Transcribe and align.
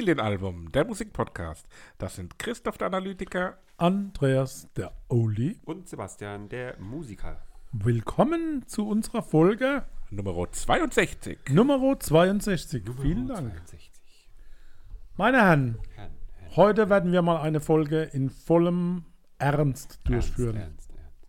Familienalbum, 0.00 0.72
der 0.72 0.86
Musikpodcast. 0.86 1.66
Das 1.98 2.16
sind 2.16 2.38
Christoph 2.38 2.78
der 2.78 2.86
Analytiker. 2.86 3.58
Andreas 3.76 4.66
der 4.74 4.94
Oli. 5.08 5.60
Und 5.66 5.90
Sebastian, 5.90 6.48
der 6.48 6.78
Musiker. 6.80 7.42
Willkommen 7.72 8.66
zu 8.66 8.88
unserer 8.88 9.22
Folge 9.22 9.84
Nummer 10.08 10.50
62. 10.50 11.38
Nummer 11.50 11.98
62. 12.00 12.82
Vielen 13.02 13.26
Nummer 13.26 13.34
Dank. 13.34 13.52
62. 13.56 13.92
Meine 15.18 15.42
Herren, 15.42 15.78
Herrn, 15.94 16.10
Herrn. 16.38 16.56
heute 16.56 16.88
werden 16.88 17.12
wir 17.12 17.20
mal 17.20 17.42
eine 17.42 17.60
Folge 17.60 18.04
in 18.04 18.30
vollem 18.30 19.04
Ernst 19.36 20.00
durchführen. 20.04 20.56
Ernst, 20.56 20.88
ernst, 20.96 21.28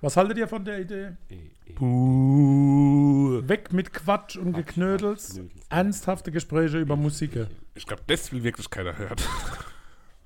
Was 0.00 0.16
haltet 0.16 0.38
ihr 0.38 0.48
von 0.48 0.64
der 0.64 0.80
Idee? 0.80 1.16
ernst. 1.28 1.59
Buh. 1.70 3.42
Weg 3.48 3.72
mit 3.72 3.92
Quatsch 3.92 4.36
und 4.36 4.52
Geknödels. 4.52 5.34
Knödels. 5.34 5.54
Ernsthafte 5.68 6.30
Gespräche 6.30 6.78
über 6.78 6.96
Musik. 6.96 7.46
Ich 7.74 7.86
glaube, 7.86 8.02
das 8.06 8.32
will 8.32 8.42
wirklich 8.42 8.68
keiner 8.70 8.96
hören. 8.96 9.16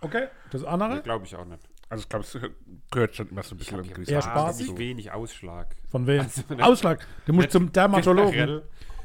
Okay, 0.01 0.27
das 0.51 0.61
Nee, 0.61 0.69
andere 0.69 1.01
glaube 1.01 1.25
ich 1.25 1.35
auch 1.35 1.47
nicht. 1.47 1.63
Also 1.89 2.03
ich 2.03 2.09
glaube, 2.11 2.27
es 2.27 2.39
gehört 2.91 3.17
schon 3.17 3.27
immer 3.31 3.43
so 3.43 3.55
ein 3.55 3.59
Ich 3.59 3.69
bisschen 3.71 3.79
habe 3.79 3.89
an 3.89 4.05
hier 4.05 4.09
Eher 4.17 4.21
spaßig. 4.21 4.43
wahnsinnig 4.69 4.79
wenig 4.79 5.13
Ausschlag. 5.13 5.75
von 5.91 6.07
wem? 6.07 6.21
Also, 6.21 6.43
Ausschlag. 6.61 7.07
Du 7.25 7.33
musst 7.33 7.53
zum 7.53 7.73
Dermatologen. 7.73 8.61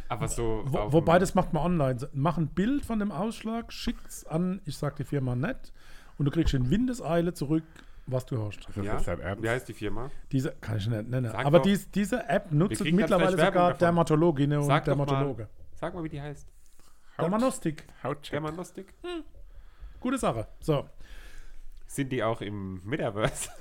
Aber 0.09 0.27
so. 0.27 0.63
Wo, 0.65 0.91
wobei 0.91 1.17
das 1.17 1.35
macht 1.35 1.53
man 1.53 1.63
online. 1.63 2.05
Mach 2.11 2.37
ein 2.37 2.47
Bild 2.49 2.83
von 2.85 2.99
dem 2.99 3.13
Ausschlag, 3.13 3.71
schickt's 3.71 4.25
an, 4.25 4.59
ich 4.65 4.75
sag 4.75 4.97
die 4.97 5.05
Firma 5.05 5.37
nett, 5.37 5.71
und 6.17 6.25
du 6.25 6.31
kriegst 6.31 6.53
in 6.53 6.69
Windeseile 6.69 7.33
zurück, 7.33 7.63
was 8.11 8.25
du. 8.25 8.37
Das 8.37 8.75
Ja? 8.75 9.41
Wie 9.41 9.49
heißt 9.49 9.67
die 9.67 9.73
Firma? 9.73 10.09
Diese 10.31 10.51
kann 10.61 10.77
ich 10.77 10.87
nicht 10.87 11.09
nennen. 11.09 11.31
Sag 11.31 11.45
Aber 11.45 11.59
doch. 11.59 11.65
dies, 11.65 11.89
diese 11.91 12.27
App 12.27 12.51
nutzt 12.51 12.83
mittlerweile 12.83 13.31
sogar. 13.37 13.73
Dermatologinnen 13.73 14.59
und 14.59 14.65
Sag 14.65 14.85
doch 14.85 14.95
mal. 14.95 15.05
Dermatologe. 15.05 15.49
Sag 15.75 15.93
mal, 15.93 16.03
wie 16.03 16.09
die 16.09 16.21
heißt. 16.21 16.47
Dermanostik. 17.17 17.83
Hautcheck. 18.03 18.31
Germanostik? 18.31 18.93
Gute 19.99 20.17
Sache. 20.17 20.47
So. 20.61 20.89
Sind 21.87 22.11
die 22.11 22.23
auch 22.23 22.41
im 22.41 22.81
Metaverse? 22.85 23.49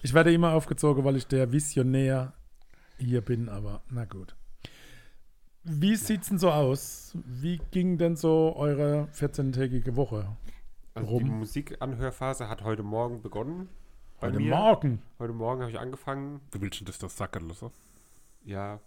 Ich 0.00 0.14
werde 0.14 0.32
immer 0.32 0.52
aufgezogen, 0.52 1.04
weil 1.04 1.16
ich 1.16 1.26
der 1.26 1.50
Visionär 1.50 2.32
hier 2.98 3.20
bin, 3.20 3.48
aber 3.48 3.82
na 3.90 4.04
gut. 4.04 4.36
Wie 5.64 5.96
sieht's 5.96 6.28
denn 6.28 6.38
so 6.38 6.50
aus? 6.52 7.16
Wie 7.26 7.60
ging 7.72 7.98
denn 7.98 8.14
so 8.14 8.54
eure 8.56 9.08
14-tägige 9.12 9.96
Woche? 9.96 10.36
Also 10.98 11.12
Warum? 11.12 11.24
die 11.24 11.30
Musikanhörphase 11.30 12.48
hat 12.48 12.64
heute 12.64 12.82
Morgen 12.82 13.22
begonnen. 13.22 13.68
Bei 14.20 14.28
Heute 14.28 14.40
mir. 14.40 14.50
Morgen. 14.50 15.00
Heute 15.20 15.32
Morgen 15.32 15.60
habe 15.60 15.70
ich 15.70 15.78
angefangen. 15.78 16.40
Du 16.50 16.60
willst 16.60 16.76
schon 16.78 16.86
das 16.86 16.98
doch 16.98 17.10
sacken 17.10 17.46
lassen? 17.48 17.70
Ja, 18.44 18.80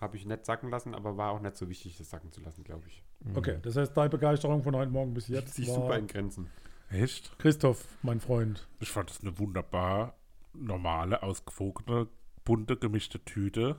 habe 0.00 0.16
ich 0.16 0.26
nicht 0.26 0.44
sacken 0.44 0.70
lassen, 0.70 0.92
aber 0.92 1.16
war 1.16 1.30
auch 1.30 1.40
nicht 1.40 1.56
so 1.56 1.68
wichtig, 1.68 1.96
das 1.96 2.10
sacken 2.10 2.32
zu 2.32 2.40
lassen, 2.40 2.64
glaube 2.64 2.82
ich. 2.88 3.04
Okay, 3.36 3.58
das 3.62 3.76
heißt, 3.76 3.96
deine 3.96 4.10
Begeisterung 4.10 4.64
von 4.64 4.74
heute 4.74 4.90
Morgen 4.90 5.14
bis 5.14 5.28
Jetzt 5.28 5.44
jetzt 5.44 5.54
sich 5.54 5.68
war 5.68 5.76
super 5.76 5.98
in 5.98 6.08
Grenzen. 6.08 6.50
Echt? 6.90 7.38
Christoph, 7.38 7.86
mein 8.02 8.18
Freund. 8.18 8.66
Ich 8.80 8.90
fand 8.90 9.10
das 9.10 9.20
eine 9.20 9.38
wunderbar 9.38 10.14
normale, 10.54 11.22
ausgewogene, 11.22 12.08
bunte, 12.44 12.76
gemischte 12.76 13.24
Tüte. 13.24 13.76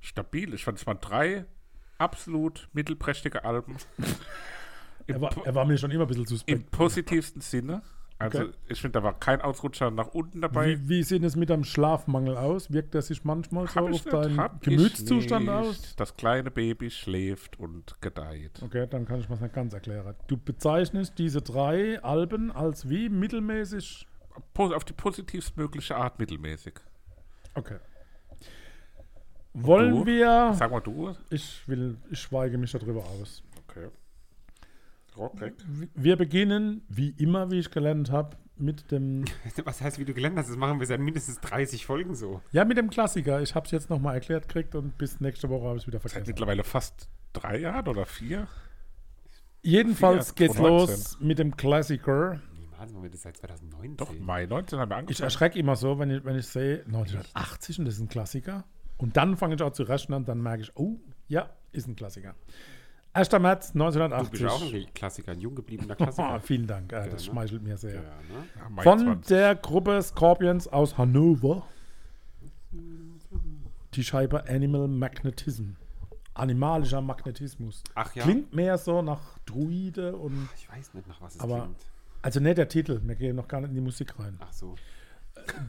Stabil. 0.00 0.54
Ich 0.54 0.64
fand 0.64 0.78
es 0.78 0.86
waren 0.86 1.00
drei 1.02 1.44
absolut 1.98 2.70
mittelprächtige 2.72 3.44
Alben. 3.44 3.76
Im, 5.06 5.14
Er 5.16 5.20
war, 5.20 5.30
er 5.46 5.54
war 5.54 5.64
mir 5.64 5.78
schon 5.78 5.90
immer 5.90 6.04
ein 6.04 6.08
bisschen 6.08 6.22
Im 6.24 6.28
suspekt. 6.28 6.70
positivsten 6.70 7.40
Sinne. 7.42 7.82
Also 8.18 8.38
Okay. 8.38 8.50
ich 8.68 8.80
finde, 8.80 8.98
da 8.98 9.02
war 9.02 9.18
kein 9.20 9.42
Ausrutscher 9.42 9.90
nach 9.90 10.08
unten 10.08 10.40
dabei. 10.40 10.78
Wie, 10.80 10.88
wie 10.88 11.02
sieht 11.02 11.22
es 11.22 11.36
mit 11.36 11.50
dem 11.50 11.64
Schlafmangel 11.64 12.34
aus? 12.38 12.72
Wirkt 12.72 12.94
er 12.94 13.02
sich 13.02 13.24
manchmal 13.24 13.68
so 13.68 13.80
auf 13.80 13.90
ich 13.90 14.04
nicht, 14.04 14.12
deinen 14.12 14.40
Gemütszustand 14.60 15.48
aus? 15.50 15.94
Das 15.96 16.16
kleine 16.16 16.50
Baby 16.50 16.90
schläft 16.90 17.58
und 17.58 18.00
gedeiht. 18.00 18.62
Okay, 18.62 18.86
dann 18.88 19.04
kann 19.04 19.20
ich 19.20 19.28
mir 19.28 19.34
das 19.34 19.42
nicht 19.42 19.54
ganz 19.54 19.74
erklären. 19.74 20.14
Du 20.28 20.38
bezeichnest 20.38 21.18
diese 21.18 21.42
drei 21.42 22.02
Alben 22.02 22.50
als 22.50 22.88
wie 22.88 23.10
mittelmäßig. 23.10 24.06
Auf 24.56 24.84
die 24.86 24.94
positivstmögliche 24.94 25.96
Art 25.96 26.18
mittelmäßig. 26.18 26.74
Okay. 27.54 27.76
Wollen 29.52 29.90
du? 29.90 30.06
wir. 30.06 30.52
Sag 30.54 30.70
mal 30.70 30.80
du. 30.80 31.14
Ich 31.30 31.66
will, 31.68 31.96
ich 32.10 32.18
schweige 32.20 32.56
mich 32.58 32.72
darüber 32.72 33.02
aus. 33.04 33.42
Rockreck. 35.16 35.54
Wir 35.94 36.16
beginnen, 36.16 36.82
wie 36.88 37.10
immer, 37.10 37.50
wie 37.50 37.58
ich 37.58 37.70
gelernt 37.70 38.10
habe, 38.10 38.36
mit 38.56 38.90
dem. 38.90 39.24
Was 39.64 39.80
heißt, 39.80 39.98
wie 39.98 40.04
du 40.04 40.14
gelernt 40.14 40.36
hast, 40.38 40.48
das 40.48 40.56
machen 40.56 40.78
wir 40.80 40.86
seit 40.86 41.00
mindestens 41.00 41.40
30 41.40 41.84
Folgen 41.86 42.14
so. 42.14 42.40
Ja, 42.52 42.64
mit 42.64 42.76
dem 42.78 42.90
Klassiker. 42.90 43.40
Ich 43.42 43.54
habe 43.54 43.66
es 43.66 43.72
jetzt 43.72 43.90
nochmal 43.90 44.14
erklärt 44.14 44.48
gekriegt 44.48 44.74
und 44.74 44.96
bis 44.98 45.20
nächste 45.20 45.48
Woche 45.48 45.66
habe 45.66 45.76
ich 45.76 45.82
es 45.82 45.86
wieder 45.86 45.98
Seit 46.00 46.12
vergessen. 46.12 46.30
mittlerweile 46.30 46.64
fast 46.64 47.08
drei 47.32 47.58
Jahren 47.58 47.86
oder 47.88 48.06
vier. 48.06 48.48
Jedenfalls 49.62 50.28
Vier, 50.32 50.46
geht's 50.46 50.54
2019. 50.56 50.96
los 50.96 51.20
mit 51.20 51.38
dem 51.38 51.56
Klassiker. 51.56 52.40
Niemals 52.58 52.92
machen 52.92 53.02
wir 53.02 53.10
das 53.10 53.22
seit 53.22 53.36
2019. 53.36 53.96
Doch, 53.96 54.14
Mai 54.18 54.46
19 54.46 54.78
haben 54.78 54.88
wir 54.90 54.94
Ich 54.94 54.98
angefangen. 55.00 55.24
erschrecke 55.24 55.58
immer 55.58 55.76
so, 55.76 55.98
wenn 55.98 56.10
ich, 56.10 56.24
wenn 56.24 56.36
ich 56.36 56.46
sehe 56.46 56.84
1980 56.86 57.80
und 57.80 57.84
das 57.86 57.94
ist 57.94 58.00
ein 58.00 58.08
Klassiker. 58.08 58.64
Und 58.96 59.16
dann 59.16 59.36
fange 59.36 59.56
ich 59.56 59.62
auch 59.62 59.72
zu 59.72 59.82
rechnen 59.82 60.16
und 60.18 60.28
dann 60.28 60.40
merke 60.40 60.62
ich, 60.62 60.76
oh, 60.76 60.98
ja, 61.28 61.50
ist 61.72 61.88
ein 61.88 61.96
Klassiker. 61.96 62.34
1. 63.16 63.30
März 63.40 63.72
Du 63.72 63.78
1980. 63.82 64.30
bist 64.30 64.42
ja 64.42 64.48
auch 64.50 64.72
ein 64.72 64.94
Klassiker, 64.94 65.32
ein 65.32 65.40
jung 65.40 65.54
gebliebener 65.54 65.94
Oh, 65.98 66.04
Klassiker. 66.04 66.40
vielen 66.40 66.66
Dank, 66.66 66.92
äh, 66.92 67.08
das 67.10 67.12
ne? 67.26 67.32
schmeichelt 67.32 67.62
mir 67.62 67.76
sehr. 67.76 68.00
ne? 68.00 68.04
Ja, 68.56 68.68
Mai 68.68 68.82
Von 68.82 68.98
20. 69.00 69.26
der 69.28 69.54
Gruppe 69.56 70.02
Scorpions 70.02 70.68
aus 70.68 70.98
Hannover. 70.98 71.66
Die 73.94 74.04
Scheibe 74.04 74.48
Animal 74.48 74.88
Magnetism. 74.88 75.70
Animalischer 76.34 77.00
Magnetismus. 77.00 77.82
Ach 77.94 78.14
ja, 78.14 78.22
Klingt 78.24 78.54
mehr 78.54 78.76
so 78.76 79.00
nach 79.00 79.38
Druide 79.46 80.14
und. 80.16 80.48
ich 80.54 80.68
weiß 80.70 80.92
nicht, 80.92 81.08
nach 81.08 81.20
was 81.22 81.34
es 81.36 81.40
Aber- 81.40 81.60
klingt. 81.62 81.76
Also 82.22 82.40
nicht 82.40 82.58
der 82.58 82.68
Titel, 82.68 83.00
wir 83.04 83.14
gehen 83.14 83.36
noch 83.36 83.46
gar 83.46 83.60
nicht 83.60 83.70
in 83.70 83.76
die 83.76 83.80
Musik 83.80 84.18
rein. 84.18 84.36
Ach 84.40 84.52
so. 84.52 84.74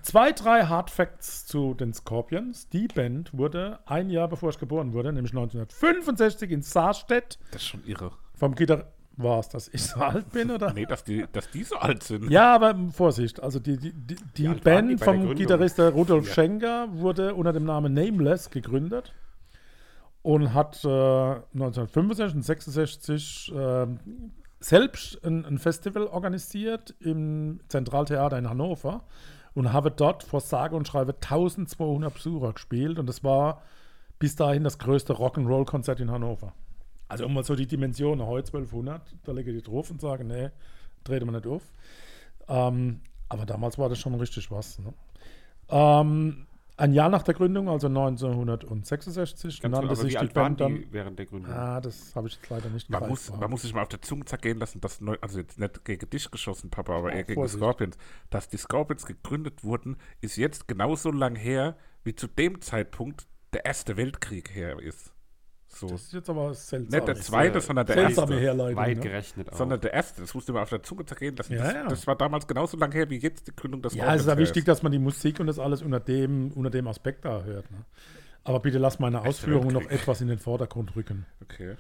Zwei, 0.02 0.32
drei 0.32 0.66
Hard 0.66 0.90
Facts 0.90 1.46
zu 1.46 1.74
den 1.74 1.94
Scorpions. 1.94 2.70
Die 2.70 2.88
Band 2.88 3.38
wurde 3.38 3.80
ein 3.86 4.10
Jahr 4.10 4.28
bevor 4.28 4.50
ich 4.50 4.60
geboren 4.60 4.94
wurde, 4.94 5.12
nämlich 5.14 5.32
1965 5.34 6.52
in 6.52 6.62
Saarstedt 6.62 7.40
Das 7.52 7.62
ist 7.62 7.68
schon 7.68 7.84
irre. 7.86 8.12
vom 8.36 8.56
Gitarr. 8.56 8.86
War 9.20 9.40
es, 9.40 9.50
dass 9.50 9.68
ich 9.70 9.82
so 9.84 10.00
alt 10.00 10.32
bin, 10.32 10.52
oder? 10.52 10.74
Nee, 10.74 10.86
dass 10.86 11.04
die, 11.04 11.26
dass 11.32 11.50
die 11.50 11.64
so 11.64 11.76
alt 11.78 12.04
sind. 12.04 12.30
Ja, 12.30 12.54
aber 12.54 12.76
Vorsicht, 12.94 13.42
also 13.42 13.58
die, 13.60 13.76
die, 13.78 13.92
die, 13.92 14.14
die 14.14 14.48
die 14.48 14.48
Band 14.54 14.92
der 14.92 15.00
vom? 15.00 15.34
Gitarrist 15.34 15.80
Rudolf 15.80 16.28
Ja. 16.28 16.34
Schenker 16.36 16.88
wurde 16.92 17.34
unter 17.34 17.52
dem 17.52 17.64
Namen 17.66 17.96
Nameless 17.96 18.52
gegründet 18.52 19.16
und 20.22 20.54
hat 20.54 20.86
äh, 20.86 20.88
1965 20.88 22.36
und 22.36 22.42
66 22.44 23.54
ähm, 23.56 24.00
selbst 24.60 25.24
ein, 25.26 25.46
ein 25.46 25.58
Festival 25.58 26.06
organisiert 26.06 26.94
im 27.00 27.60
Zentraltheater 27.70 28.38
in 28.38 28.48
Hannover 28.48 29.04
und 29.58 29.74
habe 29.74 29.90
dort 29.90 30.22
vor 30.22 30.40
sage 30.40 30.76
und 30.76 30.88
schreibe 30.88 31.16
1200 31.16 32.14
Besucher 32.14 32.54
gespielt 32.54 33.00
und 33.00 33.08
das 33.08 33.24
war 33.24 33.64
bis 34.20 34.36
dahin 34.36 34.64
das 34.64 34.78
größte 34.78 35.14
Rock'n'Roll-Konzert 35.14 36.00
in 36.00 36.12
Hannover. 36.12 36.54
Also 37.08 37.26
um 37.26 37.34
mal 37.34 37.44
so 37.44 37.56
die 37.56 37.66
Dimension, 37.66 38.22
heute 38.22 38.50
1200, 38.50 39.02
da 39.24 39.32
lege 39.32 39.52
ich 39.52 39.64
drauf 39.64 39.90
und 39.90 40.00
sage, 40.00 40.24
nee, 40.24 40.50
dreht 41.04 41.26
man 41.26 41.34
nicht 41.34 41.48
auf. 41.48 41.64
Ähm, 42.48 43.02
aber 43.30 43.48
damals 43.48 43.80
war 43.80 43.90
das 43.90 43.98
schon 43.98 44.14
richtig 44.14 44.52
was. 44.52 44.78
Ne? 44.78 44.94
Ähm, 45.70 46.46
ein 46.78 46.94
Jahr 46.94 47.10
nach 47.10 47.24
der 47.24 47.34
Gründung, 47.34 47.68
also 47.70 47.88
1966, 47.88 49.62
Ganz 49.62 49.72
nannte 49.72 49.88
aber 49.88 49.96
sich 49.96 50.16
die 50.16 50.28
Band 50.28 50.62
dann. 50.62 50.76
die 50.76 50.88
während 50.92 51.18
der 51.18 51.26
Gründung? 51.26 51.52
Ah, 51.52 51.82
das 51.82 52.16
habe 52.16 52.28
ich 52.28 52.36
jetzt 52.36 52.50
leider 52.50 52.70
nicht 52.70 52.90
Man 52.90 53.10
muss, 53.10 53.32
man 53.32 53.50
muss 53.50 53.64
sich 53.64 53.74
mal 53.74 53.82
auf 53.82 53.90
der 53.90 54.02
Zunge 54.02 54.26
zergehen 54.26 54.60
lassen, 54.60 54.80
dass, 54.80 55.02
neu, 55.02 55.18
also 55.22 55.40
jetzt 55.40 55.60
nicht 55.60 55.84
gegen 55.86 56.10
dich 56.10 56.30
geschossen, 56.30 56.70
Papa, 56.70 56.96
aber 56.96 57.12
eher 57.12 57.24
gegen 57.24 57.42
Vorsicht. 57.42 57.56
die 57.56 57.66
Scorpions, 57.66 57.98
dass 58.30 58.48
die 58.48 58.58
Scorpions 58.58 59.06
gegründet 59.06 59.64
wurden, 59.64 59.98
ist 60.22 60.38
jetzt 60.38 60.68
genauso 60.68 61.12
lang 61.12 61.36
her, 61.36 61.76
wie 62.04 62.16
zu 62.16 62.28
dem 62.28 62.62
Zeitpunkt 62.62 63.28
der 63.54 63.66
Erste 63.66 63.98
Weltkrieg 63.98 64.54
her 64.54 64.80
ist. 64.80 65.14
So. 65.70 65.88
Das 65.88 66.02
ist 66.04 66.14
jetzt 66.14 66.30
aber 66.30 66.54
seltsam. 66.54 66.98
Nicht 66.98 67.08
der 67.08 67.16
zweite, 67.16 67.62
sondern 67.62 67.86
der 67.86 67.98
erste. 67.98 68.40
Herleitung. 68.40 68.76
Weit 68.78 68.98
Ne? 68.98 69.04
gerechnet 69.04 69.52
auch. 69.52 69.58
Sondern 69.58 69.82
der 69.82 69.94
erste, 69.94 70.22
das 70.22 70.34
musst 70.34 70.50
du 70.50 70.54
mal 70.54 70.64
auf 70.64 70.70
der 70.70 70.82
Zunge 70.82 71.06
zergehen 71.06 71.36
lassen. 71.36 71.54
Ja, 71.54 71.64
das, 71.64 71.74
ja. 71.74 71.88
das 71.88 72.08
war 72.08 72.16
damals 72.16 72.48
genauso 72.48 72.78
lang 72.78 72.92
her, 72.94 73.10
wie 73.10 73.18
jetzt 73.18 73.48
die 73.48 73.56
Gründung 73.56 73.82
des 73.82 73.94
Ja, 73.94 74.16
es 74.16 74.22
ist 74.22 74.28
ja 74.28 74.38
wichtig, 74.38 74.66
dass 74.66 74.82
man 74.82 74.92
die 74.92 75.00
Musik 75.00 75.40
und 75.40 75.48
das 75.48 75.60
alles 75.60 75.82
unter 75.82 76.00
dem, 76.00 76.52
unter 76.54 76.70
dem 76.70 76.88
Aspekt 76.88 77.26
da 77.26 77.44
hört. 77.44 77.70
Ne? 77.72 77.78
Aber 78.44 78.60
bitte 78.60 78.78
lass 78.78 79.00
meine 79.00 79.22
Ausführungen 79.22 79.74
noch 79.74 79.90
etwas 79.90 80.22
in 80.22 80.30
den 80.30 80.40
Vordergrund 80.40 80.96
rücken. 80.96 81.26
Okay. 81.44 81.76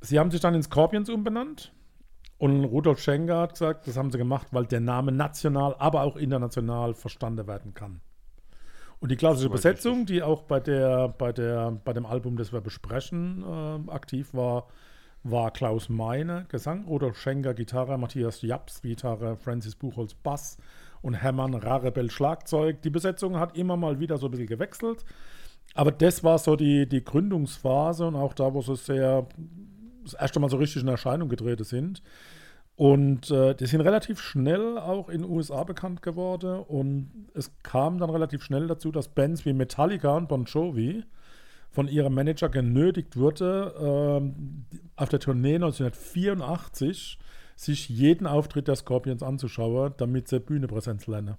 Sie 0.00 0.18
haben 0.18 0.30
sich 0.30 0.40
dann 0.40 0.54
in 0.54 0.62
Scorpions 0.62 1.10
umbenannt. 1.10 1.72
Und 2.38 2.64
Rudolf 2.64 2.98
Schenker 2.98 3.38
hat 3.40 3.52
gesagt, 3.52 3.86
das 3.86 3.96
haben 3.96 4.10
sie 4.10 4.18
gemacht, 4.18 4.48
weil 4.50 4.66
der 4.66 4.80
Name 4.80 5.12
national, 5.12 5.76
aber 5.78 6.02
auch 6.02 6.16
international 6.16 6.94
verstanden 6.94 7.46
werden 7.46 7.72
kann. 7.74 8.00
Und 9.02 9.10
die 9.10 9.16
klassische 9.16 9.50
Besetzung, 9.50 10.06
die 10.06 10.22
auch 10.22 10.42
bei, 10.42 10.60
der, 10.60 11.08
bei, 11.08 11.32
der, 11.32 11.72
bei 11.84 11.92
dem 11.92 12.06
Album, 12.06 12.36
das 12.36 12.52
wir 12.52 12.60
besprechen, 12.60 13.42
äh, 13.42 13.90
aktiv 13.90 14.32
war, 14.32 14.68
war 15.24 15.50
Klaus 15.50 15.88
Meine, 15.88 16.46
Gesang, 16.48 16.84
Rudolf 16.84 17.18
Schenker, 17.18 17.52
Gitarre, 17.52 17.98
Matthias 17.98 18.42
Japs, 18.42 18.80
Gitarre, 18.80 19.36
Francis 19.36 19.74
Buchholz, 19.74 20.14
Bass 20.14 20.56
und 21.00 21.14
Hermann 21.14 21.54
Rarebell, 21.54 22.12
Schlagzeug. 22.12 22.80
Die 22.82 22.90
Besetzung 22.90 23.40
hat 23.40 23.56
immer 23.56 23.76
mal 23.76 23.98
wieder 23.98 24.18
so 24.18 24.28
ein 24.28 24.30
bisschen 24.30 24.46
gewechselt. 24.46 25.04
Aber 25.74 25.90
das 25.90 26.22
war 26.22 26.38
so 26.38 26.54
die, 26.54 26.88
die 26.88 27.02
Gründungsphase 27.02 28.06
und 28.06 28.14
auch 28.14 28.34
da, 28.34 28.54
wo 28.54 28.62
sie 28.62 28.76
sehr 28.76 29.26
das 30.04 30.14
erste 30.14 30.38
Mal 30.38 30.48
so 30.48 30.58
richtig 30.58 30.80
in 30.80 30.88
Erscheinung 30.88 31.28
getreten 31.28 31.64
sind. 31.64 32.04
Und 32.76 33.30
äh, 33.30 33.54
die 33.54 33.66
sind 33.66 33.82
relativ 33.82 34.20
schnell 34.20 34.78
auch 34.78 35.08
in 35.08 35.22
den 35.22 35.30
USA 35.30 35.62
bekannt 35.64 36.02
geworden. 36.02 36.60
Und 36.60 37.28
es 37.34 37.52
kam 37.62 37.98
dann 37.98 38.10
relativ 38.10 38.42
schnell 38.42 38.66
dazu, 38.66 38.90
dass 38.90 39.08
Bands 39.08 39.44
wie 39.44 39.52
Metallica 39.52 40.16
und 40.16 40.28
Bon 40.28 40.44
Jovi 40.44 41.04
von 41.70 41.88
ihrem 41.88 42.14
Manager 42.14 42.48
genötigt 42.48 43.16
wurde, 43.16 43.74
ähm, 43.78 44.66
auf 44.96 45.08
der 45.08 45.20
Tournee 45.20 45.54
1984 45.56 47.18
sich 47.56 47.88
jeden 47.88 48.26
Auftritt 48.26 48.68
der 48.68 48.76
Scorpions 48.76 49.22
anzuschauen, 49.22 49.94
damit 49.96 50.28
sie 50.28 50.40
Bühnepräsenz 50.40 51.06
lernen. 51.06 51.36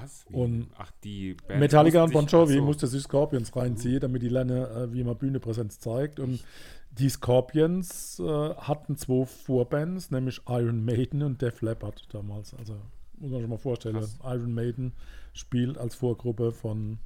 Was? 0.00 0.24
Wie? 0.28 0.34
Und 0.34 0.68
Ach, 0.76 0.90
die 1.02 1.34
Bands 1.34 1.60
Metallica 1.60 2.02
und 2.02 2.12
Bon 2.12 2.26
Jovi 2.26 2.54
so. 2.54 2.62
musste 2.62 2.86
sich 2.86 3.02
Scorpions 3.02 3.54
reinziehen, 3.54 4.00
damit 4.00 4.22
die 4.22 4.28
lernen, 4.28 4.64
äh, 4.64 4.92
wie 4.92 5.04
man 5.04 5.16
Bühnepräsenz 5.16 5.78
zeigt. 5.78 6.20
Und 6.20 6.44
die 6.90 7.08
Scorpions 7.08 8.18
äh, 8.18 8.54
hatten 8.54 8.96
zwei 8.96 9.24
Vorbands, 9.24 10.10
nämlich 10.10 10.40
Iron 10.48 10.84
Maiden 10.84 11.22
und 11.22 11.40
Def 11.42 11.62
Leppard 11.62 12.12
damals. 12.12 12.54
Also 12.54 12.74
muss 13.18 13.30
man 13.30 13.40
sich 13.40 13.48
mal 13.48 13.58
vorstellen, 13.58 13.96
Krass. 13.96 14.18
Iron 14.24 14.54
Maiden 14.54 14.92
spielt 15.32 15.78
als 15.78 15.94
Vorgruppe 15.94 16.52
von 16.52 16.98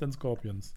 den 0.00 0.12
Scorpions. 0.12 0.74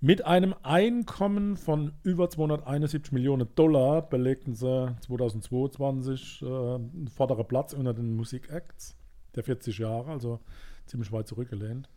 Mit 0.00 0.24
einem 0.24 0.54
Einkommen 0.62 1.56
von 1.56 1.92
über 2.02 2.28
271 2.28 3.12
Millionen 3.12 3.48
Dollar 3.54 4.02
belegten 4.02 4.54
sie 4.54 4.94
2022 5.00 6.42
äh, 6.42 6.46
einen 6.46 7.08
vorderen 7.08 7.46
Platz 7.46 7.72
unter 7.72 7.94
den 7.94 8.14
Musikacts 8.16 8.96
der 9.34 9.44
40 9.44 9.78
Jahre, 9.78 10.10
also 10.10 10.40
ziemlich 10.86 11.10
weit 11.10 11.26
zurückgelehnt. 11.26 11.88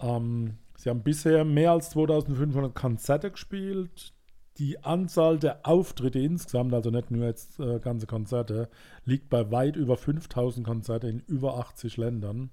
Ähm, 0.00 0.54
sie 0.76 0.90
haben 0.90 1.02
bisher 1.02 1.44
mehr 1.44 1.72
als 1.72 1.90
2500 1.90 2.74
Konzerte 2.74 3.30
gespielt. 3.30 4.14
Die 4.58 4.82
Anzahl 4.82 5.38
der 5.38 5.66
Auftritte 5.66 6.18
insgesamt, 6.18 6.74
also 6.74 6.90
nicht 6.90 7.10
nur 7.10 7.24
jetzt 7.24 7.60
äh, 7.60 7.78
ganze 7.78 8.06
Konzerte, 8.06 8.68
liegt 9.04 9.28
bei 9.30 9.50
weit 9.52 9.76
über 9.76 9.96
5000 9.96 10.66
Konzerte 10.66 11.08
in 11.08 11.20
über 11.20 11.58
80 11.58 11.96
Ländern. 11.96 12.50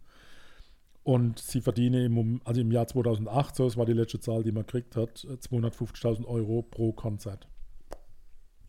Und 1.04 1.40
sie 1.40 1.62
verdienen 1.62 2.06
im, 2.18 2.42
also 2.46 2.62
im 2.62 2.72
Jahr 2.72 2.88
2008, 2.88 3.56
so 3.56 3.66
das 3.66 3.78
war 3.78 3.86
die 3.86 3.94
letzte 3.94 4.20
Zahl, 4.20 4.44
die 4.44 4.52
man 4.52 4.66
gekriegt 4.66 4.96
hat, 4.96 5.24
äh, 5.26 5.34
250.000 5.38 6.26
Euro 6.26 6.62
pro 6.64 6.92
Konzert. 6.94 7.48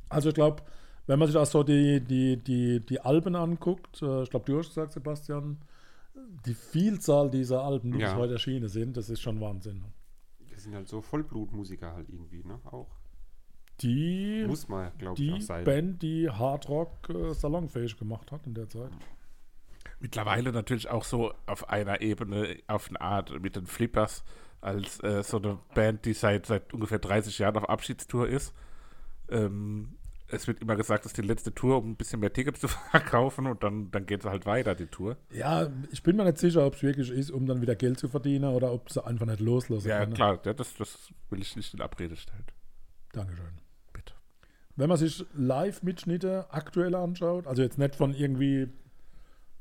Also 0.08 0.28
ich 0.30 0.34
glaube, 0.34 0.62
wenn 1.06 1.18
man 1.18 1.28
sich 1.28 1.36
auch 1.36 1.46
so 1.46 1.62
die, 1.62 2.00
die, 2.00 2.36
die, 2.36 2.80
die 2.80 3.00
Alben 3.00 3.36
anguckt, 3.36 4.02
äh, 4.02 4.22
ich 4.22 4.30
glaube, 4.30 4.46
du 4.46 4.58
hast 4.58 4.68
gesagt, 4.68 4.92
Sebastian, 4.92 5.58
die 6.46 6.54
Vielzahl 6.54 7.30
dieser 7.30 7.62
Alben, 7.62 7.92
die 7.92 7.98
Ja. 7.98 8.08
bis 8.08 8.16
heute 8.16 8.32
erschienen 8.34 8.68
sind, 8.68 8.96
das 8.96 9.10
ist 9.10 9.20
schon 9.20 9.40
Wahnsinn. 9.40 9.84
Das 10.52 10.62
sind 10.62 10.74
halt 10.74 10.88
so 10.88 11.02
Vollblutmusiker 11.02 11.92
halt 11.92 12.08
irgendwie, 12.08 12.42
ne? 12.42 12.58
Auch. 12.64 12.88
Die, 13.82 14.44
Muss 14.46 14.68
man, 14.68 14.90
glaube 14.98 15.20
ich, 15.20 15.26
die 15.28 15.32
auch 15.34 15.40
sein. 15.40 15.64
Band, 15.64 16.02
die 16.02 16.30
Hardrock 16.30 17.08
äh, 17.10 17.34
salonfähig 17.34 17.96
gemacht 17.98 18.32
hat 18.32 18.46
in 18.46 18.54
der 18.54 18.68
Zeit. 18.68 18.90
Mittlerweile 20.00 20.52
natürlich 20.52 20.88
auch 20.88 21.04
so 21.04 21.32
auf 21.46 21.68
einer 21.68 22.00
Ebene, 22.00 22.56
auf 22.66 22.88
eine 22.88 23.00
Art 23.00 23.38
mit 23.42 23.56
den 23.56 23.66
Flippers, 23.66 24.24
als 24.60 25.02
äh, 25.02 25.22
so 25.22 25.38
eine 25.38 25.58
Band, 25.74 26.04
die 26.04 26.12
seit, 26.14 26.46
seit 26.46 26.72
ungefähr 26.72 26.98
30 26.98 27.38
Jahren 27.38 27.56
auf 27.56 27.68
Abschiedstour 27.68 28.28
ist. 28.28 28.54
Ähm, 29.28 29.96
es 30.28 30.46
wird 30.48 30.60
immer 30.60 30.74
gesagt, 30.74 31.04
das 31.04 31.12
ist 31.12 31.18
die 31.18 31.22
letzte 31.26 31.54
Tour, 31.54 31.78
um 31.78 31.90
ein 31.90 31.96
bisschen 31.96 32.20
mehr 32.20 32.32
Tickets 32.32 32.60
zu 32.62 32.68
verkaufen 32.68 33.46
und 33.46 33.62
dann, 33.62 33.90
dann 33.90 34.06
geht 34.06 34.20
es 34.20 34.26
halt 34.26 34.44
weiter, 34.46 34.74
die 34.74 34.86
Tour. 34.86 35.16
Ja, 35.32 35.70
ich 35.90 36.02
bin 36.02 36.16
mir 36.16 36.24
nicht 36.24 36.38
sicher, 36.38 36.66
ob 36.66 36.74
es 36.74 36.82
wirklich 36.82 37.10
ist, 37.10 37.30
um 37.30 37.46
dann 37.46 37.60
wieder 37.62 37.76
Geld 37.76 37.98
zu 37.98 38.08
verdienen 38.08 38.52
oder 38.52 38.72
ob 38.72 38.90
sie 38.90 39.04
einfach 39.04 39.26
nicht 39.26 39.40
loslassen 39.40 39.88
Ja, 39.88 40.00
können. 40.00 40.14
klar, 40.14 40.40
ja, 40.44 40.52
das, 40.52 40.74
das 40.74 41.12
will 41.30 41.40
ich 41.40 41.54
nicht 41.56 41.72
in 41.74 41.80
Abrede 41.80 42.16
stellen. 42.16 42.44
Dankeschön. 43.12 43.60
Wenn 44.76 44.88
man 44.88 44.98
sich 44.98 45.24
Live-Mitschnitte 45.34 46.46
aktuell 46.50 46.94
anschaut, 46.94 47.46
also 47.46 47.62
jetzt 47.62 47.78
nicht 47.78 47.96
von 47.96 48.14
irgendwie 48.14 48.68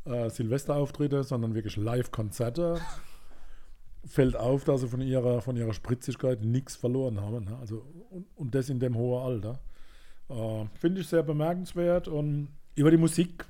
äh, 0.03 0.29
Silvesterauftritte, 0.29 1.23
sondern 1.23 1.55
wirklich 1.55 1.77
Live-Konzerte, 1.77 2.81
fällt 4.05 4.35
auf, 4.35 4.65
dass 4.65 4.81
sie 4.81 4.89
von 4.89 5.01
ihrer, 5.01 5.41
von 5.41 5.55
ihrer 5.55 5.73
Spritzigkeit 5.73 6.43
nichts 6.43 6.75
verloren 6.75 7.21
haben. 7.21 7.45
Ne? 7.45 7.57
Also, 7.59 7.85
und, 8.09 8.27
und 8.35 8.55
das 8.55 8.69
in 8.69 8.79
dem 8.79 8.95
hohen 8.95 9.23
Alter. 9.23 9.59
Äh, 10.29 10.65
Finde 10.77 11.01
ich 11.01 11.07
sehr 11.07 11.23
bemerkenswert 11.23 12.07
und 12.07 12.49
über 12.75 12.91
die 12.91 12.97
Musik 12.97 13.45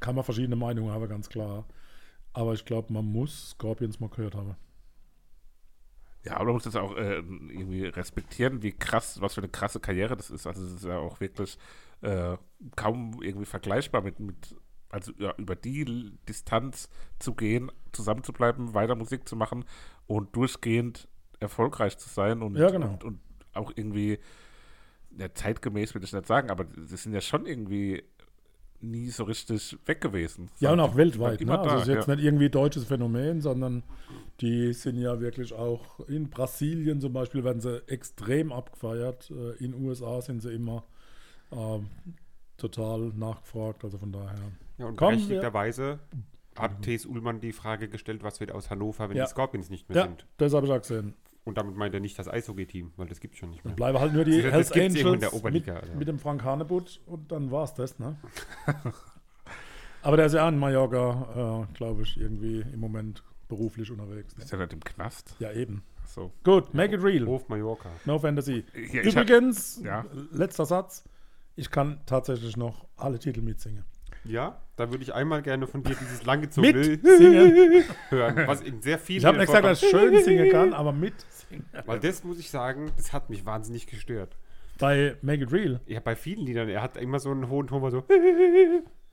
kann 0.00 0.16
man 0.16 0.24
verschiedene 0.24 0.56
Meinungen 0.56 0.90
haben, 0.90 1.08
ganz 1.08 1.28
klar. 1.28 1.64
Aber 2.32 2.54
ich 2.54 2.64
glaube, 2.64 2.92
man 2.92 3.04
muss 3.04 3.50
Scorpions 3.50 4.00
mal 4.00 4.10
gehört 4.10 4.34
haben. 4.34 4.56
Ja, 6.24 6.36
aber 6.36 6.46
man 6.46 6.54
muss 6.54 6.64
das 6.64 6.76
auch 6.76 6.96
äh, 6.96 7.16
irgendwie 7.16 7.84
respektieren, 7.84 8.62
wie 8.62 8.72
krass, 8.72 9.20
was 9.20 9.34
für 9.34 9.42
eine 9.42 9.50
krasse 9.50 9.78
Karriere 9.78 10.16
das 10.16 10.30
ist. 10.30 10.46
Also 10.46 10.64
es 10.64 10.72
ist 10.72 10.84
ja 10.84 10.98
auch 10.98 11.20
wirklich 11.20 11.58
äh, 12.00 12.36
kaum 12.76 13.20
irgendwie 13.22 13.44
vergleichbar 13.44 14.02
mit, 14.02 14.20
mit 14.20 14.56
also 14.88 15.12
ja, 15.18 15.34
über 15.36 15.56
die 15.56 16.16
Distanz 16.28 16.88
zu 17.18 17.34
gehen, 17.34 17.70
zusammenzubleiben, 17.92 18.74
weiter 18.74 18.94
Musik 18.94 19.28
zu 19.28 19.36
machen 19.36 19.64
und 20.06 20.34
durchgehend 20.34 21.08
erfolgreich 21.40 21.98
zu 21.98 22.08
sein 22.08 22.42
und, 22.42 22.56
Ja, 22.56 22.70
genau. 22.70 22.92
und, 22.92 23.04
und 23.04 23.20
auch 23.52 23.72
irgendwie 23.74 24.18
ja, 25.18 25.32
zeitgemäß 25.32 25.94
will 25.94 26.02
ich 26.04 26.12
nicht 26.12 26.26
sagen, 26.26 26.50
aber 26.50 26.66
sie 26.74 26.96
sind 26.96 27.12
ja 27.12 27.20
schon 27.20 27.46
irgendwie 27.46 28.02
nie 28.80 29.08
so 29.08 29.24
richtig 29.24 29.78
weg 29.86 30.00
gewesen. 30.00 30.50
Ja, 30.60 30.72
und 30.72 30.80
auch 30.80 30.94
weltweit. 30.96 31.40
Ne? 31.40 31.58
Also 31.58 31.68
da, 31.70 31.76
es 31.76 31.82
ist 31.82 31.88
jetzt 31.94 32.08
ja. 32.08 32.14
nicht 32.16 32.24
irgendwie 32.24 32.50
deutsches 32.50 32.84
Phänomen, 32.84 33.40
sondern 33.40 33.82
die 34.40 34.72
sind 34.72 34.96
ja 34.98 35.20
wirklich 35.20 35.52
auch 35.52 36.00
in 36.08 36.28
Brasilien 36.28 37.00
zum 37.00 37.12
Beispiel 37.12 37.44
werden 37.44 37.60
sie 37.60 37.82
extrem 37.88 38.52
abgefeiert. 38.52 39.30
Äh, 39.30 39.62
In 39.64 39.72
den 39.72 39.84
USA 39.86 40.20
sind 40.20 40.42
sie 40.42 40.52
immer 40.52 40.84
ähm, 41.52 41.88
total 42.56 43.12
nachgefragt. 43.14 43.84
Also 43.84 43.98
von 43.98 44.12
daher. 44.12 44.34
Ja, 44.78 44.86
und 44.86 44.96
Kommen 44.96 45.12
wir- 45.18 45.26
berechtigterweise 45.26 45.98
hat 46.56 46.82
T.S. 46.82 47.04
Ullmann 47.06 47.40
die 47.40 47.52
Frage 47.52 47.88
gestellt, 47.88 48.22
was 48.22 48.38
wird 48.38 48.52
aus 48.52 48.70
Hannover, 48.70 49.08
wenn 49.08 49.16
Ja. 49.16 49.24
die 49.24 49.30
Scorpions 49.30 49.70
nicht 49.70 49.88
mehr 49.88 49.98
Ja, 49.98 50.04
sind. 50.04 50.26
das 50.36 50.54
habe 50.54 50.66
ich 50.66 50.72
auch 50.72 50.80
gesehen. 50.80 51.14
Und 51.44 51.58
damit 51.58 51.76
meint 51.76 51.92
er 51.92 52.00
nicht 52.00 52.18
das 52.18 52.26
Eishockey-Team, 52.26 52.92
weil 52.96 53.06
das 53.06 53.20
gibt 53.20 53.34
es 53.34 53.40
schon 53.40 53.50
nicht 53.50 53.64
mehr. 53.64 53.72
Dann 53.72 53.76
bleiben 53.76 53.98
halt 54.00 54.14
nur 54.14 54.24
die 54.24 54.40
Das 54.42 54.52
Hells 54.52 54.70
in 54.70 54.94
der 54.94 55.04
Angels 55.06 55.20
mit, 55.22 55.32
Oberliga, 55.34 55.76
also. 55.76 55.94
mit 55.94 56.08
dem 56.08 56.18
Frank 56.18 56.42
Hanebut 56.42 57.00
und 57.06 57.30
dann 57.30 57.50
war 57.50 57.64
es 57.64 57.74
das, 57.74 57.98
ne? 57.98 58.16
Aber 60.02 60.16
der 60.16 60.26
ist 60.26 60.32
ja 60.34 60.48
in 60.48 60.58
Mallorca, 60.58 61.66
äh, 61.70 61.74
glaube 61.76 62.02
ich, 62.02 62.18
irgendwie 62.20 62.60
im 62.60 62.80
Moment 62.80 63.22
beruflich 63.48 63.90
unterwegs. 63.90 64.36
Ne? 64.36 64.44
Ist 64.44 64.52
ja 64.52 64.58
nicht 64.58 64.72
im 64.72 64.80
Knast. 64.80 65.34
Ja, 65.38 65.52
eben. 65.52 65.82
So. 66.06 66.30
Gut, 66.44 66.74
make 66.74 66.94
it 66.94 67.02
real. 67.02 67.26
Hof 67.26 67.48
Mallorca. 67.48 67.88
No 68.04 68.18
Fantasy. 68.18 68.64
Ja, 68.92 69.02
ich 69.02 69.16
hab- 69.16 69.24
Übrigens, 69.24 69.80
ja. 69.82 70.04
letzter 70.32 70.66
Satz. 70.66 71.04
Ich 71.56 71.70
kann 71.70 72.00
tatsächlich 72.06 72.56
noch 72.56 72.86
alle 72.96 73.18
Titel 73.18 73.40
mitsingen. 73.40 73.84
Ja, 74.24 74.60
da 74.76 74.90
würde 74.90 75.02
ich 75.02 75.14
einmal 75.14 75.42
gerne 75.42 75.66
von 75.66 75.82
dir 75.82 75.94
dieses 75.94 76.20
Zunge 76.50 76.84
singen. 76.84 77.84
hören, 78.08 78.46
was 78.46 78.60
in 78.62 78.80
sehr 78.82 78.98
viel 78.98 79.18
Ich 79.18 79.24
habe 79.24 79.36
nicht 79.38 79.46
gesagt, 79.46 79.64
dass 79.66 79.82
ich 79.82 79.90
schön 79.90 80.22
singen 80.22 80.50
kann, 80.50 80.72
aber 80.72 80.92
mit 80.92 81.14
singen. 81.30 81.66
Weil 81.86 82.00
das 82.00 82.24
muss 82.24 82.38
ich 82.38 82.50
sagen, 82.50 82.90
das 82.96 83.12
hat 83.12 83.28
mich 83.30 83.44
wahnsinnig 83.44 83.86
gestört. 83.86 84.36
Bei 84.78 85.16
Make 85.22 85.44
It 85.44 85.52
Real. 85.52 85.80
Ja, 85.86 86.00
bei 86.00 86.16
vielen 86.16 86.44
Liedern, 86.46 86.68
er 86.68 86.82
hat 86.82 86.96
immer 86.96 87.20
so 87.20 87.30
einen 87.30 87.48
hohen 87.48 87.66
Ton, 87.66 87.82
wo 87.82 87.90
so. 87.90 88.04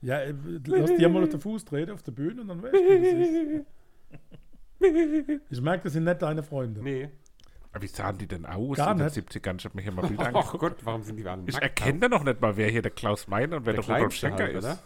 Ja, 0.04 0.18
äh, 0.18 0.34
lass 0.66 0.96
dir 0.96 1.08
mal 1.08 1.22
auf 1.22 1.28
den 1.28 1.38
Fuß 1.40 1.64
treten 1.64 1.92
auf 1.92 2.02
der 2.02 2.10
Bühne 2.10 2.40
und 2.40 2.48
dann 2.48 2.60
weißt 2.60 2.74
du, 2.74 2.78
wie 2.78 3.64
das 4.80 4.90
ist. 5.30 5.42
Ich 5.50 5.60
merke, 5.60 5.84
das 5.84 5.92
sind 5.92 6.02
nicht 6.04 6.20
deine 6.22 6.42
Freunde. 6.42 6.82
Nee. 6.82 7.08
Aber 7.72 7.82
wie 7.82 7.86
sahen 7.86 8.18
die 8.18 8.26
denn 8.26 8.44
aus 8.44 8.76
Gar 8.78 8.92
in 8.92 8.98
den 8.98 9.06
nicht. 9.06 9.16
70ern? 9.16 9.58
Ich 9.58 9.64
habe 9.64 9.76
mir 9.76 9.82
hier 9.82 9.92
mal 9.92 10.02
Bilder 10.08 10.24
Oh 10.34 10.38
angeguckt. 10.38 10.58
Gott, 10.60 10.76
warum 10.84 11.04
sind 11.04 11.16
die 11.18 11.26
alle 11.26 11.42
Ich 11.46 11.54
nackt? 11.54 11.62
erkenne 11.62 12.00
da 12.00 12.08
noch 12.08 12.24
nicht 12.24 12.40
mal, 12.40 12.56
wer 12.56 12.68
hier 12.68 12.82
der 12.82 12.90
Klaus 12.90 13.28
Meiner 13.28 13.58
und 13.58 13.66
wer 13.66 13.74
Der 13.74 13.82
der, 13.84 13.94
Rudolf 13.94 14.12
Schenker 14.14 14.42
halt, 14.44 14.56
ist. 14.56 14.64
oder? 14.64 14.78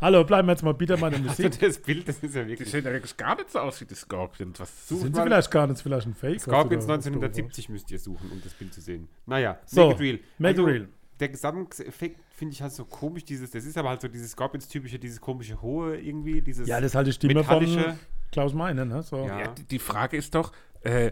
Hallo, 0.00 0.24
bleiben 0.24 0.48
wir 0.48 0.52
jetzt 0.52 0.62
mal 0.62 0.72
bitte 0.72 0.96
mal 0.96 1.12
in 1.12 1.22
der 1.22 1.30
Musik. 1.30 1.46
Also 1.52 1.66
das 1.66 1.78
Bild, 1.78 2.08
das 2.08 2.18
ist 2.18 2.34
ja 2.34 2.42
Die 2.42 2.50
wirklich. 2.50 2.70
sehen 2.70 2.84
ja 2.84 2.90
wirklich 2.92 3.16
gar 3.16 3.36
nicht 3.36 3.50
so 3.50 3.58
aus 3.58 3.80
wie 3.80 3.84
die 3.84 3.94
Scorpions. 3.94 4.58
Was 4.58 4.88
Such 4.88 5.00
Sind 5.00 5.14
sie 5.14 5.20
mal- 5.20 5.26
vielleicht 5.26 5.50
gar 5.50 5.66
nicht, 5.66 5.82
vielleicht 5.82 6.06
ein 6.06 6.14
Fake? 6.14 6.40
Scorpions 6.40 6.84
du 6.86 6.88
da- 6.92 6.96
was 6.98 7.04
du 7.04 7.10
1970 7.10 7.68
müsst 7.68 7.90
ihr 7.90 7.98
suchen, 7.98 8.30
um 8.30 8.40
das 8.42 8.54
Bild 8.54 8.72
zu 8.72 8.80
sehen. 8.80 9.08
Naja, 9.26 9.58
So, 9.66 9.88
make 9.88 9.94
it 9.94 10.00
real. 10.00 10.18
make 10.38 10.52
it 10.52 10.58
Also, 10.58 10.64
real. 10.70 10.88
Der 11.20 11.28
Gesamteffekt 11.28 12.18
finde 12.34 12.54
ich 12.54 12.62
halt 12.62 12.72
so 12.72 12.86
komisch, 12.86 13.24
dieses, 13.26 13.50
das 13.50 13.66
ist 13.66 13.76
aber 13.76 13.90
halt 13.90 14.00
so 14.00 14.08
dieses 14.08 14.30
Scorpions-typische, 14.30 14.98
dieses 14.98 15.20
komische 15.20 15.60
Hohe 15.60 15.98
irgendwie, 16.00 16.40
dieses 16.40 16.66
Ja, 16.66 16.80
das 16.80 16.92
ist 16.92 16.94
halt 16.94 17.06
die 17.08 17.12
Stimme 17.12 17.44
von. 17.44 17.94
Klaus 18.32 18.54
Meine, 18.54 18.86
ne? 18.86 19.02
So. 19.02 19.26
Ja. 19.26 19.40
Ja, 19.40 19.48
die, 19.48 19.64
die 19.64 19.78
Frage 19.78 20.16
ist 20.16 20.34
doch, 20.34 20.52
äh, 20.82 21.10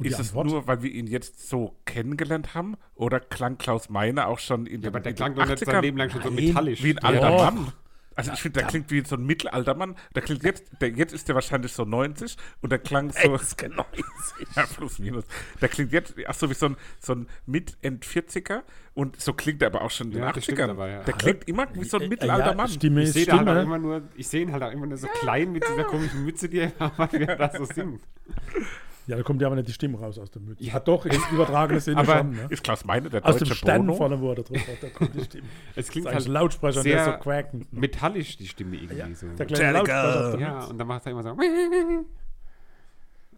Und 0.00 0.06
ist 0.06 0.18
es 0.18 0.28
Antwort? 0.28 0.46
nur, 0.46 0.66
weil 0.66 0.82
wir 0.82 0.90
ihn 0.90 1.06
jetzt 1.06 1.48
so 1.48 1.76
kennengelernt 1.84 2.54
haben? 2.54 2.76
Oder 2.94 3.20
klang 3.20 3.58
Klaus 3.58 3.88
Meiner 3.88 4.26
auch 4.28 4.38
schon 4.38 4.66
in 4.66 4.82
Ja, 4.82 4.88
aber 4.88 5.00
den, 5.00 5.04
der 5.04 5.10
in 5.10 5.16
klang 5.16 5.34
doch 5.34 5.46
nicht 5.46 5.64
sein 5.64 5.76
80ern 5.76 5.80
Leben 5.82 5.96
lang 5.98 6.10
schon 6.10 6.22
so 6.22 6.30
metallisch. 6.30 6.82
wie 6.82 6.90
ein 6.90 6.98
alter. 6.98 7.50
Mann? 7.50 7.72
Also 8.16 8.32
ich 8.32 8.40
finde, 8.40 8.60
der 8.60 8.68
klingt 8.68 8.90
wie 8.90 9.02
so 9.02 9.16
ein 9.16 9.24
mittelalter 9.24 9.74
Mann. 9.74 9.94
Der 10.14 10.22
klingt 10.22 10.42
jetzt, 10.42 10.64
der, 10.80 10.90
jetzt 10.90 11.14
ist 11.14 11.28
der 11.28 11.34
wahrscheinlich 11.36 11.72
so 11.72 11.84
90 11.84 12.36
und 12.60 12.70
der 12.70 12.78
klang 12.80 13.10
so. 13.12 13.38
genau. 13.56 13.86
ja, 14.56 14.66
plus 14.66 14.98
minus. 14.98 15.24
Der 15.62 15.68
klingt 15.68 15.92
jetzt, 15.92 16.14
ach 16.26 16.34
so, 16.34 16.50
wie 16.50 16.54
so 16.54 16.66
ein, 16.66 16.76
so 16.98 17.14
ein 17.14 17.28
Mit-End-40er 17.46 18.62
und 18.94 19.18
so 19.18 19.32
klingt 19.32 19.62
er 19.62 19.68
aber 19.68 19.82
auch 19.82 19.90
schon 19.90 20.08
in 20.08 20.14
den 20.14 20.22
Ja, 20.24 20.32
das 20.32 20.44
stimmt 20.44 20.58
80ern. 20.58 20.70
aber, 20.70 20.88
ja. 20.90 21.02
Der 21.04 21.14
klingt 21.14 21.48
immer 21.48 21.66
wie 21.72 21.84
so 21.84 21.96
ein 21.96 22.02
Äh, 22.02 22.08
mittelalter 22.08 22.46
ja, 22.48 22.54
Mann. 22.54 22.68
Stimme 22.68 23.02
Ich 23.04 23.12
sehe 23.12 23.24
da 23.26 23.38
halt 23.38 23.48
auch 23.48 23.62
immer 23.62 23.78
nur, 23.78 24.02
ich 24.16 24.28
sehe 24.28 24.42
ihn 24.42 24.52
halt 24.52 24.62
auch 24.64 24.72
immer 24.72 24.86
nur 24.86 24.98
so 24.98 25.06
klein 25.06 25.52
mit 25.52 25.64
dieser 25.66 25.84
komischen 25.84 26.24
Mütze, 26.24 26.48
die 26.48 26.58
er 26.58 26.72
immer 26.78 26.98
hat, 26.98 27.12
wie 27.14 27.22
er 27.22 27.36
da 27.36 27.50
so 27.56 27.64
singt. 27.64 28.02
Ja, 29.10 29.16
da 29.16 29.22
kommt 29.24 29.40
ja 29.42 29.48
aber 29.48 29.56
nicht 29.56 29.68
die 29.68 29.72
Stimme 29.72 29.98
raus 29.98 30.18
aus 30.18 30.30
der 30.30 30.40
Mütze. 30.40 30.62
Ja, 30.62 30.78
doch, 30.78 31.04
im 31.04 31.20
übertragenen 31.32 31.80
Sinne 31.80 31.98
Aber 31.98 32.18
schon. 32.18 32.30
Ne? 32.30 32.46
Ist 32.48 32.62
Klaus 32.62 32.84
Meine 32.84 33.10
der 33.10 33.26
Aus 33.26 33.36
dem 33.36 33.40
deutsche 33.40 33.54
Stern 33.56 33.78
Bono? 33.86 33.94
vorne, 33.94 34.20
wo 34.20 34.30
er 34.30 34.36
da 34.36 34.42
drauf 34.42 34.68
hat, 34.68 34.82
da 34.82 34.88
kommt 34.88 35.14
die 35.14 35.24
Stimme. 35.24 35.48
Es 35.74 35.86
Das 35.86 35.88
klingt 35.88 36.06
ist 36.06 36.14
halt 36.14 36.26
ein 36.26 36.32
Lautsprecher, 36.32 36.82
sehr 36.82 36.94
der 36.96 37.06
ist 37.06 37.12
so 37.14 37.18
quackend. 37.20 37.72
metallisch, 37.72 38.36
die 38.36 38.46
Stimme 38.46 38.76
irgendwie 38.76 38.96
Ja, 38.96 39.14
so. 39.14 39.26
der 39.28 39.46
kleine 39.46 39.72
Lautsprecher 39.78 40.38
Ja, 40.38 40.64
und 40.64 40.78
dann 40.78 40.86
macht 40.86 41.06
er 41.06 41.12
immer 41.12 41.22
so. 41.22 41.36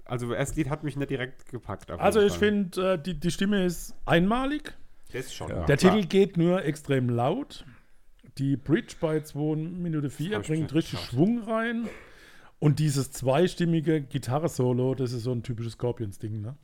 Also, 0.04 0.32
das 0.34 0.54
Lied 0.56 0.68
hat 0.68 0.82
mich 0.84 0.96
nicht 0.96 1.10
direkt 1.10 1.48
gepackt. 1.48 1.90
auf 1.90 2.00
Also 2.00 2.20
ich 2.20 2.34
finde, 2.34 2.94
äh, 2.94 2.98
die, 3.02 3.18
die 3.18 3.30
Stimme 3.30 3.64
ist 3.64 3.94
einmalig. 4.04 4.74
Das 5.12 5.32
schon. 5.32 5.48
Ja. 5.48 5.64
Der 5.64 5.76
klar. 5.76 5.94
Titel 5.94 6.06
geht 6.08 6.36
nur 6.36 6.64
extrem 6.64 7.08
laut. 7.08 7.64
Die 8.38 8.56
Bridge 8.56 8.96
bei 9.00 9.20
2 9.20 9.56
Minute 9.56 10.10
4 10.10 10.34
hab 10.36 10.42
ich 10.42 10.48
bringt 10.48 10.74
richtig 10.74 10.98
Schwung 11.00 11.42
rein. 11.44 11.88
Und 12.62 12.78
dieses 12.78 13.10
zweistimmige 13.10 14.00
Gitarre-Solo, 14.02 14.94
das 14.94 15.10
ist 15.10 15.24
so 15.24 15.32
ein 15.32 15.42
typisches 15.42 15.72
Scorpions-Ding. 15.72 16.40
Ne? 16.40 16.56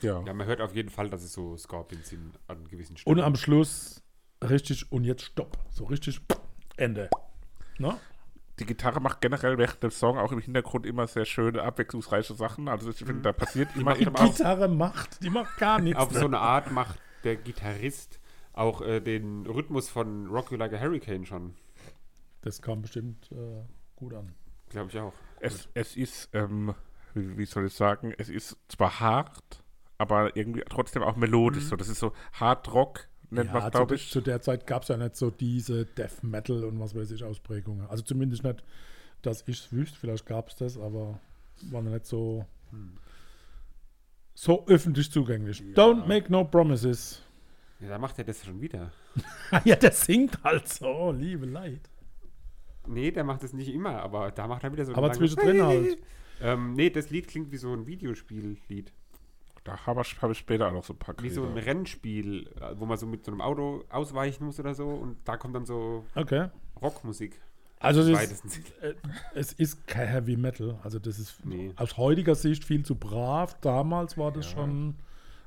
Ja. 0.00 0.22
Ja, 0.24 0.32
man 0.32 0.46
hört 0.46 0.62
auf 0.62 0.74
jeden 0.74 0.88
Fall, 0.88 1.10
dass 1.10 1.22
es 1.22 1.34
so 1.34 1.54
Scorpions 1.58 2.08
sind 2.08 2.38
an 2.48 2.66
gewissen 2.66 2.92
Und 2.94 2.98
Stellen. 3.00 3.20
am 3.20 3.36
Schluss 3.36 4.02
richtig 4.42 4.90
und 4.90 5.04
jetzt 5.04 5.20
Stopp. 5.22 5.58
So 5.68 5.84
richtig 5.84 6.22
Ende. 6.78 7.10
Ne? 7.78 7.98
Die 8.58 8.64
Gitarre 8.64 9.00
macht 9.00 9.20
generell 9.20 9.58
während 9.58 9.82
dem 9.82 9.90
Song 9.90 10.16
auch 10.16 10.32
im 10.32 10.38
Hintergrund 10.38 10.86
immer 10.86 11.06
sehr 11.06 11.26
schöne, 11.26 11.60
abwechslungsreiche 11.62 12.32
Sachen. 12.32 12.68
Also 12.68 12.88
ich 12.88 12.96
finde, 12.96 13.20
da 13.20 13.34
passiert 13.34 13.68
immer 13.76 13.92
Die 13.92 14.06
aber 14.06 14.18
auch- 14.18 14.34
Gitarre 14.34 14.68
macht, 14.68 15.22
die 15.22 15.28
macht 15.28 15.58
gar 15.58 15.78
nichts. 15.78 16.00
auf 16.00 16.10
ne? 16.12 16.20
so 16.20 16.24
eine 16.26 16.38
Art 16.38 16.72
macht 16.72 16.98
der 17.24 17.36
Gitarrist 17.36 18.18
auch 18.54 18.80
äh, 18.80 19.00
den 19.00 19.44
Rhythmus 19.44 19.90
von 19.90 20.26
Rock 20.28 20.50
You 20.52 20.56
Like 20.56 20.72
a 20.72 20.80
Hurricane 20.80 21.26
schon. 21.26 21.54
Das 22.40 22.62
kam 22.62 22.80
bestimmt 22.80 23.30
äh, 23.30 23.62
gut 23.94 24.14
an. 24.14 24.34
Glaube 24.72 24.90
ich 24.90 24.98
auch. 24.98 25.12
Es, 25.40 25.68
es 25.74 25.96
ist, 25.96 26.28
ähm, 26.32 26.74
wie, 27.14 27.38
wie 27.38 27.44
soll 27.44 27.66
ich 27.66 27.74
sagen, 27.74 28.14
es 28.18 28.28
ist 28.28 28.56
zwar 28.68 29.00
hart, 29.00 29.62
aber 29.98 30.36
irgendwie 30.36 30.62
trotzdem 30.68 31.02
auch 31.02 31.16
melodisch. 31.16 31.64
So, 31.64 31.76
das 31.76 31.88
ist 31.88 31.98
so 32.00 32.12
Hard 32.32 32.72
Rock, 32.72 33.08
nennt 33.30 33.52
man 33.52 33.62
Ja, 33.62 33.68
es, 33.68 33.72
zu, 33.72 33.78
glaube 33.78 33.94
ich. 33.94 34.10
zu 34.10 34.20
der 34.20 34.40
Zeit 34.40 34.66
gab 34.66 34.82
es 34.82 34.88
ja 34.88 34.96
nicht 34.96 35.16
so 35.16 35.30
diese 35.30 35.84
Death 35.84 36.22
Metal 36.22 36.64
und 36.64 36.80
was 36.80 36.94
weiß 36.94 37.10
ich 37.10 37.22
Ausprägungen. 37.24 37.86
Also 37.88 38.02
zumindest 38.02 38.44
nicht, 38.44 38.64
dass 39.22 39.42
ich 39.46 39.58
es 39.58 39.72
wüsste. 39.72 39.98
Vielleicht 39.98 40.26
gab 40.26 40.48
es 40.48 40.56
das, 40.56 40.78
aber 40.78 41.20
war 41.70 41.82
noch 41.82 41.92
nicht 41.92 42.06
so, 42.06 42.44
so 44.34 44.66
öffentlich 44.66 45.10
zugänglich. 45.10 45.62
Don't 45.74 46.06
make 46.06 46.30
no 46.32 46.44
promises. 46.44 47.22
Ja, 47.80 47.88
da 47.88 47.98
macht 47.98 48.18
er 48.18 48.24
das 48.24 48.44
schon 48.44 48.60
wieder. 48.60 48.92
ja, 49.64 49.76
der 49.76 49.92
singt 49.92 50.42
halt 50.44 50.68
so, 50.68 51.12
liebe 51.12 51.46
Leid. 51.46 51.90
Nee, 52.86 53.10
der 53.10 53.24
macht 53.24 53.42
das 53.42 53.52
nicht 53.52 53.72
immer, 53.72 54.00
aber 54.02 54.30
da 54.30 54.46
macht 54.46 54.64
er 54.64 54.72
wieder 54.72 54.84
so 54.84 54.92
ein 54.92 54.98
Aber 54.98 55.12
zwischendrin 55.12 55.62
halt. 55.62 55.98
Ähm, 56.40 56.74
nee, 56.74 56.90
das 56.90 57.10
Lied 57.10 57.28
klingt 57.28 57.52
wie 57.52 57.56
so 57.56 57.72
ein 57.72 57.86
Videospiellied. 57.86 58.92
Da 59.64 59.86
habe 59.86 60.00
ich, 60.00 60.20
hab 60.20 60.30
ich 60.32 60.38
später 60.38 60.66
auch 60.68 60.72
noch 60.72 60.82
so 60.84 60.92
ein 60.92 60.98
paar 60.98 61.14
Wie 61.22 61.30
so 61.30 61.44
ein. 61.44 61.56
Rennspiel, 61.56 62.50
wo 62.74 62.84
man 62.86 62.98
so 62.98 63.06
mit 63.06 63.24
so 63.24 63.30
einem 63.30 63.40
Auto 63.40 63.84
ausweichen 63.90 64.44
muss 64.46 64.58
oder 64.58 64.74
so 64.74 64.88
und 64.88 65.16
da 65.24 65.36
kommt 65.36 65.54
dann 65.54 65.66
so 65.66 66.04
Okay. 66.16 66.48
Rockmusik. 66.80 67.40
Also 67.78 68.00
es 68.00 68.42
ist, 68.44 68.58
äh, 68.82 68.94
es 69.34 69.52
ist 69.52 69.86
kein 69.86 70.08
Heavy 70.08 70.36
Metal. 70.36 70.78
Also 70.82 70.98
das 70.98 71.18
ist 71.18 71.44
Nee. 71.44 71.72
aus 71.76 71.96
heutiger 71.96 72.34
Sicht 72.34 72.64
viel 72.64 72.84
zu 72.84 72.96
brav. 72.96 73.56
Damals 73.60 74.16
war 74.18 74.32
das 74.32 74.46
Ja. 74.46 74.52
schon, 74.58 74.96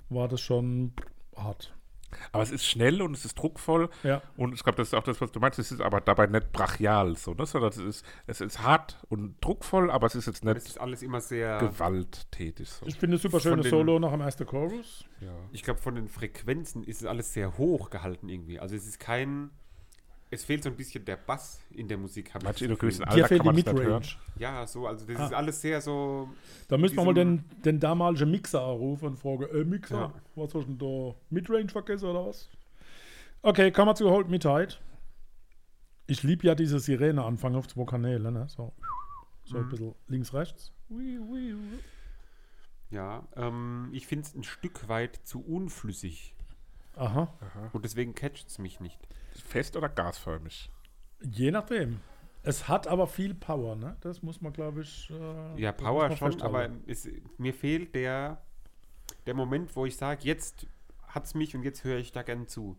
war 0.09 0.27
das 0.29 0.39
schon 0.41 0.93
hart. 1.35 1.73
Aber 2.31 2.43
es 2.43 2.51
ist 2.51 2.65
schnell 2.65 3.01
und 3.01 3.13
es 3.13 3.25
ist 3.25 3.35
druckvoll. 3.35 3.89
Ja. 4.03 4.21
Und 4.37 4.53
ich 4.53 4.63
glaube, 4.63 4.77
das 4.77 4.89
ist 4.89 4.93
auch 4.93 5.03
das, 5.03 5.21
was 5.21 5.31
du 5.31 5.39
meinst. 5.39 5.59
Es 5.59 5.71
ist 5.71 5.81
aber 5.81 6.01
dabei 6.01 6.27
nicht 6.27 6.51
brachial, 6.51 7.15
so, 7.15 7.33
ne? 7.33 7.45
sondern 7.45 7.71
es 7.71 7.77
ist, 7.77 8.05
es 8.27 8.41
ist 8.41 8.61
hart 8.61 8.97
und 9.09 9.35
druckvoll, 9.41 9.91
aber 9.91 10.07
es 10.07 10.15
ist 10.15 10.27
jetzt 10.27 10.43
nicht 10.43 10.57
ist 10.57 10.79
alles 10.79 11.01
immer 11.01 11.21
sehr. 11.21 11.57
gewalttätig. 11.59 12.69
So. 12.69 12.85
Ich 12.85 12.95
finde 12.95 13.17
super 13.17 13.39
Von 13.39 13.51
schönes 13.51 13.69
Solo 13.69 13.99
nach 13.99 14.11
dem 14.11 14.21
ersten 14.21 14.45
Chorus. 14.45 15.05
Ja. 15.21 15.33
Ich 15.51 15.63
glaube, 15.63 15.79
von 15.79 15.95
den 15.95 16.07
Frequenzen 16.07 16.83
ist 16.83 17.01
es 17.01 17.07
alles 17.07 17.33
sehr 17.33 17.57
hoch 17.57 17.89
gehalten 17.89 18.29
irgendwie. 18.29 18.59
Also 18.59 18.75
es 18.75 18.87
ist 18.87 18.99
kein. 18.99 19.51
Es 20.31 20.43
fehlt 20.43 20.63
so 20.63 20.69
ein 20.69 20.75
bisschen 20.75 21.05
der 21.05 21.17
Bass 21.17 21.61
in 21.71 21.87
der 21.87 21.97
Musik. 21.97 22.33
hab 22.33 22.43
ich. 22.49 22.57
Dir 22.57 22.69
Alter 22.71 23.27
fehlt 23.27 23.43
kann 23.43 23.55
die. 23.55 23.63
Midrange. 23.63 24.05
Ja, 24.37 24.65
so, 24.65 24.87
also 24.87 25.05
das 25.05 25.17
Ah. 25.17 25.25
ist 25.27 25.33
alles 25.33 25.61
sehr 25.61 25.79
so. 25.81 26.29
Da 26.67 26.77
müssen 26.77 26.97
wir 26.97 27.05
mal 27.05 27.13
den, 27.13 27.45
den 27.63 27.79
damaligen 27.79 28.31
Mixer 28.31 28.61
anrufen 28.61 29.05
und 29.09 29.17
fragen, 29.17 29.43
äh, 29.43 29.63
Mixer, 29.63 29.99
Ja. 29.99 30.13
was 30.35 30.53
hast 30.55 30.67
du 30.67 30.73
denn 30.73 30.77
da? 30.79 31.15
Midrange 31.29 31.69
vergessen 31.69 32.09
oder 32.09 32.25
was? 32.25 32.49
Okay, 33.43 33.71
kommen 33.71 33.89
wir 33.89 33.95
zu 33.95 34.09
Hold 34.09 34.27
Me 34.29 34.39
Tight. 34.39 34.81
Ich 36.07 36.23
liebe 36.23 36.45
ja 36.47 36.55
diese 36.55 36.79
Sirene-Anfang 36.79 37.55
auf 37.55 37.67
zwei 37.67 37.85
Kanäle, 37.85 38.31
ne? 38.31 38.47
So, 38.49 38.73
so 39.45 39.57
ein 39.57 39.69
bisschen 39.69 39.93
links, 40.07 40.33
rechts. 40.33 40.71
Ja, 42.91 43.27
ähm, 43.35 43.89
ich 43.91 44.07
finde 44.07 44.25
es 44.25 44.35
ein 44.35 44.43
Stück 44.43 44.87
weit 44.87 45.19
zu 45.23 45.41
unflüssig. 45.43 46.35
Aha, 46.95 47.27
Und 47.73 47.83
deswegen 47.83 48.15
catcht 48.15 48.47
es 48.47 48.57
mich 48.57 48.79
nicht. 48.79 48.99
Fest 49.43 49.75
oder 49.75 49.89
gasförmig? 49.89 50.69
je 51.21 51.51
nachdem. 51.51 51.99
Es 52.43 52.67
hat 52.67 52.87
aber 52.87 53.07
viel 53.07 53.33
Power, 53.33 53.75
ne? 53.75 53.97
Das 54.01 54.21
muss 54.21 54.39
man, 54.41 54.53
glaube 54.53 54.81
ich. 54.81 55.09
Äh, 55.09 55.59
Ja, 55.61 55.71
Power 55.71 56.15
schon, 56.15 56.39
aber 56.43 56.69
es, 56.85 57.09
mir 57.39 57.53
fehlt 57.55 57.95
der, 57.95 58.41
der 59.25 59.33
Moment, 59.33 59.75
wo 59.75 59.85
ich 59.87 59.97
sage, 59.97 60.19
jetzt 60.23 60.67
hat 61.07 61.25
es 61.25 61.33
mich 61.33 61.55
und 61.55 61.63
jetzt 61.63 61.83
höre 61.83 61.97
ich 61.97 62.11
da 62.11 62.21
gern 62.21 62.47
zu. 62.47 62.77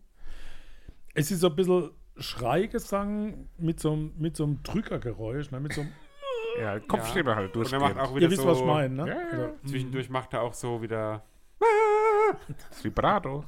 Es 1.13 1.31
ist 1.31 1.41
so 1.41 1.49
ein 1.49 1.55
bisschen 1.57 1.91
Schreigesang 2.17 3.49
mit 3.57 3.79
so, 3.81 3.91
einem- 3.91 4.13
mit 4.17 4.37
so 4.37 4.45
einem 4.45 4.63
Drückergeräusch, 4.63 5.51
ne? 5.51 5.59
Mit 5.59 5.73
so 5.73 5.81
einem, 5.81 5.91
Ja, 6.61 6.79
Kopfstimme 6.79 7.35
halt 7.35 7.53
er 7.55 7.79
macht 7.79 7.97
auch 7.99 8.15
wieder 8.15 8.25
ihr 8.27 8.31
wisst, 8.31 8.41
so, 8.41 8.47
was 8.47 8.59
ich 8.59 8.65
meine, 8.65 8.93
ne? 8.95 9.07
Ja, 9.09 9.15
ja. 9.15 9.45
Also, 9.45 9.53
Zwischendurch 9.65 10.09
macht 10.09 10.33
er 10.33 10.41
auch 10.43 10.53
so 10.53 10.81
wieder. 10.81 11.23
Das 12.69 12.83
Vibrato. 12.83 13.43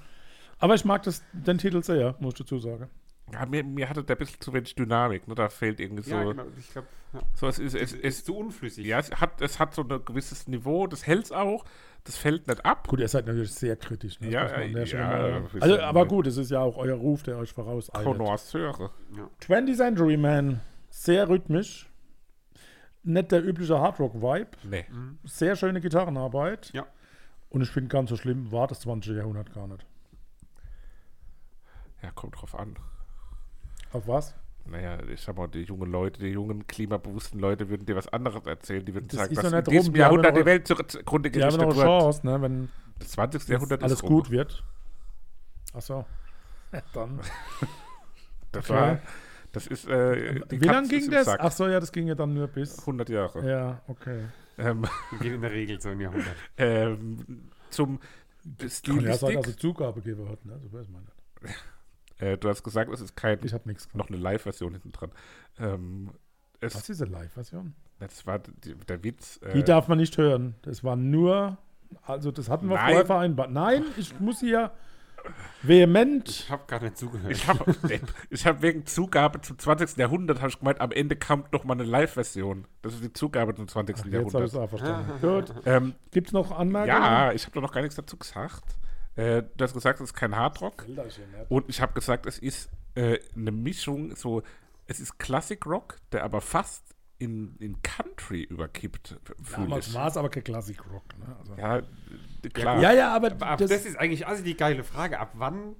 Aber 0.60 0.76
ich 0.76 0.86
mag 0.86 1.04
das, 1.04 1.24
den 1.34 1.58
Titel 1.58 1.84
sehr, 1.84 2.16
muss 2.20 2.34
ich 2.34 2.40
dazu 2.40 2.60
sagen. 2.60 2.90
Ja, 3.34 3.46
mir, 3.46 3.64
mir 3.64 3.90
hatte 3.90 4.04
der 4.04 4.16
ein 4.16 4.20
bisschen 4.20 4.42
zu 4.42 4.54
wenig 4.54 4.76
Dynamik. 4.76 5.28
Ne? 5.28 5.36
Da 5.36 5.50
fehlt 5.50 5.80
irgendwie 5.80 6.04
so. 6.04 6.16
Ja, 6.16 6.24
genau. 6.24 6.46
Ich 6.58 6.72
glaube, 6.72 6.88
ja. 7.14 7.22
so 7.36 7.48
es 7.48 7.60
ist, 7.60 7.76
es, 7.76 7.82
es 7.82 7.94
es, 7.94 8.00
ist 8.18 8.26
zu 8.26 8.38
unflüssig. 8.38 8.86
ja, 8.86 9.00
es 9.00 9.12
hat, 9.12 9.42
es 9.42 9.60
hat 9.60 9.74
so 9.74 9.84
ein 9.84 10.06
gewisses 10.06 10.48
Niveau, 10.48 10.88
das 10.88 11.06
hält 11.06 11.26
es 11.26 11.32
auch. 11.32 11.66
Das 12.06 12.18
fällt 12.18 12.48
nicht 12.48 12.66
ab. 12.66 12.88
Gut, 12.88 13.00
ihr 13.00 13.08
seid 13.08 13.28
natürlich 13.28 13.54
sehr 13.54 13.76
kritisch. 13.76 14.20
Ne? 14.20 14.30
Ja, 14.30 14.48
der 14.48 14.86
ja, 14.86 15.54
wir 15.54 15.62
also, 15.62 15.80
aber 15.80 16.06
gut, 16.08 16.28
es 16.28 16.38
ist 16.38 16.50
ja 16.50 16.62
auch 16.62 16.78
euer 16.78 16.96
Ruf, 16.96 17.24
der 17.24 17.38
euch 17.38 17.52
vorauseilt. 17.52 18.06
Connoisseure. 18.06 18.92
20th 19.42 19.76
Century 19.76 20.18
Man, 20.18 20.62
sehr 20.90 21.28
rhythmisch. 21.28 21.90
Nicht 23.04 23.32
der 23.32 23.44
übliche 23.44 23.80
Hardrock-Vibe. 23.80 24.52
Nee. 24.64 24.86
Sehr 25.24 25.56
schöne 25.56 25.82
Gitarrenarbeit. 25.82 26.72
Ja. 26.74 26.86
Und 27.50 27.62
ich 27.62 27.70
finde 27.70 27.90
ganz 27.90 28.10
so 28.10 28.16
schlimm, 28.16 28.52
war 28.52 28.68
das 28.68 28.82
20. 28.82 29.16
Jahrhundert 29.16 29.54
gar 29.54 29.68
nicht. 29.68 29.86
Ja, 32.02 32.12
kommt 32.12 32.40
drauf 32.40 32.56
an. 32.58 32.76
Auf 33.92 34.08
was? 34.08 34.36
Naja, 34.66 35.00
ich 35.12 35.22
sag 35.22 35.36
mal, 35.36 35.48
die 35.48 35.64
jungen 35.64 35.92
Leute, 35.92 36.20
die 36.20 36.28
jungen 36.28 36.68
klimabewussten 36.68 37.40
Leute 37.40 37.70
würden 37.70 37.86
dir 37.86 37.96
was 37.96 38.08
anderes 38.10 38.46
erzählen. 38.46 38.86
Die 38.86 38.94
würden 38.94 39.08
Das 39.08 39.18
sagen, 39.18 39.34
ist 39.34 39.44
dass 39.44 39.52
in 39.52 39.64
diesem 39.64 39.86
rum, 39.88 39.94
die 39.94 40.04
haben 40.04 40.12
Jahrhundert 40.24 40.38
die 40.38 40.46
Welt 40.46 40.68
zugrunde 40.68 41.32
Die 41.32 41.42
haben 41.42 41.50
gerichtet 41.58 41.62
noch 41.62 41.68
eine 41.70 41.76
wird. 41.76 42.02
Chance, 42.02 42.26
ne, 42.28 42.42
wenn 42.42 42.70
Das 43.00 43.08
20. 43.10 43.48
Jahrhundert 43.48 43.82
alles 43.84 43.94
ist 43.94 44.02
gut 44.04 44.26
rum. 44.28 44.32
wird. 44.32 44.64
Ach 45.74 45.82
so. 45.82 46.06
Dann. 46.94 47.20
Das, 48.52 48.70
Okay. 48.70 48.74
war, 48.74 49.00
das 49.52 49.68
ist, 49.68 49.88
äh, 49.88 50.40
die 50.52 50.62
Wie 50.62 50.66
lange 50.66 50.88
ging 50.88 51.10
das? 51.10 51.26
Sack. 51.26 51.40
Ach 51.42 51.52
so, 51.52 51.68
ja, 51.68 51.80
das 51.80 51.92
ging 51.92 52.08
ja 52.08 52.16
dann 52.16 52.34
nur 52.34 52.48
bis. 52.48 52.80
100 52.80 53.10
Jahre. 53.10 53.48
Ja, 53.50 53.82
okay. 53.88 54.26
Ähm, 54.58 54.86
gehen 55.20 55.36
in 55.36 55.42
der 55.42 55.52
Regel 55.52 55.80
so 55.82 55.90
ein 55.90 56.00
Jahrhundert. 56.00 56.36
ähm, 56.58 57.50
zum 57.72 58.00
Kann 58.00 58.58
ja 58.60 58.70
Stilistik. 58.70 59.20
sein, 59.20 59.36
dass 59.38 59.48
es 59.48 59.58
Zugabe 59.58 60.02
geben 60.02 60.28
wird, 60.28 60.46
ne? 60.46 60.60
So 60.64 60.72
weiß 60.78 60.88
man 60.90 61.02
nicht. 61.04 61.56
äh, 62.20 62.38
du 62.38 62.48
hast 62.50 62.64
gesagt, 62.64 62.92
es 62.94 63.02
ist 63.02 63.16
kein, 63.16 63.40
Ich 63.44 63.54
habe 63.54 63.68
nichts 63.68 63.90
gemacht. 63.90 64.10
noch 64.10 64.16
eine 64.16 64.22
Live-Version 64.24 64.74
hinten 64.74 64.92
dran. 64.92 65.12
Ähm, 65.60 66.12
es, 66.62 66.76
Was 66.76 66.90
ist 66.90 67.02
eine 67.02 67.12
Live-Version? 67.12 67.74
das 68.00 68.26
war 68.28 68.40
die, 68.40 68.76
der 68.76 69.04
Witz. 69.04 69.40
Die 69.54 69.60
Äh, 69.60 69.64
darf 69.64 69.88
man 69.88 69.98
nicht 69.98 70.18
hören. 70.18 70.56
Das 70.62 70.84
war 70.84 70.96
nur, 70.96 71.58
also 72.04 72.32
das 72.32 72.48
hatten 72.50 72.68
wir 72.70 72.76
Nein. 72.76 72.88
vorher 72.88 73.06
vereinbart. 73.06 73.52
Nein, 73.52 73.84
ich 73.98 74.20
muss 74.20 74.40
hier 74.40 74.72
vehement. 75.64 76.30
Ich 76.30 76.50
habe 76.50 76.64
gar 76.68 76.82
nicht 76.82 76.98
zugehört. 76.98 77.32
ich 77.32 77.46
habe 77.48 77.76
ich 78.30 78.46
hab 78.46 78.62
wegen 78.62 78.86
Zugabe 78.86 79.42
zum 79.42 79.58
20. 79.60 79.98
Jahrhundert 79.98 80.40
habe 80.40 80.50
ich 80.50 80.60
gemeint, 80.60 80.80
am 80.80 80.92
Ende 80.92 81.16
kommt 81.18 81.52
noch 81.52 81.64
mal 81.66 81.74
eine 81.74 81.84
Live-Version. 81.84 82.66
Das 82.82 82.94
ist 82.94 83.04
die 83.04 83.12
Zugabe 83.14 83.54
zum 83.56 83.68
20. 83.68 83.96
Ach, 84.00 84.06
jetzt 84.06 84.16
habe 84.34 84.46
ich 84.46 84.52
es 84.52 84.54
Jahrhundert. 84.54 84.56
auch 84.56 84.70
verstanden. 84.70 85.12
Gut. 85.22 85.54
Ähm, 85.66 85.94
Gibt 86.12 86.28
es 86.28 86.34
noch 86.34 86.52
Anmerkungen? 86.58 87.02
ja, 87.02 87.32
ich 87.34 87.44
habe 87.46 87.54
da 87.56 87.62
noch 87.62 87.72
gar 87.74 87.82
nichts 87.82 87.96
dazu 87.96 88.18
gesagt. 88.18 88.64
Äh, 89.20 89.44
du 89.58 89.64
hast 89.64 89.74
gesagt, 89.74 90.00
es 90.00 90.12
ist 90.12 90.14
kein 90.14 90.36
Hardrock. 90.36 90.86
Und 91.50 91.70
ich 91.70 91.82
habe 91.82 91.94
gesagt, 91.94 92.26
es 92.26 92.40
ist 92.40 92.70
äh, 92.96 93.20
eine 93.36 93.52
Mischung, 93.52 94.16
so, 94.16 94.44
es 94.88 95.00
ist 95.00 95.20
Classic 95.20 95.64
Rock, 95.66 95.98
der 96.12 96.24
aber 96.24 96.40
fast 96.42 96.96
in, 97.18 97.58
in 97.60 97.82
Country 97.84 98.44
überkippt, 98.44 99.20
fühle 99.44 99.68
Damals 99.68 99.88
ich. 99.88 99.94
war 99.94 100.08
es 100.08 100.16
aber 100.16 100.30
kein 100.30 100.44
Classic-Rock. 100.44 101.04
Ne? 101.20 101.36
Also. 101.38 101.54
Ja, 101.56 101.82
klar. 102.54 102.82
Ja, 102.82 102.94
ja, 102.94 103.14
aber 103.14 103.32
Aber 103.34 103.46
ab, 103.48 103.60
das, 103.60 103.70
das, 103.70 103.86
ist 103.86 103.98
eigentlich 103.98 104.26
also 104.26 104.42
die 104.42 104.56
geile 104.56 104.86
Frage. 104.86 105.20
Ab 105.20 105.32
wann 105.34 105.76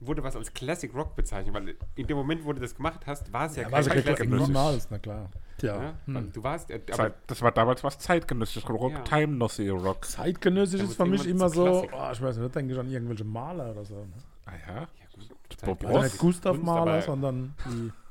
wurde 0.00 0.24
was 0.24 0.34
als 0.34 0.52
Classic 0.52 0.92
Rock 0.92 1.14
bezeichnet, 1.14 1.54
weil 1.54 1.76
in 1.94 2.08
dem 2.08 2.16
Moment, 2.16 2.44
wo 2.44 2.52
du 2.52 2.60
das 2.60 2.74
gemacht 2.74 3.06
hast, 3.06 3.32
war 3.32 3.46
es 3.46 3.54
ja, 3.54 3.62
Ja, 3.62 3.68
kein 3.70 4.02
Classic 4.02 4.20
Rock. 4.32 4.48
niemals, 4.48 4.90
na 4.90 4.98
klar. 4.98 5.30
Tja. 5.58 5.82
Ja? 5.82 5.94
hm. 6.06 6.32
Du 6.32 6.42
warst, 6.42 6.70
äh, 6.70 6.80
aber 6.88 6.96
Zeit, 6.96 7.14
das 7.26 7.40
war 7.42 7.52
damals 7.52 7.84
was 7.84 7.98
zeitgenössisches 7.98 8.68
Rock, 8.68 8.92
Ja. 8.92 9.00
Time 9.00 9.36
Rock. 9.72 10.04
Zeitgenössisch 10.04 10.82
ist 10.82 10.94
für 10.96 11.04
mich 11.06 11.26
immer 11.26 11.48
so, 11.48 11.82
oh, 11.92 12.10
ich 12.12 12.20
weiß 12.20 12.38
nicht, 12.38 12.54
denke 12.54 12.72
ich 12.74 12.78
an 12.78 12.90
irgendwelche 12.90 13.24
Maler 13.24 13.70
oder 13.70 13.84
so. 13.84 13.94
ne? 13.94 14.12
Ah 14.46 14.52
ja. 14.66 14.74
ja, 14.80 14.86
gut, 15.14 15.60
Bob 15.64 15.84
Also 15.84 15.96
Ross? 15.98 16.04
nicht 16.04 16.18
Gustav 16.18 16.56
aber 16.64 17.02
sondern 17.02 17.54
die. 17.66 17.92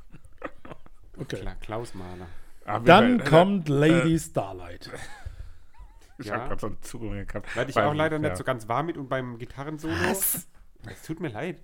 Okay. 1.15 1.35
Kla 1.41 1.53
Klaus 1.55 1.93
Mahler. 1.93 2.25
Ah, 2.65 2.79
wir- 2.79 2.85
Dann 2.85 3.19
äh, 3.19 3.23
kommt 3.23 3.69
Lady 3.69 4.17
Starlight. 4.19 4.89
Ich 6.19 6.27
Ja. 6.27 6.35
habe 6.35 6.47
gerade 6.49 6.61
so 6.61 6.67
einen 6.67 6.81
Zugriff 6.81 7.27
gehabt. 7.27 7.55
Werde 7.55 7.71
ich 7.71 7.77
auch 7.77 7.93
leider 7.93 8.17
ja. 8.17 8.21
nicht 8.21 8.37
so 8.37 8.43
ganz 8.43 8.67
warm 8.67 8.85
mit 8.85 8.97
und 8.97 9.09
beim 9.09 9.39
Gitarrensolo. 9.39 9.93
Es 10.11 10.47
tut 11.05 11.19
mir 11.19 11.29
leid. 11.29 11.59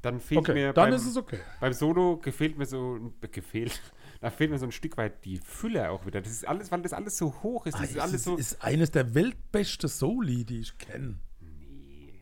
Dann 0.00 0.20
fehlt 0.20 0.38
Okay, 0.40 0.54
mir 0.54 0.72
dann 0.72 0.86
beim, 0.90 0.94
ist 0.94 1.06
es 1.06 1.16
okay. 1.16 1.40
beim 1.60 1.72
Solo 1.72 2.16
gefehlt 2.16 2.56
mir 2.56 2.66
so 2.66 2.94
ein- 2.96 3.12
äh, 3.20 3.26
gefehlt. 3.28 3.80
Da 4.20 4.30
fehlt 4.30 4.50
mir 4.50 4.58
so 4.58 4.66
ein 4.66 4.72
Stück 4.72 4.96
weit 4.98 5.24
die 5.24 5.38
Fülle 5.38 5.90
auch 5.90 6.04
wieder. 6.04 6.20
Das 6.20 6.30
ist 6.30 6.46
alles, 6.46 6.70
weil 6.70 6.82
das 6.82 6.92
alles 6.92 7.16
so 7.16 7.42
hoch 7.42 7.64
ist. 7.66 7.74
Das 7.78 7.90
ist 7.90 7.98
Ah, 7.98 8.02
alles 8.02 8.14
es 8.16 8.24
so. 8.24 8.36
ist 8.36 8.62
eines 8.62 8.90
der 8.90 9.14
weltbesten 9.14 9.88
Soli, 9.88 10.44
die 10.44 10.60
ich 10.60 10.76
kenne. 10.76 11.18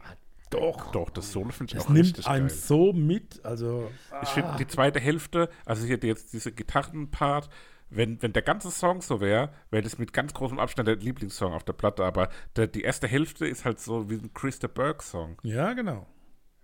Ah, 0.04 0.14
Doch. 0.50 0.92
Doch, 0.92 1.10
das 1.10 1.32
Solo 1.32 1.50
finde 1.50 1.72
ich 1.72 1.78
Es 1.80 1.86
auch 1.86 1.90
nimmt 1.90 2.06
richtig 2.06 2.26
einen 2.28 2.46
geil. 2.48 2.56
so 2.56 2.92
mit. 2.92 3.44
Also, 3.44 3.90
Ich 4.22 4.28
finde 4.28 4.54
die 4.58 4.66
zweite 4.68 5.00
Hälfte, 5.00 5.48
also 5.64 5.84
hier 5.86 5.98
jetzt 6.02 6.32
diese 6.32 6.52
Gitarrenpart, 6.52 7.48
wenn, 7.90 8.20
wenn 8.22 8.32
der 8.34 8.42
ganze 8.42 8.70
Song 8.70 9.00
so 9.00 9.20
wäre, 9.20 9.50
wäre 9.70 9.82
das 9.82 9.98
mit 9.98 10.12
ganz 10.12 10.34
großem 10.34 10.58
Abstand 10.58 10.86
der 10.88 10.96
Lieblingssong 10.96 11.52
auf 11.54 11.64
der 11.64 11.72
Platte, 11.72 12.04
aber 12.04 12.28
der, 12.54 12.66
die 12.66 12.82
erste 12.82 13.08
Hälfte 13.08 13.46
ist 13.46 13.64
halt 13.64 13.80
so 13.80 14.08
wie 14.10 14.16
ein 14.16 14.32
Chris 14.34 14.58
de 14.58 14.68
Burgh-Song. 14.72 15.38
ja, 15.42 15.72
genau. 15.72 16.06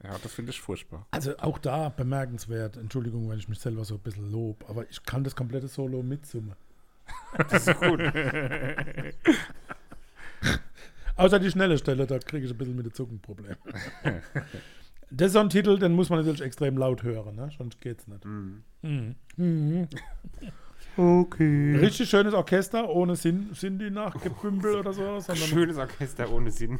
Ja, 0.05 0.19
das 0.23 0.33
finde 0.35 0.51
ich 0.51 0.61
furchtbar. 0.61 1.07
Also 1.11 1.37
auch 1.39 1.59
da 1.59 1.89
bemerkenswert. 1.89 2.77
Entschuldigung, 2.77 3.31
wenn 3.31 3.39
ich 3.39 3.49
mich 3.49 3.59
selber 3.59 3.85
so 3.85 3.95
ein 3.95 4.01
bisschen 4.01 4.31
lob, 4.31 4.69
aber 4.69 4.89
ich 4.91 5.03
kann 5.05 5.25
das 5.25 5.35
komplette 5.35 5.67
Solo 5.67 6.03
mitsummen. 6.03 6.55
Das 7.49 7.67
ist 7.67 7.81
gut. 7.81 8.01
Außer 11.17 11.39
die 11.39 11.51
schnelle 11.51 11.79
Stelle, 11.79 12.07
da 12.07 12.19
kriege 12.19 12.45
ich 12.45 12.53
ein 12.53 12.59
bisschen 12.59 12.77
mit 12.77 12.85
dem 12.87 12.93
Zuckenproblem. 12.93 13.57
das 15.11 15.27
ist 15.29 15.33
so 15.33 15.39
ein 15.39 15.49
Titel, 15.49 15.79
den 15.79 15.93
muss 15.93 16.11
man 16.11 16.19
natürlich 16.19 16.43
extrem 16.43 16.77
laut 16.77 17.03
hören, 17.03 17.37
ne? 17.37 17.51
sonst 17.57 17.81
geht's 17.81 18.07
nicht. 18.07 18.25
Mhm. 18.25 18.65
Mhm. 19.37 19.89
Okay. 20.97 21.77
Richtig 21.77 22.09
schönes 22.09 22.35
Orchester, 22.35 22.89
ohne 22.89 23.17
Sin 23.17 23.53
Sinti 23.53 23.91
nachgebümbel 23.91 24.77
oder 24.77 24.93
so, 24.93 25.19
sondern 25.19 25.49
Schönes 25.49 25.77
Orchester 25.77 26.31
ohne 26.31 26.53
Sinn. 26.53 26.79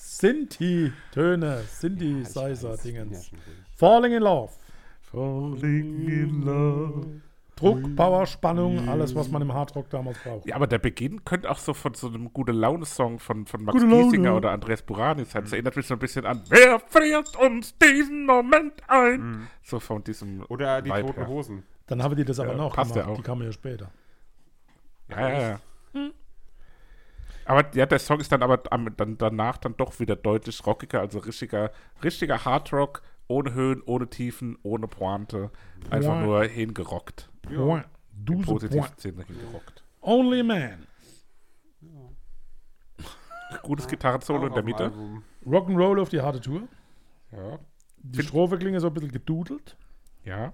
Sinti-Töne, 0.00 1.46
Ja, 1.46 1.60
Sinti-Sizer-Dingens. 1.62 3.30
ja. 3.32 3.38
Falling 3.76 4.12
in 4.12 4.22
Love. 4.22 4.52
Falling 5.00 6.08
in 6.08 6.42
love. 6.42 7.06
Druck, 7.56 7.96
Power, 7.96 8.24
Spannung, 8.26 8.88
alles, 8.88 9.14
was 9.16 9.28
man 9.30 9.42
im 9.42 9.52
Hardrock 9.52 9.90
damals 9.90 10.16
braucht. 10.22 10.46
Ja, 10.46 10.54
aber 10.54 10.68
der 10.68 10.78
Beginn 10.78 11.24
könnte 11.24 11.50
auch 11.50 11.58
so 11.58 11.74
von 11.74 11.92
so 11.94 12.06
einem 12.06 12.32
gute 12.32 12.52
Laune-Song 12.52 13.18
von, 13.18 13.46
von 13.46 13.64
Max 13.64 13.82
Gute. 13.82 13.88
Giesinger 13.88 14.36
oder 14.36 14.52
Andreas 14.52 14.82
Burani 14.82 15.24
sein. 15.24 15.42
Das 15.42 15.52
erinnert 15.52 15.74
mich 15.74 15.86
so 15.86 15.94
ein 15.94 15.98
bisschen 15.98 16.24
an 16.24 16.42
Wer 16.50 16.78
friert 16.78 17.34
uns 17.36 17.76
diesen 17.78 18.26
Moment 18.26 18.74
ein? 18.86 19.48
So 19.64 19.80
von 19.80 20.04
diesem 20.04 20.44
Oder 20.48 20.82
die 20.82 20.90
Vibe 20.90 21.00
Toten 21.06 21.18
her. 21.18 21.26
Hosen. 21.28 21.62
Dann 21.88 22.00
haben 22.02 22.14
die 22.14 22.24
das 22.24 22.38
aber 22.38 22.52
Ja, 22.52 22.58
noch 22.58 22.76
passt 22.76 22.94
ja 22.94 23.02
gemacht. 23.02 23.10
auch. 23.12 23.16
Die 23.16 23.22
kamen 23.26 23.42
ja 23.44 23.50
später. 23.52 23.90
Ja, 25.10 25.28
ja, 25.28 25.40
ja. 25.40 25.60
Aber 27.48 27.74
ja, 27.74 27.86
der 27.86 27.98
Song 27.98 28.20
ist 28.20 28.30
dann 28.30 28.42
aber 28.42 28.58
dann 28.58 29.16
danach 29.18 29.56
dann 29.58 29.76
doch 29.76 29.98
wieder 30.00 30.16
deutlich 30.16 30.64
rockiger, 30.66 31.00
also 31.00 31.18
richtiger, 31.20 31.70
richtiger 32.04 32.44
Hardrock, 32.44 33.02
ohne 33.26 33.54
Höhen, 33.54 33.82
ohne 33.86 34.08
Tiefen, 34.08 34.58
ohne 34.62 34.86
Pointe. 34.86 35.50
Einfach 35.90 36.14
Ja. 36.16 36.22
nur 36.22 36.44
hingerockt. 36.44 37.30
Point. 37.42 37.86
Duse 38.12 38.46
positiven 38.46 38.80
Point. 38.82 39.00
Sinne 39.00 39.24
hingerockt. 39.24 39.82
Only 40.02 40.42
Man. 40.42 40.86
Gutes 43.62 43.86
Gitarrensolo 43.88 44.46
in 44.46 44.54
der 44.54 44.62
Mitte. 44.62 44.92
Rock'n'Roll 45.46 46.00
auf 46.00 46.08
die 46.10 46.20
harte 46.20 46.40
Tour. 46.40 46.62
Ja. 47.32 47.58
Die 48.02 48.22
Strophe 48.22 48.58
klingt 48.58 48.80
so 48.80 48.86
ein 48.88 48.94
bisschen 48.94 49.12
gedudelt. 49.12 49.76
ja. 50.24 50.52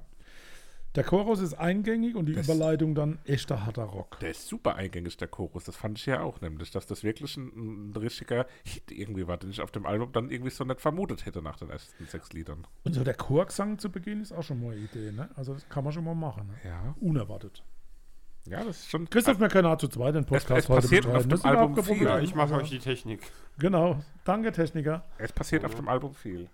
Der 0.95 1.03
Chorus 1.03 1.41
ist 1.41 1.55
eingängig 1.55 2.15
und 2.15 2.27
die 2.27 2.35
Das- 2.35 2.47
Überleitung 2.47 2.95
dann 2.95 3.19
echter 3.25 3.67
harter 3.67 3.83
Rock. 3.85 4.21
Der 4.21 4.31
ist 4.31 4.47
super 4.47 4.77
eingängig, 4.77 5.17
der 5.17 5.27
Chorus. 5.27 5.65
Das 5.65 5.75
fand 5.75 5.99
ich 5.99 6.07
ja 6.07 6.21
auch, 6.21 6.41
nämlich, 6.41 6.71
dass 6.71 6.87
das 6.87 7.03
wirklich 7.03 7.37
ein, 7.37 7.91
ein 7.91 7.97
richtiger 7.97 8.47
Hit 8.63 8.93
irgendwie 8.93 9.27
war, 9.27 9.37
den 9.37 9.51
ich 9.51 9.61
auf 9.61 9.73
dem 9.73 9.87
Album 9.87 10.13
dann 10.13 10.31
irgendwie 10.31 10.51
so 10.53 10.63
nicht 10.63 10.81
vermutet 10.81 11.27
hätte 11.27 11.43
nach 11.43 11.57
den 11.57 11.71
ersten 11.71 12.07
sechs 12.07 12.33
Liedern. 12.33 12.65
Und 12.85 12.93
so 12.95 13.03
der 13.03 13.15
Chorgesang 13.15 13.79
zu 13.79 13.91
Beginn 13.91 14.21
ist 14.23 14.31
auch 14.33 14.45
schon 14.45 14.63
mal 14.63 14.73
eine 14.73 14.83
Idee, 14.83 15.11
ne? 15.11 15.29
Also 15.35 15.55
das 15.55 15.69
kann 15.69 15.83
man 15.83 15.93
schon 15.93 16.05
mal 16.05 16.15
machen. 16.15 16.47
Ne? 16.49 16.71
Ja. 16.71 16.95
Unerwartet. 17.01 17.65
Ja, 18.47 18.63
das 18.63 18.81
ist 18.81 18.91
schon. 18.91 19.09
Christoph, 19.09 19.39
können 19.49 19.67
auch 19.67 19.79
zu 19.79 19.89
zweit 19.89 20.15
den 20.15 20.27
Podcast 20.27 20.65
es 20.65 20.69
heute 20.69 20.83
passiert 20.83 21.07
auf 21.07 21.23
dem 21.23 21.31
Das 21.31 21.45
Album 21.45 21.83
viel. 21.83 22.03
Ja, 22.03 22.21
ich 22.21 22.35
mache 22.35 22.53
Also, 22.53 22.57
euch 22.57 22.71
die 22.71 22.79
Technik. 22.79 23.21
Genau. 23.59 24.01
Danke, 24.25 24.53
Techniker. 24.53 25.05
Es 25.19 25.33
passiert 25.33 25.65
auf 25.65 25.75
dem 25.75 25.89
Album 25.89 26.15
viel. 26.15 26.49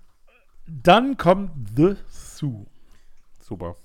Dann 0.66 1.16
kommt 1.16 1.50
The 1.76 1.96
Sue. 2.09 2.64
Super. 3.40 3.76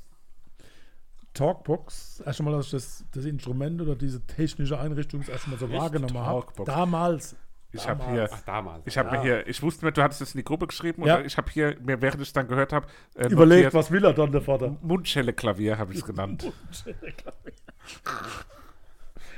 Talkbox. 1.35 2.23
Erst 2.25 2.39
einmal, 2.39 2.55
dass 2.55 2.65
ich 2.65 2.71
das, 2.71 3.05
das 3.11 3.25
Instrument 3.25 3.79
oder 3.81 3.95
diese 3.95 4.21
technische 4.25 4.79
Einrichtung 4.79 5.19
das 5.19 5.29
erste 5.29 5.49
Mal 5.51 5.59
so 5.59 5.67
Echt? 5.67 5.75
wahrgenommen 5.79 6.17
habe. 6.17 6.47
Damals. 6.65 7.35
Ich 7.71 7.87
habe 7.87 8.09
hier. 8.09 8.29
Ach, 8.31 8.41
damals. 8.41 8.87
Ich 8.87 8.97
habe 8.97 9.09
Ja. 9.09 9.15
mir 9.17 9.21
hier, 9.21 9.47
ich 9.47 9.61
wusste 9.61 9.85
nicht, 9.85 9.97
du 9.97 10.01
hattest 10.01 10.21
es 10.21 10.33
in 10.33 10.39
die 10.39 10.43
Gruppe 10.45 10.65
geschrieben 10.67 11.05
Ja. 11.05 11.17
und 11.17 11.25
ich 11.25 11.35
habe 11.37 11.51
hier, 11.51 11.75
mir, 11.81 12.01
während 12.01 12.21
ich 12.21 12.29
es 12.29 12.33
dann 12.33 12.47
gehört 12.47 12.71
habe, 12.73 12.87
äh, 13.15 13.27
Überlegt, 13.27 13.65
notiert, 13.65 13.73
was 13.73 13.91
will 13.91 14.03
er 14.05 14.13
dann, 14.13 14.31
der 14.31 14.41
Vater? 14.41 14.77
Mundschelle-Klavier 14.81 15.77
habe 15.77 15.91
ich 15.91 15.99
es 15.99 16.05
genannt. 16.05 16.51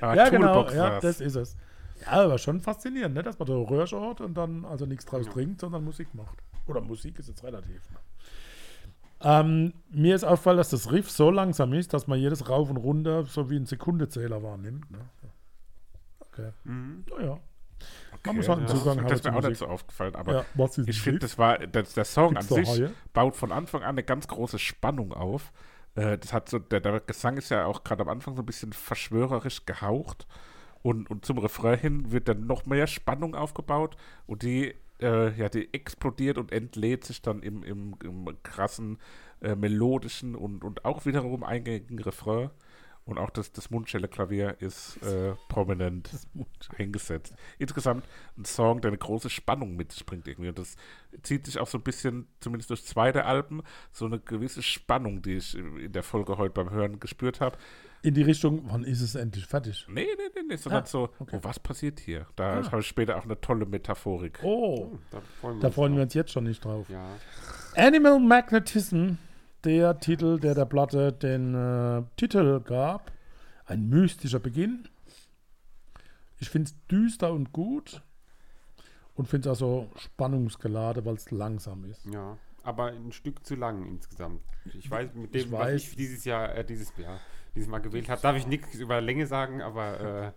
Aber 0.02 0.16
ja, 0.16 0.30
genau. 0.30 0.54
Toolbox 0.54 0.74
Ja, 0.76 0.84
war's. 0.92 1.02
das 1.02 1.22
ist 1.22 1.36
es. 1.36 1.58
Ja, 2.06 2.12
aber 2.24 2.38
schon 2.38 2.62
faszinierend, 2.62 3.16
ne? 3.16 3.24
dass 3.24 3.40
man 3.40 3.48
so 3.48 3.64
Röhrchen 3.64 4.00
hat 4.02 4.22
und 4.22 4.36
dann 4.36 4.66
also 4.66 4.86
nichts 4.86 5.06
draus 5.06 5.26
Ja. 5.26 5.32
trinkt, 5.32 5.62
sondern 5.62 5.84
Musik 5.84 6.14
macht. 6.14 6.38
Oder 6.68 6.82
Musik 6.82 7.18
ist 7.18 7.28
jetzt 7.30 7.44
relativ. 7.44 7.82
Ne? 7.90 7.98
Ähm, 9.22 9.74
mir 9.90 10.16
ist 10.16 10.24
aufgefallen, 10.24 10.58
dass 10.58 10.70
das 10.70 10.92
Riff 10.92 11.10
so 11.10 11.32
langsam 11.32 11.74
ist, 11.74 11.94
dass 11.94 12.08
man 12.08 12.20
jedes 12.20 12.50
Rauf 12.50 12.70
und 12.70 12.78
Runter 12.78 13.26
so 13.26 13.50
wie 13.50 13.56
ein 13.58 13.66
Sekundezähler 13.66 14.44
wahrnimmt. 14.44 14.90
Ne? 14.92 15.10
Okay. 16.20 16.52
Mhm. 16.64 17.06
Naja. 17.10 17.40
Man 18.24 18.36
Okay, 18.36 18.36
muss 18.36 18.48
halt 18.50 18.60
einen 18.60 18.68
das, 18.68 18.78
Zugang 18.80 19.02
haben 19.02 19.08
Das 19.08 19.20
ist 19.20 19.26
mir 19.26 19.36
auch 19.36 19.44
nicht 19.44 19.58
so 19.58 19.68
aufgefallen, 19.68 20.16
aber 20.16 20.34
Ja, 20.34 20.46
ich 20.86 21.02
finde, 21.02 21.20
das 21.20 21.38
war, 21.38 21.58
das, 21.60 21.94
der 21.94 22.06
Song 22.06 22.30
Gibt's 22.34 22.52
an 22.52 22.66
sich 22.66 22.68
Haie? 22.68 22.96
baut 23.14 23.36
von 23.36 23.52
Anfang 23.52 23.82
an 23.84 23.90
eine 23.90 24.04
ganz 24.04 24.28
große 24.28 24.60
Spannung 24.60 25.14
auf. 25.14 25.52
Äh, 25.96 26.18
das 26.18 26.34
hat 26.34 26.50
so, 26.50 26.60
der, 26.60 26.80
der 26.80 27.00
Gesang 27.02 27.38
ist 27.38 27.50
ja 27.50 27.66
auch 27.66 27.84
gerade 27.84 28.02
am 28.04 28.10
Anfang 28.10 28.36
so 28.36 28.42
ein 28.42 28.46
bisschen 28.46 28.74
verschwörerisch 28.74 29.66
gehaucht. 29.66 30.28
Und, 30.84 31.10
und 31.10 31.26
zum 31.26 31.38
Refrain 31.40 31.80
hin 31.80 32.12
wird 32.12 32.28
dann 32.30 32.48
noch 32.48 32.66
mehr 32.66 32.88
Spannung 32.88 33.36
aufgebaut 33.36 33.98
und 34.26 34.44
die, 34.44 34.76
äh, 35.02 35.38
ja, 35.40 35.50
die 35.50 35.74
explodiert 35.74 36.38
und 36.38 36.52
entlädt 36.52 37.04
sich 37.04 37.22
dann 37.22 37.42
im, 37.42 37.64
im, 37.64 37.96
im 38.04 38.38
krassen, 38.44 39.00
äh, 39.42 39.56
melodischen 39.56 40.36
und, 40.36 40.64
und 40.64 40.86
auch 40.86 41.06
wiederum 41.06 41.44
eingängigen 41.44 42.00
Refrain. 42.00 42.50
Und 43.08 43.20
auch 43.20 43.30
das, 43.30 43.54
das 43.54 43.70
Mundschelle-Klavier 43.70 44.58
ist 44.60 44.98
äh, 45.02 45.34
prominent 45.48 46.10
eingesetzt. 46.78 47.34
Insgesamt 47.58 48.04
ein 48.38 48.44
Song, 48.44 48.82
der 48.82 48.90
eine 48.90 48.98
große 48.98 49.30
Spannung 49.30 49.78
mit 49.78 49.94
sich 49.94 50.06
bringt 50.06 50.28
irgendwie. 50.28 50.50
Und 50.50 50.60
das 50.60 50.76
zieht 51.24 51.46
sich 51.46 51.58
auch 51.58 51.68
so 51.68 51.78
ein 51.78 51.86
bisschen, 51.86 52.28
zumindest 52.42 52.70
durch 52.70 52.84
zwei 52.84 53.14
der 53.14 53.26
Alben, 53.26 53.64
so 53.94 54.06
eine 54.06 54.20
gewisse 54.20 54.62
Spannung, 54.62 55.22
die 55.22 55.38
ich 55.38 55.56
in 55.56 55.94
der 55.94 56.04
Folge 56.04 56.38
heute 56.38 56.54
beim 56.54 56.70
Hören 56.70 57.00
gespürt 57.00 57.40
habe. 57.40 57.58
In 58.04 58.14
die 58.14 58.22
Richtung, 58.22 58.62
wann 58.70 58.84
ist 58.84 59.02
es 59.02 59.16
endlich 59.16 59.46
fertig? 59.48 59.86
Nee, 59.90 60.06
nee, 60.06 60.24
nee, 60.36 60.42
nee, 60.50 60.56
sondern 60.56 60.84
Ah, 60.84 60.86
so, 60.86 61.10
okay. 61.20 61.38
oh, 61.38 61.44
was 61.44 61.60
passiert 61.60 62.00
hier? 62.00 62.28
Da 62.36 62.60
Ah. 62.60 62.72
habe 62.72 62.80
ich 62.82 62.88
später 62.88 63.18
auch 63.18 63.24
eine 63.24 63.40
tolle 63.42 63.66
Metaphorik. 63.66 64.40
Oh, 64.44 64.92
Oh, 64.94 65.00
da 65.12 65.20
freuen 65.22 65.56
wir 65.58 65.62
da 65.62 65.68
uns 65.68 65.76
freuen 65.76 65.96
wir 65.96 66.04
uns 66.04 66.14
jetzt 66.14 66.32
schon 66.32 66.44
nicht 66.46 66.64
drauf. 66.64 66.88
Ja. 66.90 67.06
Animal 67.76 68.20
Magnetism, 68.20 69.14
der 69.64 70.00
Titel, 70.00 70.40
der 70.40 70.54
der 70.56 70.66
Platte 70.66 71.12
den 71.12 71.56
äh, 71.56 72.04
Titel 72.16 72.62
gab. 72.62 73.12
Ein 73.66 73.90
mystischer 73.90 74.40
Beginn. 74.40 74.88
Ich 76.40 76.50
finde 76.50 76.70
es 76.70 76.76
düster 76.88 77.34
und 77.34 77.52
gut. 77.52 78.02
Und 79.16 79.28
finde 79.28 79.50
es 79.50 79.56
auch 79.56 79.60
so 79.60 79.90
spannungsgeladen, 79.98 81.04
weil 81.04 81.16
es 81.16 81.32
langsam 81.32 81.84
ist. 81.86 82.06
Ja, 82.06 82.38
aber 82.64 82.92
ein 82.92 83.12
Stück 83.12 83.44
zu 83.46 83.56
lang 83.56 83.84
insgesamt. 83.88 84.42
Ich 84.66 84.90
weiß, 84.92 85.16
mit 85.16 85.36
Ich 85.36 85.44
dem, 85.46 85.52
was 85.54 85.60
weiß. 85.60 85.84
ich 85.90 85.96
dieses 85.96 86.24
Jahr, 86.26 86.54
äh, 86.56 86.64
dieses 86.64 86.96
Jahr, 86.98 87.20
dieses 87.58 87.70
Mal 87.70 87.80
gewählt 87.80 88.08
habe, 88.10 88.22
darf 88.22 88.36
ich 88.38 88.48
nichts 88.48 88.76
über 88.76 89.02
Länge 89.02 89.28
sagen, 89.28 89.62
aber 89.62 90.00
äh, 90.00 90.32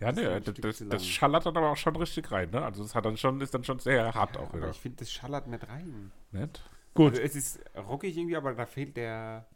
Ja, 0.00 0.08
ein 0.08 0.42
das, 0.44 0.54
das, 0.54 0.88
das 0.88 1.06
schallert 1.06 1.46
dann 1.46 1.56
aber 1.56 1.70
auch 1.70 1.76
schon 1.76 1.96
richtig 1.96 2.30
rein, 2.30 2.50
ne? 2.50 2.64
Also 2.64 2.82
das 2.82 2.94
hat 2.94 3.04
dann 3.04 3.16
schon, 3.16 3.40
ist 3.40 3.52
dann 3.54 3.64
schon 3.64 3.78
sehr 3.78 4.14
hart 4.14 4.36
auch 4.36 4.48
aber 4.48 4.58
wieder. 4.58 4.70
ich 4.70 4.78
finde, 4.80 4.98
das 4.98 5.12
schallert 5.12 5.46
nicht 5.46 5.68
rein. 5.68 6.10
Nicht? 6.32 6.62
Gut, 6.94 7.12
Also 7.12 7.22
es 7.22 7.34
ist 7.36 7.60
rockig 7.76 8.16
irgendwie, 8.16 8.36
aber 8.36 8.54
da 8.54 8.66
fehlt 8.66 8.96
der, 8.96 9.46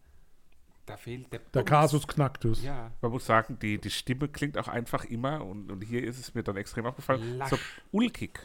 da 0.87 0.97
fehlt 0.97 1.33
der 1.33 1.41
der. 1.55 1.65
Kasus 1.65 2.07
Knacktus. 2.09 2.63
Ja, 2.63 2.91
Man 3.01 3.11
muss 3.13 3.27
sagen, 3.27 3.59
die, 3.61 3.79
die 3.79 3.91
Stimme 3.91 4.29
klingt 4.29 4.59
auch 4.59 4.69
einfach 4.69 5.05
immer, 5.05 5.45
und, 5.45 5.71
und 5.71 5.83
hier 5.83 6.03
ist 6.05 6.19
es 6.19 6.35
mir 6.35 6.43
dann 6.43 6.57
extrem 6.57 6.87
aufgefallen, 6.87 7.39
Lasch. 7.39 7.51
so 7.51 7.59
ulkig. 7.93 8.41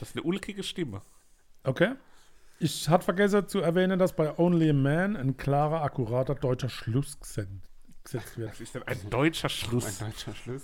Das 0.00 0.10
ist 0.10 0.16
eine 0.16 0.22
ulkige 0.24 0.62
Stimme. 0.62 1.02
Okay. 1.64 1.94
Ich 2.58 2.88
hatte 2.88 3.04
vergessen 3.04 3.46
zu 3.48 3.60
erwähnen, 3.60 3.98
dass 3.98 4.14
bei 4.14 4.38
Only 4.38 4.70
a 4.70 4.72
Man 4.72 5.16
ein 5.16 5.36
klarer, 5.36 5.82
akkurater 5.82 6.34
deutscher 6.34 6.68
Schluss 6.70 7.18
gesetzt 7.20 8.38
wird. 8.38 8.50
Was 8.52 8.60
ist 8.60 8.74
denn 8.74 8.82
ein 8.84 8.98
deutscher 9.10 9.46
Ein 9.46 9.50
Schluss? 9.50 9.98
deutscher 9.98 10.34
Schluss. 10.34 10.62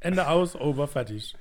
Ende 0.00 0.28
aus, 0.28 0.54
over, 0.54 0.86
fertig. 0.86 1.34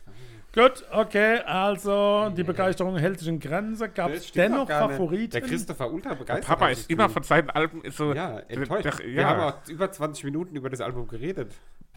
Gut, 0.54 0.86
okay, 0.90 1.40
also 1.40 2.30
die 2.30 2.44
Begeisterung 2.44 2.96
hält 2.96 3.20
sich 3.20 3.28
in 3.28 3.42
Grenze. 3.42 3.90
Gab 3.90 4.12
es 4.12 4.32
dennoch. 4.32 4.70
Favoriten? 4.70 5.32
Der 5.32 5.42
Christopher 5.42 5.92
ultra 5.92 6.14
begeistert. 6.14 6.48
Papa 6.48 6.66
hab 6.66 6.72
ich 6.72 6.80
ist 6.80 6.90
immer 6.90 7.10
von 7.10 7.24
seinen 7.24 7.50
Alben 7.50 7.82
so. 7.92 8.14
Ja, 8.14 8.40
enttäuscht. 8.40 8.86
Der- 8.86 8.98
Wir 9.00 9.12
ja. 9.22 9.28
haben 9.28 9.42
auch 9.42 9.68
über 9.68 9.92
20 9.92 10.24
Minuten 10.24 10.56
über 10.56 10.70
das 10.70 10.80
Album 10.80 11.10
geredet. 11.10 11.54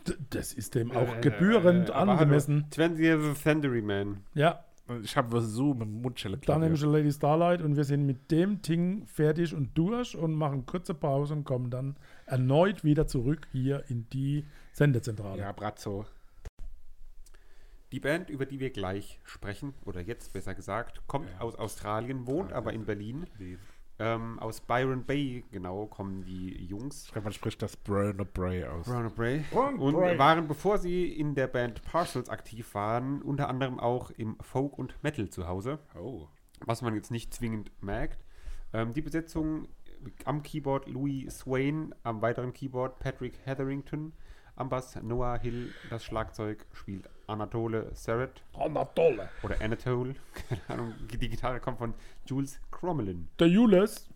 D- 0.08 0.14
Das 0.30 0.52
ist 0.52 0.74
dem 0.74 0.90
auch 0.90 1.14
Äh, 1.18 1.20
gebührend 1.20 1.90
äh, 1.90 1.92
angemessen. 1.92 2.62
hallo, 2.62 2.88
20 2.88 2.98
Years 3.04 3.22
of 3.30 3.40
Thundery 3.40 3.80
Man. 3.82 4.24
Ja, 4.34 4.64
Ich 5.02 5.16
habe 5.16 5.40
so 5.42 5.74
mit 5.74 5.88
Mundschelle. 5.88 6.38
dann 6.38 6.60
nehme 6.60 6.74
ich 6.74 6.82
Lady 6.82 7.12
Starlight 7.12 7.60
und 7.60 7.76
wir 7.76 7.84
sind 7.84 8.06
mit 8.06 8.30
dem 8.30 8.62
Ding 8.62 9.06
fertig 9.06 9.54
und 9.54 9.76
durch 9.76 10.16
und 10.16 10.34
machen 10.34 10.64
kurze 10.64 10.94
Pause 10.94 11.34
und 11.34 11.44
kommen 11.44 11.70
dann 11.70 11.96
erneut 12.26 12.84
wieder 12.84 13.06
zurück 13.06 13.46
hier 13.52 13.84
in 13.88 14.08
die 14.10 14.46
Sendezentrale. 14.72 15.40
Ja, 15.40 15.52
Brazzo. 15.52 16.06
Die 17.92 18.00
Band, 18.00 18.28
über 18.28 18.44
die 18.44 18.60
wir 18.60 18.70
gleich 18.70 19.18
sprechen, 19.24 19.74
oder 19.84 20.00
jetzt 20.00 20.32
besser 20.32 20.54
gesagt, 20.54 21.02
kommt 21.06 21.28
aus 21.38 21.54
Australien, 21.54 22.26
wohnt 22.26 22.52
aber 22.52 22.72
in 22.72 22.84
Berlin. 22.84 23.26
Ähm, 24.00 24.38
aus 24.38 24.60
Byron 24.60 25.04
Bay, 25.04 25.44
genau, 25.50 25.86
kommen 25.86 26.24
die 26.24 26.64
Jungs. 26.66 27.06
Ich 27.06 27.12
glaube, 27.12 27.24
man 27.24 27.32
spricht 27.32 27.60
das 27.62 27.76
Burner 27.76 28.24
Bray 28.24 28.64
aus. 28.64 28.86
Brown 28.86 29.12
Bray. 29.12 29.44
Brown 29.50 29.78
Und 29.78 29.94
Bray. 29.94 30.16
waren, 30.18 30.46
bevor 30.46 30.78
sie 30.78 31.08
in 31.08 31.34
der 31.34 31.48
Band 31.48 31.82
Parcels 31.82 32.28
aktiv 32.28 32.74
waren, 32.74 33.22
unter 33.22 33.48
anderem 33.48 33.80
auch 33.80 34.10
im 34.12 34.36
Folk 34.40 34.78
und 34.78 34.94
Metal 35.02 35.28
zu 35.30 35.48
Hause. 35.48 35.78
Oh. 35.98 36.28
was 36.64 36.82
man 36.82 36.94
jetzt 36.94 37.10
nicht 37.10 37.34
zwingend 37.34 37.70
merkt. 37.82 38.24
Ähm, 38.72 38.92
die 38.92 39.02
Besetzung 39.02 39.66
am 40.24 40.42
Keyboard 40.42 40.88
Louis 40.88 41.38
Swain, 41.38 41.94
am 42.04 42.22
weiteren 42.22 42.52
Keyboard 42.52 42.98
Patrick 43.00 43.34
Hetherington, 43.44 44.12
am 44.54 44.68
Bass 44.68 44.96
Noah 45.02 45.38
Hill, 45.38 45.72
das 45.90 46.04
Schlagzeug 46.04 46.66
spielt 46.72 47.08
Anatole 47.28 47.90
Serret 47.94 48.42
Anatole. 48.58 49.28
oder 49.42 49.60
Anatole, 49.60 50.14
keine 50.48 50.60
Ahnung, 50.68 50.94
die 51.12 51.28
Gitarre 51.28 51.60
kommt 51.60 51.78
von 51.78 51.94
Jules 52.26 52.60
Crommelin. 52.70 53.28
Der 53.38 53.48
Jules. 53.48 54.08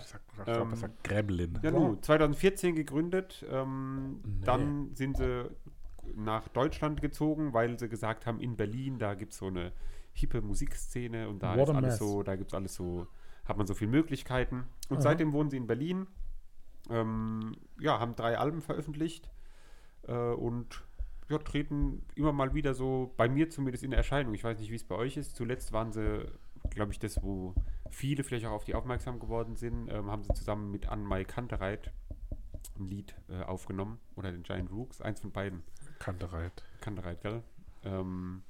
Ich 0.00 0.06
sag, 0.06 0.20
ich 0.38 0.44
glaub, 0.44 0.68
Ähm, 0.72 0.76
sagt 0.76 1.04
Gremlin. 1.04 1.58
Ja, 1.62 1.70
nu, 1.70 1.96
2014 1.96 2.74
gegründet. 2.74 3.44
Ähm, 3.48 4.20
Nee. 4.24 4.44
Dann 4.44 4.94
sind 4.94 5.16
sie 5.16 5.48
nach 6.16 6.48
Deutschland 6.48 7.00
gezogen, 7.00 7.52
weil 7.54 7.78
sie 7.78 7.88
gesagt 7.88 8.26
haben, 8.26 8.40
in 8.40 8.56
Berlin, 8.56 8.98
da 8.98 9.14
gibt 9.14 9.32
es 9.32 9.38
so 9.38 9.46
eine 9.46 9.72
hippe 10.12 10.42
Musikszene 10.42 11.28
und 11.28 11.42
da 11.42 11.56
What 11.56 11.68
ist 11.68 11.74
alles 11.74 11.98
so, 11.98 12.22
da 12.22 12.36
gibt 12.36 12.50
es 12.50 12.54
alles 12.54 12.74
so, 12.74 13.06
hat 13.46 13.56
man 13.56 13.66
so 13.66 13.74
viele 13.74 13.90
Möglichkeiten. 13.90 14.64
Und 14.88 14.96
Aha. 14.96 15.02
seitdem 15.02 15.32
wohnen 15.32 15.50
sie 15.50 15.56
in 15.56 15.66
Berlin. 15.66 16.06
Ähm, 16.90 17.56
ja, 17.80 17.98
haben 18.00 18.14
drei 18.16 18.36
Alben 18.38 18.60
veröffentlicht 18.60 19.30
äh, 20.06 20.12
und 20.12 20.82
ja, 21.28 21.38
treten 21.38 22.04
immer 22.14 22.32
mal 22.32 22.54
wieder 22.54 22.74
so, 22.74 23.12
bei 23.16 23.28
mir 23.28 23.50
zumindest 23.50 23.84
in 23.84 23.92
Erscheinung. 23.92 24.34
Ich 24.34 24.44
weiß 24.44 24.58
nicht, 24.58 24.70
wie 24.70 24.76
es 24.76 24.84
bei 24.84 24.94
euch 24.94 25.16
ist. 25.16 25.36
Zuletzt 25.36 25.72
waren 25.72 25.92
sie, 25.92 26.26
glaube 26.70 26.92
ich, 26.92 26.98
das, 26.98 27.22
wo 27.22 27.54
viele 27.90 28.24
vielleicht 28.24 28.46
auch 28.46 28.52
auf 28.52 28.64
die 28.64 28.74
aufmerksam 28.74 29.20
geworden 29.20 29.56
sind, 29.56 29.88
ähm, 29.90 30.10
haben 30.10 30.22
sie 30.22 30.34
zusammen 30.34 30.70
mit 30.70 30.88
Anne-Mai 30.88 31.24
Kantereit 31.24 31.92
ein 32.78 32.86
Lied 32.88 33.14
äh, 33.28 33.42
aufgenommen. 33.42 33.98
Oder 34.16 34.32
den 34.32 34.42
Giant 34.42 34.70
Rooks, 34.70 35.00
eins 35.00 35.20
von 35.20 35.32
beiden. 35.32 35.62
Kantereit. 35.98 36.64
Kantereit, 36.80 37.22
gell? 37.22 37.42
Ähm, 37.84 38.42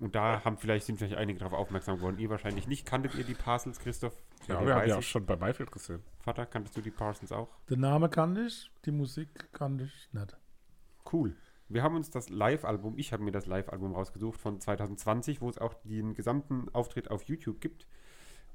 und 0.00 0.14
da 0.14 0.42
haben 0.44 0.56
vielleicht, 0.56 0.86
sind 0.86 0.98
vielleicht 0.98 1.16
einige 1.16 1.38
darauf 1.38 1.52
aufmerksam 1.52 1.96
geworden. 1.96 2.18
Ihr 2.18 2.30
wahrscheinlich 2.30 2.66
nicht. 2.66 2.86
Kanntet 2.86 3.14
ihr 3.14 3.24
die 3.24 3.34
Parcels, 3.34 3.78
Christoph? 3.78 4.16
Ja, 4.48 4.64
wir 4.64 4.74
haben 4.74 4.88
ja 4.88 4.96
auch 4.96 5.02
schon 5.02 5.26
bei 5.26 5.36
Mayfield 5.36 5.70
gesehen. 5.70 6.02
Vater, 6.20 6.46
kanntest 6.46 6.76
du 6.76 6.80
die 6.80 6.90
Parcels 6.90 7.30
auch? 7.30 7.48
Den 7.68 7.80
Namen 7.80 8.10
kannte 8.10 8.46
ich, 8.46 8.70
die 8.86 8.92
Musik 8.92 9.52
kannte 9.52 9.84
ich 9.84 10.08
nicht. 10.12 10.36
Cool. 11.12 11.34
Wir 11.68 11.82
haben 11.82 11.94
uns 11.94 12.10
das 12.10 12.30
Live-Album, 12.30 12.98
ich 12.98 13.12
habe 13.12 13.22
mir 13.22 13.30
das 13.30 13.46
Live-Album 13.46 13.94
rausgesucht 13.94 14.40
von 14.40 14.60
2020, 14.60 15.40
wo 15.40 15.48
es 15.48 15.58
auch 15.58 15.74
den 15.84 16.14
gesamten 16.14 16.68
Auftritt 16.72 17.10
auf 17.10 17.22
YouTube 17.24 17.60
gibt. 17.60 17.86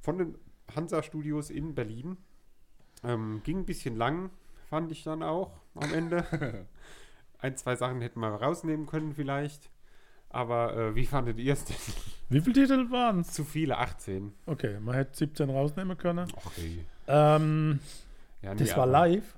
Von 0.02 0.18
den 0.18 0.38
Hansa-Studios 0.76 1.50
in 1.50 1.76
Berlin. 1.76 2.18
Ähm, 3.04 3.42
ging 3.44 3.60
ein 3.60 3.66
bisschen 3.66 3.96
lang, 3.96 4.32
fand 4.70 4.92
ich 4.92 5.04
dann 5.04 5.24
auch 5.24 5.52
am 5.76 5.94
Ende. 5.94 6.26
ein, 7.40 7.56
zwei 7.56 7.76
Sachen 7.76 8.02
hätten 8.02 8.20
wir 8.20 8.28
rausnehmen 8.28 8.86
können 8.86 9.14
vielleicht. 9.14 9.70
Aber 10.30 10.76
äh, 10.76 10.96
wie 10.96 11.06
fandet 11.06 11.40
ihr 11.40 11.54
es 11.54 11.64
denn? 11.64 11.78
Wie 12.30 12.42
viele 12.42 12.54
Titel 12.54 12.92
waren 12.92 13.20
es? 13.20 13.32
Zu 13.32 13.46
viele, 13.46 13.78
18. 13.78 14.34
Okay, 14.48 14.80
man 14.80 14.96
hätte 14.96 15.16
17 15.16 15.50
rausnehmen 15.50 15.96
können. 15.96 16.28
Okay. 16.46 16.84
Ähm, 17.08 17.80
Ja, 18.42 18.54
nee, 18.54 18.60
das 18.60 18.76
war 18.76 18.88
live. 18.88 19.38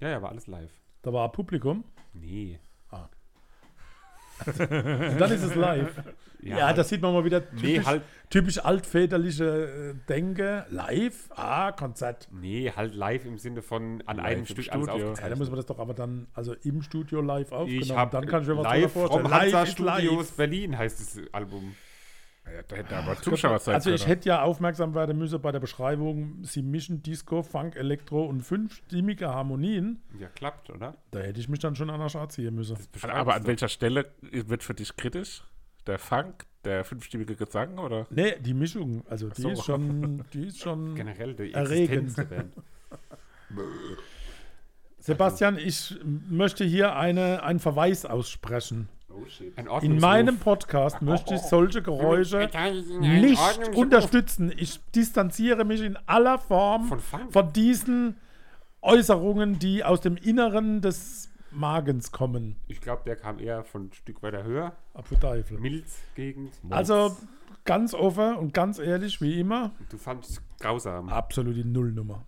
Ja, 0.00 0.08
ja, 0.08 0.22
war 0.22 0.30
alles 0.30 0.46
live. 0.46 0.70
Da 1.02 1.12
war 1.12 1.30
Publikum. 1.32 1.84
Nee. 2.20 2.58
Und 4.46 4.58
dann 5.20 5.32
ist 5.32 5.42
es 5.42 5.54
live. 5.54 6.02
Ja, 6.40 6.72
das 6.72 6.88
sieht 6.88 7.02
man 7.02 7.12
mal 7.12 7.24
wieder 7.24 7.44
typisch, 7.50 7.62
Nee, 7.62 7.80
halt, 7.80 8.02
typisch 8.30 8.58
altväterliche 8.58 9.94
äh, 9.94 9.94
Denke. 10.08 10.66
Live, 10.70 11.30
ah, 11.34 11.72
Konzert. 11.72 12.28
nee, 12.30 12.70
halt 12.74 12.94
live 12.94 13.24
im 13.24 13.38
Sinne 13.38 13.60
von 13.60 14.02
an 14.06 14.18
Live 14.18 14.26
einem 14.26 14.46
Stück 14.46 14.58
alles 14.70 14.84
Studio. 14.84 14.86
Ja, 14.86 14.92
aufgezeichnet. 14.92 15.32
dann 15.32 15.38
muss 15.38 15.48
man 15.48 15.56
das 15.56 15.66
doch 15.66 15.78
aber 15.80 15.94
dann, 15.94 16.28
also 16.34 16.54
im 16.62 16.82
Studio 16.82 17.20
live 17.20 17.50
aufgenommen. 17.50 17.82
Ich 17.82 17.90
habe 17.90 18.12
dann 18.12 18.26
kann 18.26 18.42
ich 18.42 18.48
mir 18.48 18.56
was 18.56 18.64
live 18.64 18.92
drunter 18.92 19.08
vom 19.08 19.20
vorstellen. 19.22 19.54
Hansa 19.54 19.66
Studios 19.66 20.30
Berlin 20.30 20.78
heißt 20.78 21.00
das 21.00 21.32
Album. 21.32 21.74
Da 22.68 22.76
hätte 22.76 22.96
aber 22.96 23.16
Zuschauer 23.16 23.58
sein 23.58 23.74
Also 23.74 23.90
ich 23.90 24.06
hätte 24.06 24.28
ja 24.28 24.42
aufmerksam 24.42 24.94
werden 24.94 25.16
müssen 25.18 25.40
bei 25.40 25.52
der 25.52 25.60
Beschreibung, 25.60 26.44
sie 26.44 26.62
mischen 26.62 27.02
Disco, 27.02 27.42
Funk, 27.42 27.76
Elektro 27.76 28.24
und 28.24 28.42
fünfstimmige 28.42 29.28
Harmonien. 29.28 30.02
Ja, 30.18 30.28
klappt, 30.28 30.70
oder? 30.70 30.94
Da 31.10 31.20
hätte 31.20 31.40
ich 31.40 31.48
mich 31.48 31.60
dann 31.60 31.76
schon 31.76 31.90
an 31.90 32.00
der 32.00 32.08
Schatz 32.08 32.34
ziehen 32.34 32.54
müssen. 32.54 32.76
aber 33.02 33.34
an 33.34 33.46
welcher 33.46 33.68
Stelle 33.68 34.10
wird 34.20 34.62
für 34.62 34.74
dich 34.74 34.96
kritisch? 34.96 35.42
Der 35.86 35.98
Funk, 35.98 36.44
der 36.64 36.84
fünfstimmige 36.84 37.34
Gesang 37.34 37.78
oder? 37.78 38.06
Nee, 38.10 38.38
die 38.40 38.54
Mischung, 38.54 39.04
also 39.08 39.28
die 39.30 39.42
so. 39.42 39.50
ist 39.50 39.64
schon, 39.64 40.24
die 40.34 40.48
ist 40.48 40.60
schon 40.60 40.94
Generell 40.94 41.34
die 41.34 41.54
Erregend. 41.54 42.14
Sebastian, 44.98 45.56
ich 45.56 45.96
möchte 46.04 46.64
hier 46.64 46.96
eine, 46.96 47.42
einen 47.42 47.60
Verweis 47.60 48.04
aussprechen. 48.04 48.88
Ein 49.56 49.66
In 49.82 49.98
meinem 50.00 50.38
Podcast 50.38 51.02
möchte 51.02 51.34
ich 51.34 51.40
solche 51.40 51.82
Geräusche 51.82 52.48
nicht 53.00 53.40
unterstützen. 53.74 54.52
Ich 54.56 54.80
distanziere 54.94 55.64
mich 55.64 55.80
in 55.82 55.96
aller 56.06 56.38
Form 56.38 56.92
Von 57.30 57.52
diesen 57.52 58.16
Äußerungen, 58.82 59.58
die 59.58 59.82
aus 59.82 60.00
dem 60.00 60.16
Inneren 60.16 60.80
des 60.82 61.30
Magens 61.50 62.12
kommen. 62.12 62.56
Ich 62.68 62.80
glaube, 62.80 63.02
der 63.06 63.16
kam 63.16 63.38
eher 63.38 63.64
von 63.64 63.86
ein 63.86 63.92
Stück 63.92 64.22
weiter 64.22 64.44
höher. 64.44 64.76
Apfelteufel. 64.94 65.58
Milz-Gegend. 65.58 66.52
Also 66.68 67.16
ganz 67.64 67.94
offen 67.94 68.36
und 68.36 68.52
ganz 68.54 68.78
ehrlich, 68.78 69.20
wie 69.20 69.40
immer, 69.40 69.72
Du 69.90 69.96
fandst 69.96 70.30
es 70.30 70.42
grausam. 70.60 71.08
absolut 71.08 71.56
die 71.56 71.64
Nullnummer. 71.64 72.24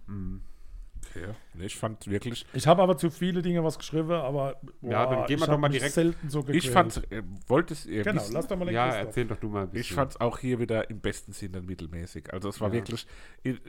Okay. 1.11 1.27
Nee, 1.55 1.67
ich 1.67 1.77
fand 1.77 2.07
wirklich, 2.09 2.47
Ich 2.53 2.67
habe 2.67 2.83
aber 2.83 2.97
zu 2.97 3.11
viele 3.11 3.43
Dinge 3.43 3.65
was 3.65 3.79
geschrieben, 3.79 4.11
aber 4.13 4.61
Ja, 4.81 5.07
dann 5.07 5.27
gehen 5.27 5.39
wir 5.41 5.45
ich 5.45 5.51
doch 5.51 5.59
mal 5.59 5.69
direkt- 5.69 5.93
selten 5.95 6.31
so 6.31 6.41
gequält. 6.43 6.65
ich 6.65 6.71
fand, 6.71 7.13
äh, 7.13 7.23
wolltest 7.49 7.87
ihr 7.87 8.03
Genau, 8.05 8.21
wissen? 8.21 8.33
lass 8.35 8.47
doch 8.47 8.57
mal 8.57 8.65
den 8.67 8.75
Ja, 8.75 8.87
Christoph. 8.89 9.07
erzähl 9.07 9.25
doch 9.27 9.37
du 9.39 9.49
mal 9.49 9.63
ein 9.65 9.71
bisschen. 9.71 9.81
Ich 9.81 9.93
fand 9.93 10.13
es 10.13 10.21
auch 10.21 10.39
hier 10.39 10.59
wieder 10.61 10.89
im 10.89 11.01
besten 11.01 11.33
Sinne 11.33 11.63
mittelmäßig. 11.63 12.33
Also 12.33 12.49
es 12.49 12.61
war 12.61 12.69
Ja. 12.69 12.75
wirklich, 12.75 13.07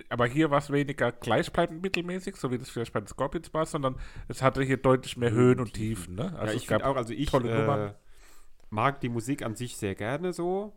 aber 0.10 0.28
hier 0.28 0.52
war 0.52 0.60
es 0.60 0.72
weniger 0.72 1.12
gleichbleibend 1.12 1.82
mittelmäßig, 1.82 2.36
so 2.36 2.52
wie 2.52 2.58
das 2.58 2.70
vielleicht 2.70 2.94
bei 2.94 3.00
den 3.02 3.08
Scorpions 3.08 3.54
war, 3.54 3.66
sondern 3.66 3.96
es 4.28 4.42
hatte 4.44 4.62
hier 4.64 4.78
deutlich 4.78 5.18
mehr 5.18 5.32
Höhen 5.32 5.60
und 5.60 5.74
Tiefen. 5.74 6.16
Ne? 6.16 6.32
ja, 6.36 6.44
es 6.46 6.54
ich 6.56 6.68
finde 6.68 6.86
auch, 6.86 6.96
also 6.96 7.14
ich 7.14 7.30
tolle 7.30 7.50
äh, 7.90 7.94
mag 8.70 9.02
die 9.02 9.10
Musik 9.10 9.44
an 9.44 9.56
sich 9.56 9.76
sehr 9.78 9.96
gerne 9.96 10.32
so, 10.34 10.74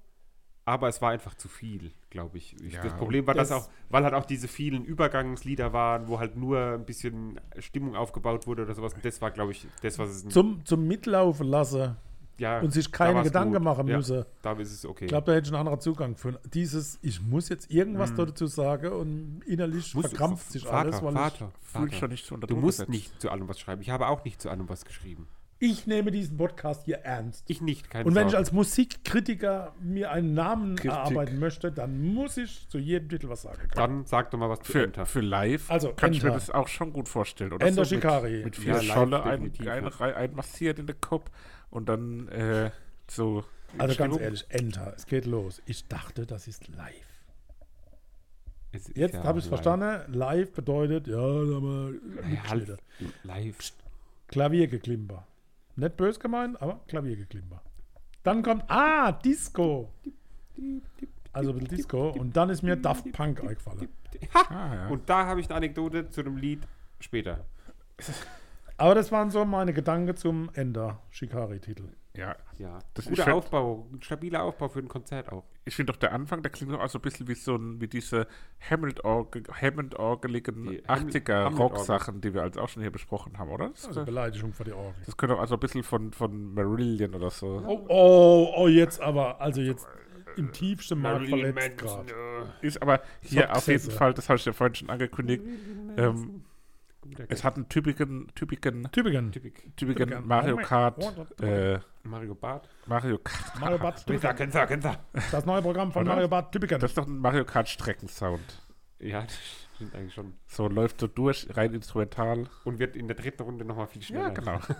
aber 0.66 0.88
es 0.88 1.02
war 1.02 1.10
einfach 1.10 1.34
zu 1.34 1.48
viel, 1.48 1.92
glaube 2.10 2.38
ich. 2.38 2.56
ich 2.62 2.74
Ja, 2.74 2.82
das 2.82 2.94
Problem 2.94 3.26
war, 3.26 3.34
dass 3.34 3.48
das- 3.50 3.66
auch, 3.66 3.70
weil 3.90 4.04
halt 4.04 4.14
auch 4.14 4.24
diese 4.24 4.48
vielen 4.48 4.84
Übergangslieder 4.84 5.72
waren, 5.72 6.08
wo 6.08 6.18
halt 6.18 6.36
nur 6.36 6.58
ein 6.74 6.84
bisschen 6.86 7.38
Stimmung 7.58 7.96
aufgebaut 7.96 8.46
wurde 8.46 8.62
oder 8.62 8.74
sowas. 8.74 8.94
Das 9.02 9.20
war, 9.20 9.30
glaube 9.30 9.52
ich, 9.52 9.66
das, 9.82 9.98
was 9.98 10.08
es 10.10 10.28
Zum, 10.28 10.64
zum 10.64 10.86
Mitlaufen 10.86 11.46
lassen 11.48 11.96
ja, 12.38 12.60
und 12.60 12.72
sich 12.72 12.90
keine 12.90 13.22
Gedanken 13.22 13.54
gut. 13.54 13.62
machen 13.62 13.86
ja, 13.88 13.96
müssen. 13.98 14.24
Da 14.42 14.52
ist 14.54 14.72
es 14.72 14.84
okay. 14.86 15.04
Ich 15.04 15.08
glaube, 15.08 15.26
da 15.26 15.32
hätte 15.34 15.46
ich 15.48 15.52
einen 15.52 15.60
anderen 15.60 15.80
Zugang 15.80 16.16
für 16.16 16.40
dieses, 16.52 16.98
ich 17.02 17.20
muss 17.22 17.48
jetzt 17.48 17.70
irgendwas 17.70 18.14
dazu 18.14 18.46
sagen 18.46 18.90
und 18.92 19.42
innerlich. 19.46 19.94
Musst- 19.94 20.08
verkrampft 20.08 20.50
sich 20.50 20.64
Vater, 20.64 20.76
alles, 20.78 21.02
weil 21.02 21.12
Vater, 21.12 21.52
fühle 21.60 21.84
ich 21.86 21.90
Vater. 21.92 21.96
schon 22.00 22.10
nicht 22.10 22.32
unter 22.32 22.46
Du 22.46 22.56
musst 22.56 22.78
gesetzt. 22.78 22.90
nicht 22.90 23.20
zu 23.20 23.30
allem 23.30 23.46
was 23.48 23.60
schreiben. 23.60 23.82
Ich 23.82 23.90
habe 23.90 24.08
auch 24.08 24.24
nicht 24.24 24.40
zu 24.40 24.48
allem 24.50 24.68
was 24.68 24.84
geschrieben. 24.84 25.28
Ich, 25.64 25.72
ich 25.80 25.86
nehme 25.86 26.10
diesen 26.10 26.36
Podcast 26.36 26.84
hier 26.84 26.98
ernst. 26.98 27.44
Ich 27.48 27.60
nicht, 27.60 27.90
keine 27.90 28.04
Und 28.06 28.14
wenn 28.14 28.26
ich 28.26 28.32
Sorge. 28.32 28.38
als 28.38 28.52
Musikkritiker 28.52 29.74
mir 29.80 30.10
einen 30.10 30.34
Namen 30.34 30.76
Kritik. 30.76 30.90
erarbeiten 30.92 31.38
möchte, 31.38 31.72
dann 31.72 32.02
muss 32.02 32.36
ich 32.36 32.68
zu 32.68 32.78
jedem 32.78 33.08
Titel 33.08 33.28
was 33.28 33.42
sagen 33.42 33.58
können. 33.58 33.70
Dann 33.74 34.06
sag 34.06 34.30
doch 34.30 34.38
mal 34.38 34.48
was 34.50 34.60
zu 34.60 34.72
Für, 34.72 34.84
Enter. 34.84 35.06
für 35.06 35.20
live 35.20 35.70
Also, 35.70 35.92
kann 35.92 36.12
ich 36.12 36.22
mir 36.22 36.28
Enter. 36.28 36.38
das 36.40 36.50
auch 36.50 36.68
schon 36.68 36.92
gut 36.92 37.08
vorstellen. 37.08 37.52
Oder 37.52 37.66
Enter 37.66 37.84
so 37.84 37.94
mit, 37.94 38.02
Shikari. 38.02 38.44
mit 38.44 38.56
viel 38.56 38.68
Ja, 38.68 38.76
live 38.76 38.84
Scholle 38.92 39.22
ein, 39.24 39.52
ein, 39.60 39.84
ein, 39.92 40.14
einmassiert 40.14 40.78
in 40.78 40.86
den 40.86 41.00
Kopf 41.00 41.30
und 41.70 41.88
dann 41.88 42.28
äh, 42.28 42.70
so 43.10 43.44
Also 43.78 43.86
ganz 43.86 43.94
Stimmung. 43.94 44.20
ehrlich, 44.20 44.44
Enter, 44.48 44.92
es 44.96 45.06
geht 45.06 45.26
los. 45.26 45.62
Ich 45.66 45.86
dachte, 45.88 46.26
das 46.26 46.46
ist 46.48 46.68
live. 46.68 46.94
Es 48.72 48.88
ist 48.88 48.96
Jetzt 48.96 49.14
ja 49.14 49.22
habe 49.24 49.38
ich 49.38 49.44
es 49.44 49.50
live. 49.50 49.62
verstanden. 49.62 50.12
Live 50.12 50.52
bedeutet, 50.52 51.06
ja, 51.06 51.16
aber 51.18 51.90
Ja, 52.32 52.50
halt 52.50 52.76
live. 53.22 53.56
Klaviergeklimper. 54.28 55.26
Nicht 55.76 55.96
böse 55.96 56.20
gemeint, 56.20 56.60
aber 56.62 56.80
Klaviergeklimper. 56.86 57.62
Dann 58.22 58.42
kommt, 58.42 58.64
ah, 58.68 59.12
Disco. 59.12 59.92
Also 61.32 61.50
ein 61.50 61.58
bisschen 61.58 61.76
Disco. 61.76 62.10
Und 62.10 62.36
dann 62.36 62.48
ist 62.50 62.62
mir 62.62 62.76
Daft 62.76 63.10
Punk 63.12 63.42
eingefallen. 63.42 63.88
Ah, 64.32 64.74
ja. 64.74 64.88
Und 64.88 65.08
da 65.08 65.26
habe 65.26 65.40
ich 65.40 65.48
eine 65.48 65.56
Anekdote 65.56 66.08
zu 66.08 66.22
dem 66.22 66.36
Lied 66.36 66.60
später. 67.00 67.44
Aber 68.76 68.94
das 68.94 69.10
waren 69.12 69.30
so 69.30 69.44
meine 69.44 69.72
Gedanken 69.72 70.16
zum 70.16 70.50
Ender 70.54 71.00
Shikari-Titel. 71.10 71.88
Ja. 72.16 72.36
Ja. 72.58 72.78
Das 72.94 73.06
ist 73.06 73.10
Guter 73.10 73.24
schon- 73.24 73.32
Aufbau, 73.32 73.86
ein 73.92 74.00
stabiler 74.02 74.42
Aufbau 74.44 74.68
für 74.68 74.78
ein 74.78 74.88
Konzert 74.88 75.30
auch. 75.32 75.44
Ich 75.64 75.74
finde 75.74 75.92
doch 75.92 75.98
der 75.98 76.12
Anfang, 76.12 76.42
der 76.42 76.52
klingt 76.52 76.72
doch 76.72 76.80
auch 76.80 76.88
so 76.88 76.98
ein 76.98 77.02
bisschen 77.02 77.26
wie 77.26 77.34
so 77.34 77.56
ein, 77.56 77.80
wie 77.80 77.88
diese 77.88 78.26
Hammond-orgel- 78.70 79.48
Hammond-orgeligen 79.60 80.66
Hammond- 80.86 80.88
80er 80.88 81.44
Hammond-Orgel. 81.44 81.76
Rock-Sachen, 81.78 82.20
die 82.20 82.32
wir 82.34 82.42
als 82.42 82.56
auch 82.58 82.68
schon 82.68 82.82
hier 82.82 82.92
besprochen 82.92 83.38
haben, 83.38 83.50
oder? 83.50 83.70
Das, 83.70 83.88
Also 83.88 84.04
Beleidigung 84.04 84.52
für 84.52 84.64
die 84.64 84.72
Orgel. 84.72 84.94
das 85.06 85.16
könnte 85.16 85.34
auch 85.36 85.40
also 85.40 85.54
ein 85.54 85.60
bisschen 85.60 85.82
von, 85.82 86.12
von 86.12 86.54
Marillion 86.54 87.14
oder 87.14 87.30
so. 87.30 87.62
Oh, 87.66 87.84
oh, 87.88 88.54
oh, 88.56 88.68
jetzt 88.68 89.00
aber, 89.00 89.40
also 89.40 89.60
jetzt 89.60 89.86
im 90.36 90.52
tiefsten 90.52 91.00
Markt 91.00 91.28
verletzt 91.28 91.78
gerade. 91.78 92.12
Ist 92.60 92.80
aber 92.82 93.00
hier 93.20 93.54
auf 93.54 93.66
jeden. 93.68 93.90
Fall, 93.90 94.14
das 94.14 94.28
habe 94.28 94.36
ich 94.38 94.44
ja 94.44 94.52
vorhin 94.52 94.74
schon 94.74 94.90
angekündigt, 94.90 95.42
ähm, 95.96 96.44
es 97.28 97.44
hat 97.44 97.56
einen 97.56 97.68
typischen, 97.68 98.28
typischen, 98.34 98.90
typischen 98.90 99.32
Typischen. 99.76 100.26
Mario 100.26 100.56
Kart, 100.56 100.98
äh, 101.40 101.78
Mario 102.02 102.34
Bart. 102.34 102.68
Mario 102.86 103.18
Kart, 103.18 103.60
Mario 103.60 103.78
Bart 103.78 104.06
Tübingen. 104.06 104.36
Kennzer, 104.36 104.66
Kennzer. 104.66 105.04
Das 105.30 105.44
neue 105.44 105.62
Programm 105.62 105.92
von 105.92 106.02
Oder? 106.02 106.14
Mario 106.14 106.28
Bart 106.28 106.52
Tübingen. 106.52 106.80
das 106.80 106.90
ist 106.90 106.98
doch 106.98 107.06
ein 107.06 107.18
Mario 107.18 107.44
Kart 107.44 107.68
Streckensound. 107.68 108.62
Ja, 108.98 109.22
das 109.24 109.38
stimmt 109.74 109.94
eigentlich 109.94 110.14
schon. 110.14 110.34
So 110.46 110.68
läuft 110.68 111.00
so 111.00 111.06
durch, 111.06 111.46
rein 111.56 111.74
instrumental. 111.74 112.48
Und 112.64 112.78
wird 112.78 112.96
in 112.96 113.08
der 113.08 113.16
dritten 113.16 113.42
Runde 113.42 113.64
nochmal 113.64 113.86
viel 113.86 114.02
schneller. 114.02 114.24
Ja, 114.24 114.30
genau. 114.30 114.60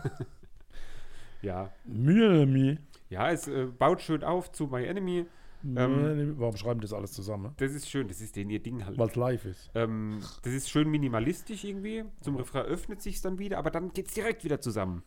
Ja, 1.43 1.71
Mühe, 1.85 2.47
mi. 2.47 2.79
ja 3.11 3.31
es 3.31 3.49
äh, 3.49 3.67
baut 3.67 4.01
schön 4.01 4.25
auf 4.25 4.51
zu 4.53 4.67
My 4.67 4.87
Enemy. 4.87 5.27
Ähm, 5.65 6.35
Warum 6.39 6.57
schreiben 6.57 6.81
das 6.81 6.93
alles 6.93 7.13
zusammen? 7.13 7.55
Das 7.57 7.73
ist 7.73 7.89
schön, 7.89 8.09
das 8.09 8.21
ist 8.21 8.37
denen 8.37 8.51
ihr 8.51 8.63
Ding 8.63 8.85
halt. 8.85 8.99
Weil 8.99 9.09
es 9.09 9.17
live 9.17 9.45
ist. 9.47 9.71
Ähm, 9.75 10.21
das 10.43 10.53
ist 10.53 10.69
schön 10.69 10.91
minimalistisch 10.91 11.65
irgendwie. 11.65 12.05
Zum 12.21 12.37
Refrain 12.37 12.67
öffnet 12.67 13.01
sich 13.01 13.21
dann 13.21 13.39
wieder, 13.39 13.59
aber 13.59 13.71
dann 13.71 13.93
geht 13.93 14.09
es 14.09 14.15
direkt 14.15 14.45
wieder 14.45 14.61
zusammen. 14.61 15.03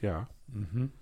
Ja. 0.00 0.28
Mhm. 0.48 0.92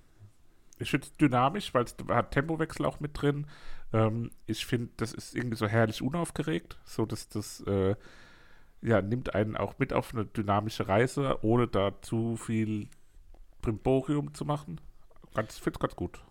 Ich 0.78 0.90
finde 0.90 1.06
es 1.06 1.16
dynamisch, 1.16 1.74
weil 1.74 1.84
es 1.84 1.94
hat 2.08 2.30
Tempowechsel 2.32 2.86
auch 2.86 3.00
mit 3.00 3.20
drin. 3.20 3.46
Ähm, 3.92 4.30
ich 4.46 4.64
finde, 4.64 4.90
das 4.96 5.12
ist 5.12 5.36
irgendwie 5.36 5.56
so 5.56 5.66
herrlich 5.66 6.02
unaufgeregt. 6.02 6.78
So, 6.84 7.04
dass 7.04 7.28
das 7.28 7.60
äh, 7.66 7.94
ja, 8.80 9.00
nimmt 9.00 9.34
einen 9.34 9.56
auch 9.56 9.78
mit 9.78 9.92
auf 9.92 10.14
eine 10.14 10.24
dynamische 10.24 10.88
Reise, 10.88 11.38
ohne 11.42 11.68
da 11.68 12.00
zu 12.02 12.36
viel 12.36 12.88
Brimborium 13.60 14.34
zu 14.34 14.44
machen. 14.44 14.80
Ganz, 15.34 15.58
finde 15.58 15.76
es 15.76 15.80
ganz 15.80 15.96
gut. 15.96 16.22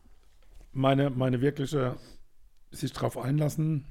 Meine, 0.74 1.10
meine 1.10 1.42
wirkliche 1.42 1.96
sich 2.72 2.94
drauf 2.94 3.18
einlassen 3.18 3.86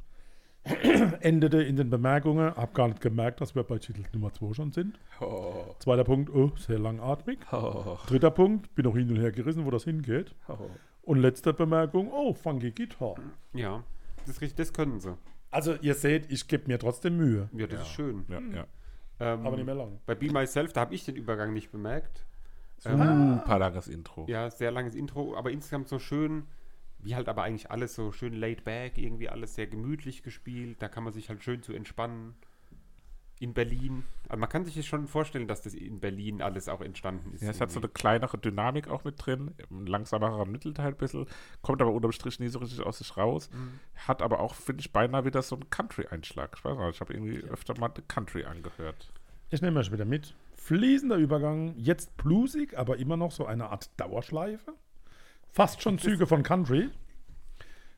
endete 1.21 1.63
in 1.63 1.77
den 1.77 1.91
Bemerkungen. 1.91 2.55
Hab 2.55 2.75
gar 2.75 2.89
nicht 2.89 3.01
gemerkt, 3.01 3.41
dass 3.41 3.55
wir 3.55 3.63
bei 3.63 3.79
Titel 3.79 4.05
Nummer 4.13 4.33
2 4.33 4.55
schon 4.55 4.73
sind. 4.73 4.99
Zweiter 5.79 6.05
Punkt, 6.05 6.31
oh, 6.31 6.53
sehr 6.57 6.79
langatmig. 6.79 7.39
Dritter 8.07 8.31
Punkt, 8.31 8.75
bin 8.75 8.87
auch 8.87 8.97
hin 8.97 9.11
und 9.11 9.17
her 9.17 9.33
gerissen, 9.33 9.65
wo 9.65 9.71
das 9.71 9.85
hingeht. 9.85 10.35
Und 11.03 11.19
letzte 11.19 11.55
Bemerkung, 11.55 12.11
oh, 12.13 12.35
funky 12.35 12.73
Guitar. 12.73 13.15
Ja, 13.53 13.83
das 14.21 14.37
ist 14.37 14.41
richtig, 14.43 14.57
das 14.57 14.73
können 14.73 15.01
sie. 15.01 15.17
Also 15.51 15.75
ihr 15.81 15.95
seht, 15.95 16.31
ich 16.31 16.47
gebe 16.47 16.69
mir 16.69 16.79
trotzdem 16.79 17.17
Mühe. 17.17 17.49
Ja, 17.53 17.67
das 17.67 17.83
ist 17.83 17.89
schön. 17.89 18.25
Ja, 18.29 18.41
ja. 18.55 18.67
Ähm, 19.19 19.47
Aber 19.47 19.57
nicht 19.57 19.67
mehr 19.67 19.75
lang. 19.75 19.99
Bei 20.07 20.15
Be 20.15 20.31
Myself, 20.31 20.73
da 20.73 20.83
habe 20.83 20.95
ich 20.95 21.05
den 21.05 21.17
Übergang 21.17 21.53
nicht 21.53 21.73
bemerkt. 21.73 22.25
Super 22.79 23.59
langes 23.59 23.89
Intro. 23.89 24.25
Ja, 24.29 24.51
sehr 24.51 24.71
langes 24.71 24.95
Intro, 24.95 25.37
aber 25.37 25.51
insgesamt 25.51 25.89
so 25.89 25.99
schön, 25.99 26.45
wie 27.03 27.15
halt 27.15 27.29
aber 27.29 27.43
eigentlich 27.43 27.71
alles 27.71 27.95
so 27.95 28.13
schön 28.13 28.35
laid 28.35 28.65
back, 28.65 28.99
irgendwie 28.99 29.29
alles 29.29 29.55
sehr 29.55 29.67
gemütlich 29.67 30.23
gespielt. 30.23 30.81
Da 30.81 30.89
kann 30.89 31.05
man 31.05 31.13
sich 31.13 31.29
halt 31.29 31.43
schön 31.43 31.63
zu 31.63 31.73
entspannen. 31.73 32.35
In 33.43 33.55
Berlin. 33.55 34.05
Also 34.29 34.39
man 34.39 34.51
kann 34.51 34.67
sich 34.67 34.75
das 34.75 34.85
schon 34.85 35.09
vorstellen, 35.09 35.49
dass 35.49 35.63
das 35.63 35.73
in 35.73 35.99
Berlin 35.99 36.43
alles 36.43 36.69
auch 36.69 36.83
entstanden 36.83 37.33
ist. 37.33 37.41
Ja, 37.41 37.49
es 37.49 37.61
hat 37.63 37.71
so 37.71 37.79
eine 37.79 37.87
irgendwie. 37.87 38.01
kleinere 38.01 38.37
Dynamik 38.37 38.89
auch 38.89 39.03
mit 39.03 39.15
drin, 39.17 39.55
ein 39.71 39.87
langsamerer 39.87 40.45
Mittelteil 40.45 40.89
ein 40.89 40.97
bisschen, 40.97 41.25
kommt 41.63 41.81
aber 41.81 41.91
unterm 41.91 42.13
Strich 42.13 42.39
nie 42.39 42.49
so 42.49 42.59
richtig 42.59 42.81
aus 42.81 42.99
sich 42.99 43.17
raus. 43.17 43.49
Hat 43.95 44.21
aber 44.21 44.41
auch, 44.41 44.55
finde 44.55 44.83
ich, 44.83 44.93
beinahe 44.93 45.25
wieder 45.25 45.41
so 45.41 45.57
einen 45.57 45.71
Country-Einschlag. 45.71 46.55
Ich 46.59 46.65
weiß 46.67 46.77
nicht, 46.77 46.95
ich 46.97 47.01
habe 47.01 47.15
irgendwie 47.15 47.39
öfter 47.45 47.81
mal 47.81 47.89
Country 48.09 48.45
angehört. 48.45 49.11
Ich 49.49 49.63
nehme 49.63 49.81
euch 49.81 49.91
wieder 49.91 50.05
mit. 50.05 50.35
Fließender 50.57 51.17
Übergang, 51.17 51.75
jetzt 51.79 52.15
bluesig, 52.19 52.77
aber 52.77 52.99
immer 52.99 53.17
noch 53.17 53.33
so 53.33 53.47
eine 53.47 53.71
Art 53.71 53.89
Dauerschleife. 53.99 54.75
Fast 55.53 55.83
schon 55.83 55.99
Züge 55.99 56.27
von 56.27 56.43
Country. 56.43 56.91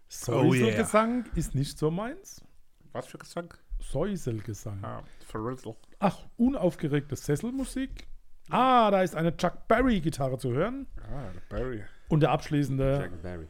Säuselgesang 0.09 1.27
ist 1.35 1.55
nicht 1.55 1.79
so 1.79 1.91
meins. 1.91 2.45
Was 2.93 3.07
für 3.07 3.19
Gesang? 3.19 3.53
Säuselgesang. 3.81 4.83
Ah, 4.85 5.03
Verrizzle. 5.27 5.77
Ach, 5.99 6.19
unaufgeregte 6.37 7.17
Sesselmusik. 7.17 8.07
Ah, 8.51 8.91
da 8.91 9.03
ist 9.03 9.15
eine 9.15 9.37
Chuck 9.37 9.67
Berry-Gitarre 9.69 10.38
zu 10.38 10.53
hören. 10.53 10.87
Ah, 11.11 11.31
Barry. 11.49 11.83
Und 12.09 12.21
der 12.21 12.31
abschließende 12.31 13.11
Berry. 13.23 13.49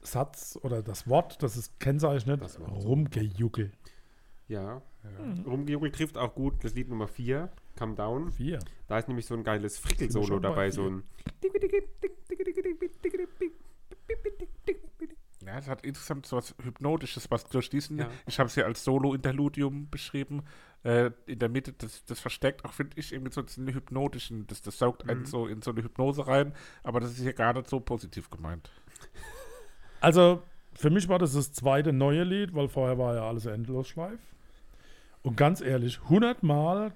Satz 0.00 0.58
oder 0.62 0.82
das 0.82 1.06
Wort, 1.06 1.42
das 1.42 1.56
ist 1.56 1.78
kennzeichnet, 1.78 2.42
Das. 2.42 2.58
Rumgejuckel. 2.60 3.72
Ja. 4.48 4.82
Rumgejuckelt 5.46 5.94
trifft 5.94 6.16
auch 6.18 6.34
gut 6.34 6.64
das 6.64 6.74
Lied 6.74 6.88
Nummer 6.88 7.08
4, 7.08 7.50
Come 7.78 7.94
Down. 7.94 8.30
Vier. 8.32 8.58
Da 8.86 8.98
ist 8.98 9.08
nämlich 9.08 9.26
so 9.26 9.34
ein 9.34 9.44
geiles 9.44 9.78
Frickelsolo 9.78 10.38
dabei, 10.38 10.70
so 10.70 10.88
ein 10.88 11.02
Ja, 15.52 15.58
es 15.58 15.68
hat 15.68 15.84
insgesamt 15.84 16.24
so 16.24 16.36
was 16.38 16.54
Hypnotisches, 16.62 17.30
was 17.30 17.44
durch 17.44 17.68
diesen, 17.68 17.98
Ja. 17.98 18.08
ich 18.26 18.38
habe 18.38 18.46
es 18.46 18.56
ja 18.56 18.64
als 18.64 18.84
Solo-Interludium 18.84 19.90
beschrieben, 19.90 20.44
äh, 20.82 21.10
in 21.26 21.38
der 21.40 21.50
Mitte, 21.50 21.74
das, 21.74 22.04
das 22.06 22.20
versteckt 22.20 22.64
auch, 22.64 22.72
finde 22.72 22.98
ich, 22.98 23.12
irgendwie 23.12 23.32
so 23.32 23.42
diesen 23.42 23.68
hypnotischen, 23.68 24.46
das, 24.46 24.62
das 24.62 24.78
saugt 24.78 25.08
einen 25.10 25.26
so 25.26 25.46
in 25.46 25.60
so 25.60 25.70
eine 25.72 25.82
Hypnose 25.82 26.26
rein, 26.26 26.54
aber 26.82 27.00
das 27.00 27.10
ist 27.12 27.20
hier 27.20 27.34
gar 27.34 27.52
nicht 27.52 27.68
so 27.68 27.80
positiv 27.80 28.30
gemeint. 28.30 28.70
Also, 30.00 30.42
für 30.74 30.90
mich 30.90 31.08
war 31.08 31.20
das 31.20 31.34
das 31.34 31.52
zweite 31.52 31.92
neue 31.92 32.24
Lied, 32.24 32.54
weil 32.54 32.68
vorher 32.68 32.98
war 32.98 33.14
ja 33.14 33.28
alles 33.28 33.46
Endlosschleif. 33.46 34.18
Und 35.22 35.36
ganz 35.36 35.60
ehrlich, 35.60 36.00
100 36.02 36.42
Mal 36.42 36.92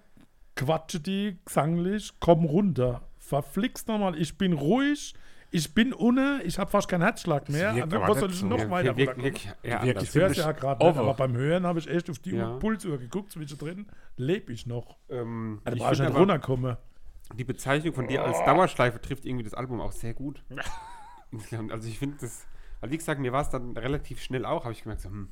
quatsche 0.57 0.99
die 0.99 1.39
gesanglich, 1.45 2.15
komm 2.19 2.45
runter. 2.45 3.03
Verflixt 3.19 3.87
nochmal, 3.87 4.19
ich 4.21 4.37
bin 4.37 4.55
ruhig, 4.55 5.15
ich 5.57 5.75
bin 5.75 5.93
ohne, 5.95 6.41
ich 6.45 6.59
habe 6.59 6.71
fast 6.71 6.89
keinen 6.89 7.03
Herzschlag 7.03 7.49
mehr. 7.49 7.75
wirkt 7.75 7.93
Also, 7.95 8.09
was 8.09 8.19
soll 8.21 8.31
ich 8.33 8.43
noch 8.43 8.59
Ja, 8.59 8.71
weiter 8.71 8.97
wir 8.97 9.07
runterkommen? 9.07 9.07
wirken 9.07 9.23
wirklich 9.25 9.47
eher 9.63 9.73
Wirklich 9.83 9.91
anders. 9.91 10.03
Ich 10.05 10.15
höre 10.15 10.31
es 10.31 10.37
ja 10.37 10.53
gerade 10.53 10.87
nicht, 10.87 10.97
aber 10.99 11.15
beim 11.15 11.37
Hören 11.37 11.67
habe 11.67 11.79
ich 11.79 11.89
echt 11.89 12.11
auf 12.11 12.19
die 12.19 12.31
Ja. 12.37 12.57
Pulsuhr 12.59 12.99
geguckt, 12.99 13.33
zwischendrin 13.33 13.87
lebe 14.17 14.53
ich 14.53 14.67
noch. 14.67 14.97
Ähm, 15.09 15.61
Also 15.65 15.77
ich 15.79 15.83
ich 15.85 15.91
nicht 15.99 16.09
aber, 16.09 16.19
runterkommen. 16.19 16.77
die 17.35 17.45
Bezeichnung 17.45 17.95
von 17.95 18.07
dir 18.07 18.25
als 18.25 18.39
Dauerschleife 18.45 19.01
trifft 19.01 19.25
irgendwie 19.25 19.45
das 19.45 19.55
Album 19.55 19.81
auch 19.81 19.93
sehr 19.93 20.15
gut. 20.15 20.43
Also 21.71 21.89
ich 21.89 21.99
finde 21.99 22.17
das, 22.21 22.47
also 22.81 22.93
wie 22.93 22.97
gesagt, 22.97 23.21
mir 23.21 23.33
war 23.33 23.43
es 23.43 23.51
dann 23.51 23.77
relativ 23.77 24.23
schnell 24.23 24.47
auch, 24.47 24.63
habe 24.65 24.73
ich 24.73 24.83
gemerkt, 24.85 25.03
so, 25.03 25.09
hm, 25.11 25.29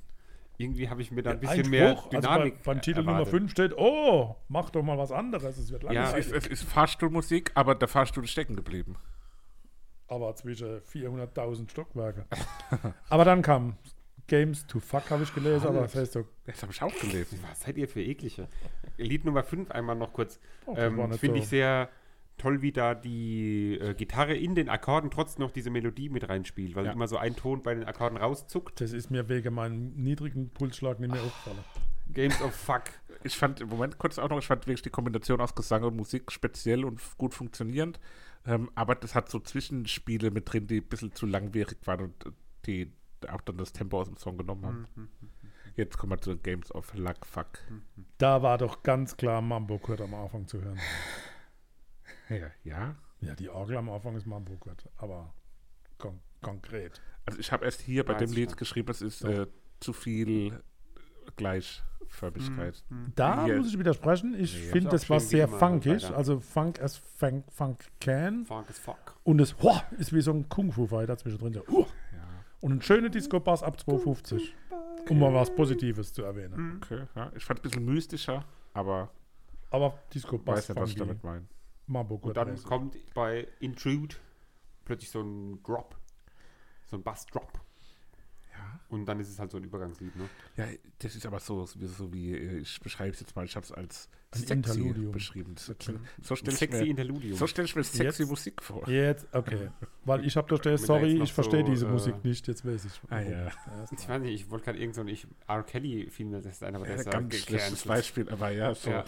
irgendwie 0.59 0.89
habe 0.91 1.01
ich 1.03 1.11
mir 1.13 1.23
da 1.23 1.31
ein 1.31 1.41
bisschen 1.41 1.71
mehr 1.71 1.91
Einspruch, 1.91 2.13
also 2.13 2.29
Dynamik 2.29 2.63
bei, 2.63 2.73
beim 2.75 2.83
Titel 2.83 2.99
Nummer 3.01 3.13
erwartet. 3.13 3.31
5 3.41 3.51
steht, 3.53 3.73
oh, 3.79 4.37
mach 4.49 4.71
doch 4.71 4.83
mal 4.83 4.99
was 4.99 5.13
anderes, 5.13 5.57
es 5.57 5.71
wird 5.71 5.85
Ja, 5.93 6.17
Es 6.17 6.27
ist, 6.27 6.33
es 6.33 6.47
ist 6.49 6.65
Fahrstuhlmusik, 6.65 7.53
aber 7.55 7.75
der 7.75 7.89
Fahrstuhl 7.89 8.25
ist 8.25 8.31
stecken 8.33 8.57
geblieben. 8.57 8.97
Aber 10.15 10.35
zwischen 10.37 10.81
400.000 10.81 11.71
Stockwerke. 11.71 12.25
aber 13.09 13.25
dann 13.25 13.43
kam 13.43 13.77
Games 14.27 14.67
to 14.67 14.81
Fuck, 14.81 15.11
habe 15.11 15.23
ich 15.25 15.35
gelesen, 15.35 15.67
aber 15.67 15.83
das 15.83 15.95
heißt 15.95 16.13
so, 16.13 16.25
Das 16.47 16.63
habe 16.63 16.73
ich 16.73 16.83
auch 16.83 16.95
gelesen. 16.99 17.39
Was 17.49 17.63
seid 17.63 17.77
ihr 17.77 17.89
für 17.89 18.03
eklige? 18.03 18.49
Lied 18.97 19.25
Nummer 19.25 19.43
5 19.43 19.71
einmal 19.71 19.97
noch 19.97 20.13
kurz. 20.13 20.41
Oh, 20.67 20.75
ähm, 20.77 20.97
Finde 21.13 21.37
so. 21.39 21.43
ich 21.43 21.49
sehr 21.49 21.91
toll, 22.39 22.63
wie 22.63 22.73
da 22.73 22.95
die 22.95 23.79
äh, 23.81 23.95
Gitarre 23.95 24.35
in 24.35 24.55
den 24.55 24.69
Akkorden 24.69 25.11
trotzdem 25.11 25.45
noch 25.45 25.53
diese 25.53 25.71
Melodie 25.71 26.09
mit 26.09 26.29
reinspielt, 26.29 26.75
weil 26.75 26.87
Ja. 26.87 26.93
immer 26.93 27.07
so 27.07 27.17
ein 27.17 27.37
Ton 27.37 27.63
bei 27.63 27.75
den 27.75 27.85
Akkorden 27.85 28.17
rauszuckt. 28.17 28.81
das 28.81 28.93
ist 28.93 29.11
mir 29.11 29.29
wegen 29.29 29.55
meinem 29.55 29.93
niedrigen 29.95 30.51
Pulsschlag 30.51 31.01
nicht 31.01 31.13
mehr 31.13 31.23
aufgefallen. 31.23 31.65
Games 32.13 32.41
of 32.43 32.55
Fuck. 32.55 32.85
Ich 33.23 33.37
fand 33.37 33.61
im 33.61 33.69
Moment 33.69 33.99
kurz 33.99 34.19
auch 34.19 34.29
noch, 34.29 34.39
ich 34.39 34.47
fand 34.47 34.67
wirklich 34.67 34.83
die 34.83 34.91
Kombination 34.91 35.41
aus 35.41 35.55
Gesang 35.55 35.83
und 35.85 35.97
Musik 35.97 36.31
speziell 36.31 36.85
und 36.85 37.01
gut 37.17 37.35
funktionierend. 37.35 37.99
Ähm, 38.47 38.71
aber 38.75 38.95
das 38.95 39.15
hat 39.15 39.31
so 39.31 39.41
Zwischenspiele 39.41 40.31
mit 40.31 40.53
drin, 40.53 40.67
die 40.67 40.81
ein 40.81 40.87
bisschen 40.87 41.15
zu 41.15 41.27
langwierig 41.27 41.79
waren 41.87 42.01
und 42.01 42.27
äh, 42.27 42.31
die 42.67 42.93
auch 43.29 43.41
dann 43.41 43.57
das 43.57 43.73
Tempo 43.73 44.01
aus 44.01 44.09
dem 44.09 44.19
Song 44.19 44.37
genommen 44.37 44.67
haben. 44.67 44.87
Mhm. 44.95 45.09
Jetzt 45.77 45.99
kommen 45.99 46.13
wir 46.13 46.21
zu 46.21 46.37
Games 46.37 46.71
of 46.73 46.95
Luck 46.95 47.25
Fuck. 47.25 47.59
Da 48.19 48.43
war 48.43 48.59
doch 48.59 48.83
ganz 48.83 49.17
klar 49.17 49.41
Mambo 49.41 49.79
Kurt 49.79 50.01
am 50.01 50.15
Anfang 50.15 50.47
zu 50.47 50.63
hören. 50.63 50.79
Ja, 52.29 52.51
ja. 52.63 52.97
Ja, 53.21 53.35
die 53.35 53.49
Orgel 53.49 53.79
am 53.79 53.89
Anfang 53.89 54.17
ist 54.17 54.27
Mambo 54.27 54.57
Kurt, 54.57 54.89
aber 54.99 55.33
kon 55.99 56.21
konkret. 56.43 57.01
Also 57.25 57.39
ich 57.39 57.51
habe 57.51 57.65
erst 57.65 57.81
hier 57.81 58.05
bei 58.05 58.15
Weiß 58.15 58.21
dem 58.21 58.33
Lied 58.33 58.57
geschrieben, 58.57 58.91
es 58.91 59.01
ist 59.01 59.25
äh, 59.25 59.47
zu 59.81 59.93
viel 59.93 60.63
Gleichförmigkeit. 61.37 62.85
Da 63.15 63.45
Hier. 63.45 63.57
muss 63.57 63.69
ich 63.69 63.79
widersprechen. 63.79 64.35
Ich 64.39 64.55
Nee, 64.55 64.71
finde, 64.73 64.91
das 64.91 65.09
war 65.11 65.21
sehr 65.21 65.49
funkig. 65.49 66.05
Also 66.15 66.41
Funk 66.41 66.81
as 66.81 66.97
Funk, 66.97 67.45
Funk 67.51 67.79
can. 68.01 68.45
Funk 68.47 68.69
as 68.71 68.79
fuck. 68.79 69.17
Und 69.25 69.41
es 69.41 69.57
hoa, 69.63 69.83
ist 69.99 70.13
wie 70.13 70.21
so 70.21 70.33
ein 70.33 70.49
Kung-Fu-Fighter 70.49 71.17
zwischendrin. 71.19 71.53
So, 71.55 71.65
uh, 71.69 71.87
Ja, 72.13 72.29
und 72.61 72.73
ein 72.73 72.83
schöner 72.83 73.09
Disco-Bass 73.09 73.63
ab 73.63 73.81
250. 73.81 74.55
Um 75.11 75.19
mal 75.19 75.35
was 75.35 75.55
Positives 75.55 76.13
zu 76.15 76.23
erwähnen. 76.23 76.81
okay. 76.83 77.03
Ja. 77.15 77.31
Ich 77.37 77.45
fand 77.45 77.59
es 77.59 77.65
ein 77.65 77.69
bisschen 77.71 77.85
mystischer, 77.85 78.45
aber 78.73 79.11
Aber 79.71 79.99
Disco-Bass 80.15 80.57
weiß 80.57 80.69
nicht, 80.71 80.81
was 80.81 80.91
ich 80.91 80.97
damit 80.97 81.23
meine. 81.23 81.47
Und 81.87 82.37
dann 82.37 82.63
kommt 82.63 82.97
bei 83.13 83.47
Intrude 83.61 84.17
plötzlich 84.87 85.11
so 85.11 85.21
ein 85.21 85.63
Drop. 85.63 85.95
So 86.87 86.97
ein 86.97 87.03
Bass-Drop. 87.03 87.61
Und 88.95 89.07
dann 89.07 89.19
ist 89.19 89.29
es 89.29 89.39
halt 89.39 89.51
so 89.51 89.57
ein 89.59 89.65
Übergangslied, 89.65 90.15
ne? 90.17 90.29
Ja, 90.57 90.67
das 91.01 91.17
ist 91.17 91.27
aber 91.27 91.41
so, 91.41 91.67
so 91.67 92.13
wie, 92.13 92.33
äh, 92.33 92.59
ich 92.59 92.81
beschreibe 92.81 93.11
es 93.13 93.21
jetzt 93.21 93.35
mal, 93.35 93.45
ich 93.45 93.57
habe 93.57 93.65
es 93.65 93.73
als 93.73 94.09
sexy 94.33 94.53
Interludium. 94.53 95.11
beschrieben. 95.13 95.55
So, 95.57 95.73
Okay. 95.73 95.97
so 96.23 96.37
stelle 96.37 96.53
ich, 96.53 96.59
Sexy 96.61 96.95
mir- 96.95 97.35
so 97.35 97.47
stell 97.47 97.65
ich 97.65 97.75
mir 97.77 97.83
sexy 97.85 98.23
Jetzt- 98.23 98.29
Musik 98.31 98.63
vor. 98.63 98.89
Jetzt, 98.89 99.27
okay. 99.33 99.71
Weil 100.05 100.25
ich 100.25 100.37
habe 100.37 100.49
da 100.49 100.57
stehen, 100.57 100.73
Wenn 100.75 100.81
da 100.81 100.87
sorry, 100.87 101.23
ich 101.23 101.33
verstehe 101.33 101.65
so, 101.65 101.71
diese 101.73 101.87
äh, 101.87 101.91
Musik 101.91 102.25
nicht, 102.25 102.47
jetzt 102.49 102.65
weiß 102.65 102.85
ich. 102.85 102.93
Ah, 103.11 103.21
ja. 103.21 103.49
ich 103.91 104.09
weiß 104.09 104.21
nicht, 104.23 104.35
ich 104.43 104.51
wollte 104.51 104.67
gerade 104.67 104.79
irgend 104.79 104.95
so 104.95 105.01
ein 105.01 105.09
ich, 105.09 105.27
R. 105.49 105.63
Kelly 105.65 106.09
fiel 106.11 106.27
mir 106.27 106.41
das 106.41 106.63
ein, 106.63 106.75
aber 106.77 106.85
der 106.85 106.95
Ja, 106.95 107.01
ist 107.01 107.11
ganz 107.11 107.35
schlechtes. 107.37 107.83
Beispiel, 107.85 108.29
aber 108.29 108.51
ja, 108.51 108.75
so. 108.75 108.91
Ja. 108.91 109.05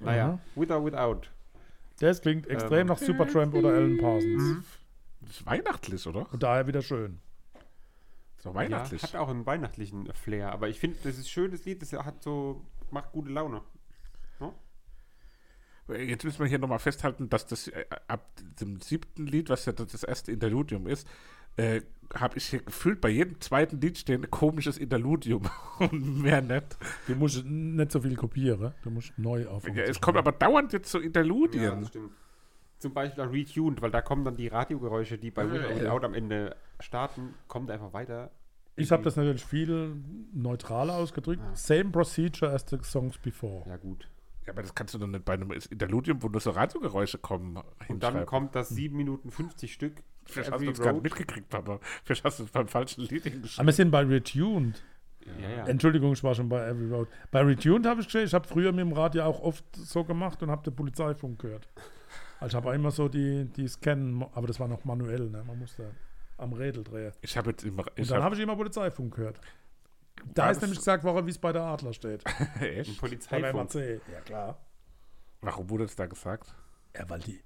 Naja, 0.00 0.28
Aha. 0.28 0.40
with 0.54 0.70
or 0.70 0.84
without. 0.84 1.22
Das 2.00 2.20
klingt 2.20 2.46
extrem 2.46 2.80
Ähm. 2.82 2.86
nach 2.88 2.98
Supertramp 2.98 3.54
oder 3.54 3.70
Alan 3.70 3.98
Parsons. 3.98 4.42
Mhm. 4.42 4.64
Das 5.22 5.30
ist 5.30 5.46
weihnachtlich, 5.46 6.06
oder? 6.06 6.32
Und 6.32 6.42
daher 6.42 6.66
wieder 6.68 6.80
schön. 6.82 7.18
Ist 8.38 8.46
doch 8.46 8.54
weihnachtlich. 8.54 9.02
Ja, 9.02 9.08
hat 9.08 9.16
auch 9.16 9.28
einen 9.28 9.44
weihnachtlichen 9.46 10.12
Flair, 10.14 10.52
aber 10.52 10.68
ich 10.68 10.78
finde, 10.80 10.96
das 11.02 11.18
ist 11.18 11.26
ein 11.26 11.28
schönes 11.28 11.64
Lied, 11.64 11.82
das 11.82 11.92
hat 11.92 12.22
so, 12.22 12.64
macht 12.90 13.12
gute 13.12 13.30
Laune. 13.30 13.62
Jetzt 15.88 16.24
müssen 16.24 16.40
wir 16.40 16.46
hier 16.46 16.58
nochmal 16.58 16.78
festhalten, 16.78 17.30
dass 17.30 17.46
das 17.46 17.68
äh, 17.68 17.86
ab 18.08 18.28
dem 18.60 18.80
siebten 18.80 19.26
Lied, 19.26 19.48
was 19.48 19.64
ja 19.64 19.72
das 19.72 19.92
das 19.92 20.02
erste 20.02 20.32
Interludium 20.32 20.86
ist, 20.86 21.08
äh, 21.56 21.80
habe 22.14 22.36
ich 22.36 22.46
hier 22.46 22.60
gefühlt 22.60 23.00
bei 23.00 23.08
jedem 23.08 23.40
zweiten 23.40 23.80
Lied 23.80 23.96
stehen 23.98 24.22
ein 24.22 24.30
komisches 24.30 24.76
Interludium 24.76 25.48
und 25.78 26.22
mehr 26.22 26.42
nicht. 26.42 26.76
Du 27.06 27.14
musst 27.14 27.44
nicht 27.44 27.90
so 27.90 28.02
viel 28.02 28.16
kopieren, 28.16 28.74
du 28.82 28.90
musst 28.90 29.12
neu 29.16 29.46
auf. 29.48 29.66
Ja, 29.66 29.84
es 29.84 30.00
kommt 30.00 30.18
aber 30.18 30.32
dauernd 30.32 30.72
jetzt 30.74 30.90
so 30.90 30.98
Interludien. 30.98 31.86
stimmt. 31.86 32.12
Zum 32.78 32.94
Beispiel 32.94 33.24
auch 33.24 33.32
Retuned, 33.32 33.82
weil 33.82 33.90
da 33.90 34.00
kommen 34.00 34.24
dann 34.24 34.36
die 34.36 34.48
Radiogeräusche, 34.48 35.18
die 35.18 35.30
bei 35.30 35.44
or 35.44 35.54
Ja. 35.54 35.80
Without 35.80 36.04
am 36.06 36.14
Ende 36.14 36.56
starten, 36.80 37.34
kommt 37.48 37.70
einfach 37.70 37.92
weiter. 37.92 38.30
Ich 38.76 38.92
habe 38.92 39.02
das 39.02 39.16
natürlich 39.16 39.44
viel 39.44 39.96
neutraler 40.32 40.94
ausgedrückt. 40.94 41.42
Same 41.54 41.86
procedure 41.90 42.52
as 42.52 42.64
the 42.68 42.78
songs 42.82 43.18
before. 43.18 43.68
Ja, 43.68 43.76
gut. 43.76 44.08
Ja, 44.46 44.52
aber 44.52 44.62
das 44.62 44.74
kannst 44.74 44.94
du 44.94 44.98
doch 44.98 45.08
nicht 45.08 45.24
bei 45.24 45.34
einem 45.34 45.50
Interludium, 45.50 46.22
wo 46.22 46.28
nur 46.28 46.40
so 46.40 46.50
Radiogeräusche 46.50 47.18
kommen, 47.18 47.58
Und 47.88 48.02
dann 48.02 48.24
kommt 48.24 48.54
das 48.54 48.68
7 48.68 48.96
Minuten 48.96 49.30
50 49.30 49.72
Stück. 49.72 49.94
Vielleicht 50.24 50.52
hast 50.52 50.60
du 50.62 50.66
das 50.66 50.80
gar 50.80 50.92
nicht 50.92 51.02
mitgekriegt, 51.02 51.48
Papa. 51.48 51.80
Vielleicht 52.04 52.24
hast 52.24 52.38
du 52.38 52.44
es 52.44 52.50
beim 52.50 52.68
falschen 52.68 53.02
Lied 53.02 53.22
Aber 53.22 53.30
hingeschrieben. 53.30 53.66
wir 53.66 53.72
sind 53.72 53.90
bei 53.90 54.02
Retuned. 54.04 54.82
Ja, 55.42 55.50
ja. 55.50 55.66
Entschuldigung, 55.66 56.12
ich 56.12 56.22
war 56.22 56.34
schon 56.34 56.48
bei 56.48 56.66
Every 56.66 56.90
Road. 56.90 57.08
Bei 57.30 57.42
Retuned 57.42 57.86
habe 57.86 58.00
ich 58.00 58.06
gesehen, 58.06 58.24
ich 58.26 58.34
habe 58.34 58.46
früher 58.46 58.72
mit 58.72 58.80
dem 58.80 58.92
Radio 58.92 59.24
auch 59.24 59.40
oft 59.40 59.64
so 59.74 60.04
gemacht 60.04 60.42
und 60.42 60.50
habe 60.50 60.62
den 60.62 60.74
Polizeifunk 60.74 61.40
gehört. 61.40 61.68
Also 62.40 62.56
ich 62.58 62.64
habe 62.64 62.74
immer 62.74 62.90
so 62.90 63.08
die, 63.08 63.44
die 63.46 63.66
Scannen, 63.68 64.24
aber 64.34 64.46
das 64.46 64.60
war 64.60 64.68
noch 64.68 64.84
manuell, 64.84 65.28
ne? 65.30 65.42
man 65.44 65.58
musste 65.58 65.90
am 66.36 66.52
Rädel 66.52 66.84
drehen. 66.84 67.12
Ich 67.20 67.36
habe 67.36 67.50
jetzt 67.50 67.64
immer. 67.64 67.82
Und 67.82 67.90
Ich 67.96 68.08
dann 68.08 68.18
hab, 68.18 68.24
habe 68.26 68.34
ich 68.36 68.40
immer 68.40 68.54
Polizeifunk 68.56 69.14
gehört. 69.14 69.40
Da 70.34 70.50
ist 70.50 70.56
das- 70.56 70.62
nämlich 70.62 70.78
gesagt 70.78 71.04
worden, 71.04 71.26
wie 71.26 71.30
es 71.30 71.38
bei 71.38 71.52
der 71.52 71.62
Adler 71.62 71.92
steht. 71.92 72.22
Echt? 72.60 72.90
Beim 72.90 72.96
Polizeifunk. 73.10 73.74
MAC. 73.74 74.00
Ja, 74.12 74.20
klar. 74.24 74.58
Warum 75.40 75.68
wurde 75.70 75.84
es 75.84 75.94
da 75.96 76.06
gesagt? 76.06 76.54
Ja, 76.96 77.08
weil 77.08 77.20
die 77.20 77.40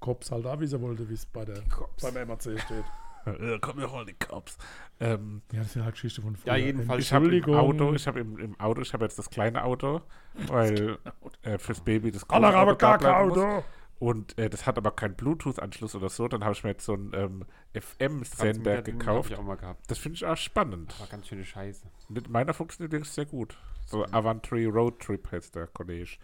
Cops 0.00 0.30
halt 0.30 0.46
auch 0.46 0.58
wissen 0.60 0.80
wollte, 0.82 1.08
wie 1.08 1.14
es 1.14 1.26
bei 1.26 1.44
der, 1.44 1.62
beim 2.02 2.28
MAC 2.28 2.42
steht. 2.42 2.84
Komm, 3.62 3.78
wir 3.78 3.90
holen 3.90 4.06
die 4.06 4.14
Cops. 4.14 4.58
Ähm, 5.00 5.40
Ja, 5.50 5.60
das 5.60 5.68
ist 5.68 5.76
ja 5.76 5.84
halt 5.84 5.94
Geschichte 5.94 6.20
von 6.20 6.36
früher. 6.36 6.52
Ja, 6.52 6.58
jedenfalls. 6.58 7.02
ich 7.04 7.12
habe 7.12 7.34
im. 7.34 7.54
Auto, 7.54 7.94
ich 7.94 8.06
habe 8.06 8.20
im, 8.20 8.38
im 8.38 8.60
Auto, 8.60 8.82
ich 8.82 8.92
habe 8.92 9.04
jetzt 9.06 9.18
das 9.18 9.30
kleine 9.30 9.64
Auto, 9.64 10.02
weil 10.48 10.98
äh, 11.42 11.56
fürs 11.58 11.80
Baby 11.80 12.10
das 12.12 12.26
große 12.28 12.36
Aller 12.36 12.54
aber 12.54 12.72
da 12.72 12.76
gar 12.76 12.98
kein 12.98 13.28
bleiben 13.28 13.28
muss. 13.30 13.38
Auto. 13.38 13.64
Und 13.98 14.36
äh, 14.38 14.50
das 14.50 14.66
hat 14.66 14.76
aber 14.76 14.90
keinen 14.90 15.14
Bluetooth-Anschluss 15.14 15.94
oder 15.94 16.08
so. 16.08 16.28
Dann 16.28 16.44
habe 16.44 16.52
ich 16.52 16.64
mir 16.64 16.70
jetzt 16.70 16.84
so 16.84 16.94
einen 16.94 17.12
ähm, 17.14 17.44
FM-Sender 17.72 18.82
gekauft. 18.82 19.30
ich 19.30 19.38
auch 19.38 19.42
mal 19.44 19.56
gehabt. 19.56 19.88
Das 19.90 19.98
finde 19.98 20.16
ich 20.16 20.26
auch 20.26 20.36
spannend. 20.36 20.98
War 21.00 21.06
ganz 21.06 21.28
schöne 21.28 21.44
Scheiße. 21.44 21.86
Mit 22.08 22.28
meiner 22.28 22.52
funktioniert 22.54 22.92
das 23.00 23.14
sehr 23.14 23.26
gut. 23.26 23.56
So 23.86 24.04
Avantry 24.06 24.66
Road 24.66 25.00
Trip 25.00 25.30
heißt 25.30 25.54
der 25.54 25.68
Kollege. 25.68 26.16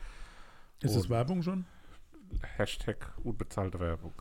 Ist 0.83 0.97
das 0.97 1.09
Werbung 1.09 1.43
schon? 1.43 1.65
Hashtag 2.57 3.13
unbezahlte 3.23 3.79
Werbung. 3.81 4.13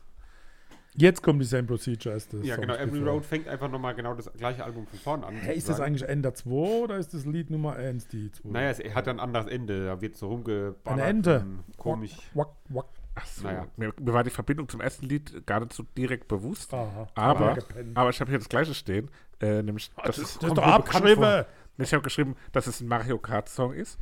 Jetzt 0.96 1.22
kommt 1.22 1.40
die 1.42 1.46
Same 1.46 1.64
Procedure 1.64 2.16
as 2.16 2.28
the 2.32 2.38
Ja, 2.38 2.56
songs 2.56 2.68
genau. 2.68 2.80
Every. 2.80 3.00
Road 3.02 3.26
fängt 3.26 3.48
einfach 3.48 3.70
nochmal 3.70 3.94
genau 3.96 4.16
das 4.16 4.32
gleiche 4.34 4.64
Album 4.64 4.88
von 4.88 5.00
vorn 5.00 5.24
an. 5.24 5.36
Hä, 5.36 5.54
ist 5.54 5.70
das 5.70 5.80
eigentlich 5.80 6.08
Ende 6.08 6.34
2 6.34 6.50
oder 6.50 6.98
ist 6.98 7.14
das 7.14 7.26
Lied 7.26 7.52
Nummer 7.52 7.76
1 7.76 8.08
die 8.08 8.32
2? 8.32 8.50
Naja, 8.50 8.72
es 8.72 8.96
hat 8.96 9.08
ein 9.08 9.20
anderes 9.20 9.48
Ende. 9.48 9.86
Da 9.86 10.02
wird 10.02 10.18
so 10.18 10.28
rumgeballert. 10.28 10.86
Eine 10.86 11.04
Ente. 11.04 11.40
und 11.68 11.78
Komisch. 11.78 12.18
Wack, 12.34 12.50
wack. 12.70 12.88
Ach 12.98 12.99
so. 13.26 13.44
Naja. 13.48 13.68
Mir, 13.78 13.94
mir 14.00 14.14
war 14.14 14.24
die 14.24 14.30
Verbindung 14.30 14.68
zum 14.70 14.82
ersten 14.82 15.06
Lied 15.06 15.46
gar 15.46 15.60
nicht 15.60 15.74
so 15.74 15.84
direkt 15.98 16.28
bewusst. 16.28 16.74
Aha. 16.74 17.08
Aber, 17.16 17.58
aber 17.96 18.10
ich 18.10 18.20
habe 18.22 18.30
hier 18.32 18.40
das 18.40 18.50
gleiche 18.50 18.74
stehen. 18.74 19.10
Äh, 19.42 19.62
nämlich, 19.64 19.92
das, 20.04 20.18
ist, 20.18 20.24
das 20.24 20.32
ist 20.36 20.40
kommt 20.48 20.58
doch 20.58 20.64
abgeschrieben. 20.64 21.46
ich 21.78 21.94
habe 21.94 22.04
geschrieben, 22.04 22.36
dass 22.52 22.68
es 22.68 22.82
ein 22.82 22.88
Mario 22.88 23.18
Kart 23.20 23.50
Song 23.50 23.74
ist. 23.74 23.98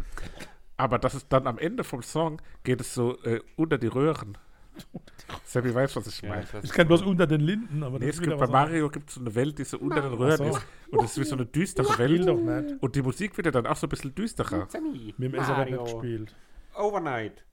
Aber 0.78 1.00
dass 1.00 1.14
es 1.16 1.28
dann 1.28 1.48
am 1.48 1.58
Ende 1.58 1.84
vom 1.84 2.04
Song 2.04 2.42
geht 2.64 2.82
es 2.82 2.94
so 2.94 3.18
äh, 3.24 3.42
unter 3.56 3.78
die 3.78 3.88
Röhren. 3.88 4.38
Sammy 5.44 5.74
weiß, 5.74 5.96
was 5.96 6.06
ich 6.06 6.22
Ja, 6.22 6.30
meine. 6.30 6.44
ich 6.44 6.54
weiß 6.54 6.64
Ich 6.64 6.72
kenne 6.72 6.86
bloß 6.86 7.02
unter 7.02 7.26
den 7.26 7.42
Linden, 7.42 7.82
aber 7.82 7.98
Nee, 7.98 8.06
das 8.06 8.16
es 8.18 8.22
ist 8.22 8.28
gibt 8.28 8.38
bei. 8.40 8.46
Mario 8.48 8.90
gibt 8.92 9.10
es 9.10 9.16
so 9.16 9.22
eine 9.22 9.34
Welt, 9.34 9.58
die 9.58 9.64
so 9.64 9.80
unter 9.80 10.02
den 10.02 10.14
Röhren 10.14 10.38
so. 10.38 10.44
ist. 10.58 10.66
Und 10.92 11.02
das 11.02 11.12
ist 11.12 11.20
wie 11.20 11.24
so 11.24 11.36
eine 11.36 11.48
düstere 11.48 11.98
Welt. 11.98 12.28
doch 12.28 12.38
nicht. 12.38 12.76
Und 12.84 12.96
die 12.96 13.02
Musik 13.02 13.36
wird 13.38 13.46
ja 13.48 13.52
dann 13.52 13.66
auch 13.66 13.76
so 13.76 13.88
ein 13.88 13.90
bisschen 13.90 14.14
düsterer. 14.14 14.68
Sammy, 14.70 15.16
Mit 15.18 15.34
dem 15.34 15.42
Mario, 15.42 15.84
gespielt. 15.84 16.36
Overnight. 16.76 17.44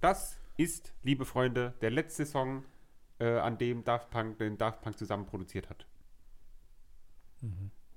Das 0.00 0.38
ist, 0.56 0.92
liebe 1.02 1.24
Freunde, 1.24 1.74
der 1.80 1.90
letzte 1.90 2.26
Song, 2.26 2.64
äh, 3.18 3.38
an 3.38 3.58
dem 3.58 3.84
Daft 3.84 4.10
Punk 4.10 4.38
den 4.38 4.58
Daft 4.58 4.80
Punk 4.82 4.98
zusammen 4.98 5.26
produziert 5.26 5.68
hat. 5.70 5.86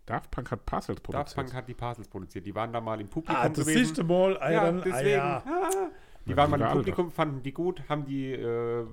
Daft 0.06 0.32
Punk 0.32 0.52
hat 0.52 0.65
Parcels 0.65 0.98
Daft 0.98 1.04
produziert. 1.04 1.36
Punk 1.36 1.54
hat 1.54 1.68
die 1.68 1.74
Parcels 1.74 2.08
produziert. 2.08 2.46
Die 2.46 2.54
waren 2.56 2.72
da 2.74 2.82
mal 2.82 3.00
im 3.02 3.08
Publikum 3.08 3.36
Ah, 3.44 3.50
das 3.50 3.60
gewesen. 3.65 3.86
siehst 3.86 3.98
du 3.98 4.04
mal. 4.04 4.38
Ah, 4.39 4.52
ja, 4.52 4.72
deswegen. 4.72 5.20
Ah, 5.20 5.44
ja. 5.46 5.89
Die 6.26 6.32
Ja, 6.32 6.38
waren 6.38 6.50
mal 6.50 6.60
im 6.60 6.68
Publikum, 6.70 7.12
fanden 7.12 7.44
die 7.44 7.54
gut, 7.54 7.84
haben 7.88 8.06
die 8.06 8.32
äh, 8.32 8.86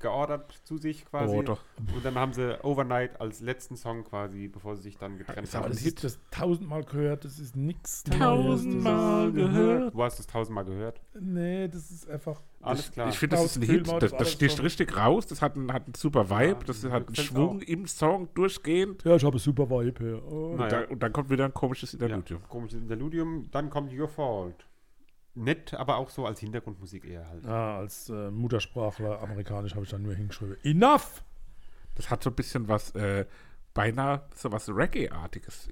geordert 0.00 0.52
zu 0.64 0.76
sich 0.76 1.04
quasi. 1.06 1.36
Oh, 1.36 1.42
doch. 1.42 1.60
Und 1.94 2.04
dann 2.04 2.16
haben 2.16 2.32
sie 2.32 2.58
Overnight 2.64 3.20
als 3.20 3.40
letzten 3.40 3.76
Song 3.76 4.02
quasi, 4.04 4.48
bevor 4.48 4.74
sie 4.76 4.82
sich 4.82 4.98
dann 4.98 5.16
getrennt 5.16 5.44
Ist 5.46 5.54
aber 5.54 5.66
Aber 5.66 5.74
haben. 5.74 5.76
das 5.76 5.82
ein 5.84 5.86
ist 5.88 6.02
das 6.04 6.18
tausendmal 6.32 6.82
gehört, 6.82 7.24
das 7.24 7.38
ist 7.38 7.54
nichts 7.56 8.02
Tausendmal 8.04 9.32
gehört. 9.32 9.94
Du 9.94 10.02
hast 10.02 10.18
es 10.18 10.26
tausendmal 10.26 10.64
gehört. 10.64 11.00
Nee, 11.18 11.68
das 11.68 11.90
ist 11.90 12.08
einfach. 12.10 12.40
Alles 12.62 12.90
klar. 12.90 13.08
Ich 13.08 13.18
finde, 13.18 13.36
das 13.36 13.44
ist 13.46 13.56
ein 13.56 13.62
Hit. 13.62 13.86
Das, 13.88 14.00
das 14.00 14.12
das 14.16 14.32
sticht 14.32 14.56
schon. 14.56 14.64
richtig 14.64 14.96
raus. 14.96 15.26
Das 15.26 15.40
hat 15.40 15.56
einen, 15.56 15.72
hat 15.72 15.84
einen 15.86 15.94
super 15.94 16.28
Vibe. 16.28 16.46
Ja, 16.60 16.66
das 16.66 16.84
hat 16.84 17.06
einen 17.06 17.14
Schwung 17.16 17.58
auch. 17.60 17.68
im 17.68 17.86
Song 17.86 18.28
durchgehend. 18.34 19.04
Ja, 19.04 19.16
ich 19.16 19.24
habe 19.24 19.36
ein 19.36 19.38
super 19.38 19.70
Vibe 19.70 20.04
hier. 20.04 20.22
Oh. 20.30 20.54
Naja. 20.56 20.64
Und, 20.64 20.72
dann, 20.72 20.84
und 20.86 21.02
dann 21.02 21.12
kommt 21.12 21.30
wieder 21.30 21.44
ein 21.46 21.54
komisches 21.54 21.92
Ja, 21.92 22.00
Interludium. 22.00 22.42
komisches 22.48 22.80
Interludium. 22.80 23.48
Dann 23.50 23.70
kommt 23.70 23.92
Your 23.92 24.08
Fault. 24.08 24.66
Nett, 25.34 25.74
aber 25.74 25.96
auch 25.96 26.10
so 26.10 26.26
als 26.26 26.40
Hintergrundmusik 26.40 27.04
eher 27.04 27.28
halt. 27.28 27.46
Ah, 27.46 27.78
als 27.78 28.08
äh, 28.08 28.30
Muttersprachler 28.30 29.22
amerikanisch 29.22 29.74
habe 29.74 29.84
ich 29.84 29.90
dann 29.90 30.02
nur 30.02 30.14
hingeschrieben. 30.14 30.56
Enough! 30.64 31.22
Das 31.94 32.10
hat 32.10 32.22
so 32.22 32.30
ein 32.30 32.36
bisschen 32.36 32.66
was, 32.68 32.90
äh, 32.96 33.26
beinahe 33.72 34.22
so 34.34 34.50
was 34.50 34.68
Reggae-artiges 34.68 35.68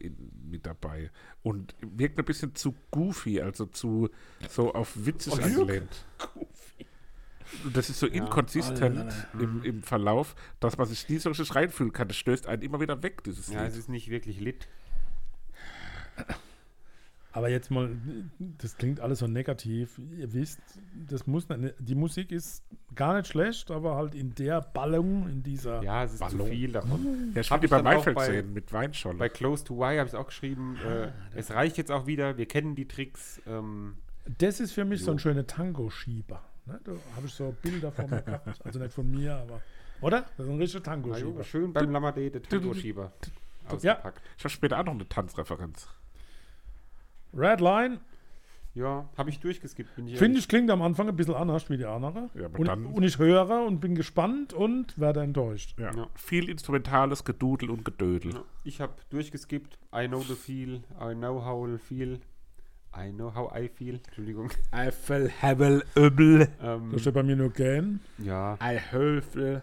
mit 0.48 0.64
dabei. 0.66 1.10
Und 1.42 1.74
wirkt 1.80 2.18
ein 2.18 2.24
bisschen 2.24 2.54
zu 2.54 2.74
goofy, 2.92 3.40
also 3.40 3.66
zu 3.66 4.10
so 4.48 4.72
auf 4.74 4.92
witzig 5.06 5.32
Oh, 5.38 5.42
angelehnt. 5.42 6.04
Das 7.72 7.88
ist 7.88 7.98
so 7.98 8.06
inkonsistent 8.06 9.12
im, 9.40 9.64
im 9.64 9.82
Verlauf, 9.82 10.36
dass 10.60 10.76
man 10.76 10.86
sich 10.86 11.08
nie 11.08 11.16
so 11.18 11.30
richtig 11.30 11.54
reinfühlen 11.54 11.92
kann. 11.92 12.06
Das 12.06 12.16
stößt 12.18 12.46
einen 12.46 12.62
immer 12.62 12.78
wieder 12.80 13.02
weg, 13.02 13.24
dieses 13.24 13.48
Ja, 13.48 13.64
es 13.64 13.72
Lied. 13.72 13.80
ist 13.80 13.88
nicht 13.88 14.10
wirklich 14.10 14.38
lit. 14.38 14.68
Aber 17.32 17.50
jetzt 17.50 17.70
mal, 17.70 17.90
das 18.38 18.76
klingt 18.78 19.00
alles 19.00 19.18
so 19.18 19.26
negativ. 19.26 20.00
Ihr 20.16 20.32
wisst, 20.32 20.60
das 21.08 21.26
muss 21.26 21.48
nicht, 21.48 21.74
die 21.78 21.94
Musik 21.94 22.32
ist 22.32 22.64
gar 22.94 23.16
nicht 23.16 23.26
schlecht, 23.28 23.70
aber 23.70 23.96
halt 23.96 24.14
in 24.14 24.34
der 24.34 24.60
Ballung, 24.62 25.28
in 25.28 25.42
dieser. 25.42 25.82
Ja, 25.82 26.04
es 26.04 26.14
ist 26.14 26.30
zu 26.30 26.36
Ballon. 26.38 26.50
viel 26.50 26.72
davon. 26.72 27.32
Ja, 27.34 27.58
die 27.58 27.64
ich 27.66 27.70
bei 27.70 27.82
Maifeld 27.82 28.18
sehen, 28.20 28.52
mit 28.54 28.72
Weinscholle. 28.72 29.18
Bei 29.18 29.28
Close 29.28 29.62
to 29.64 29.74
Y 29.74 29.98
habe 29.98 30.06
ich 30.08 30.14
es 30.14 30.14
auch 30.14 30.26
geschrieben. 30.26 30.76
Äh, 30.84 31.08
es 31.34 31.50
reicht 31.50 31.76
jetzt 31.76 31.90
auch 31.92 32.06
wieder. 32.06 32.38
Wir 32.38 32.46
kennen 32.46 32.74
die 32.74 32.88
Tricks. 32.88 33.40
Ähm, 33.46 33.96
Das 34.38 34.58
ist 34.58 34.72
für 34.72 34.84
mich 34.86 35.02
so 35.04 35.10
ein 35.10 35.18
Jo. 35.18 35.22
schöner 35.22 35.46
Tango-Schieber. 35.46 36.42
Ne? 36.66 36.80
Da 36.82 36.92
habe 37.14 37.26
ich 37.26 37.32
so 37.34 37.54
Bilder 37.62 37.92
von 37.92 38.08
mir 38.10 38.22
gehabt. 38.22 38.60
Also 38.64 38.78
nicht 38.78 38.92
von 38.92 39.10
mir, 39.10 39.36
aber 39.36 39.60
Oder? 40.00 40.22
Das 40.36 40.46
ist 40.46 40.52
ein 40.52 40.58
richtiger 40.58 40.78
jo, 40.78 40.84
Tango-Schieber. 40.84 41.44
schön 41.44 41.72
beim 41.74 41.90
Lamadé, 41.90 42.30
der 42.30 42.42
Tango-Schieber. 42.42 43.12
Ja. 43.62 43.72
Ausgepackt. 43.74 44.22
Ich 44.38 44.44
habe 44.44 44.50
später 44.50 44.80
auch 44.80 44.84
noch 44.84 44.94
eine 44.94 45.08
Tanzreferenz. 45.08 45.88
Red 47.34 47.60
Line, 47.60 47.98
Ja, 48.74 49.08
habe 49.16 49.30
ich 49.30 49.40
durchgeskippt. 49.40 49.96
Bin 49.96 50.06
ich 50.06 50.18
finde 50.18 50.38
ich, 50.38 50.46
klingt 50.48 50.70
am 50.70 50.82
Anfang 50.82 51.08
ein 51.08 51.16
bisschen 51.16 51.34
anders 51.34 51.68
wie 51.68 51.76
die 51.78 51.84
andere. 51.86 52.30
Ja, 52.34 52.46
aber 52.46 52.58
und, 52.60 52.66
dann- 52.68 52.86
und 52.86 53.02
ich 53.02 53.18
höre 53.18 53.64
und 53.66 53.80
bin 53.80 53.94
gespannt 53.94 54.52
und 54.52 54.96
werde 54.98 55.20
enttäuscht. 55.22 55.78
Ja. 55.80 55.92
Ja. 55.94 56.06
Viel 56.14 56.48
instrumentales 56.48 57.24
Gedudel 57.24 57.70
und 57.70 57.84
Gedödel. 57.84 58.34
Ja, 58.34 58.44
Ich 58.64 58.80
habe 58.80 58.92
durchgeskippt. 59.10 59.78
I 59.94 60.06
know 60.06 60.20
the 60.20 60.34
feel. 60.34 60.82
I 61.00 61.14
know 61.14 61.44
how 61.44 61.68
I 61.68 61.78
feel. 61.78 62.20
I 62.96 63.10
know 63.12 63.34
how 63.34 63.50
I 63.56 63.68
feel. 63.68 63.96
Entschuldigung. 64.06 64.50
Eiffel, 64.70 65.28
Hebel, 65.40 65.84
Öbel. 65.96 66.48
Ähm, 66.62 66.90
Da 66.92 66.98
steht 66.98 67.14
bei 67.14 67.22
mir 67.22 67.36
nur 67.36 67.50
gern. 67.50 68.00
ja. 68.18 68.56
Eihöfel. 68.60 69.62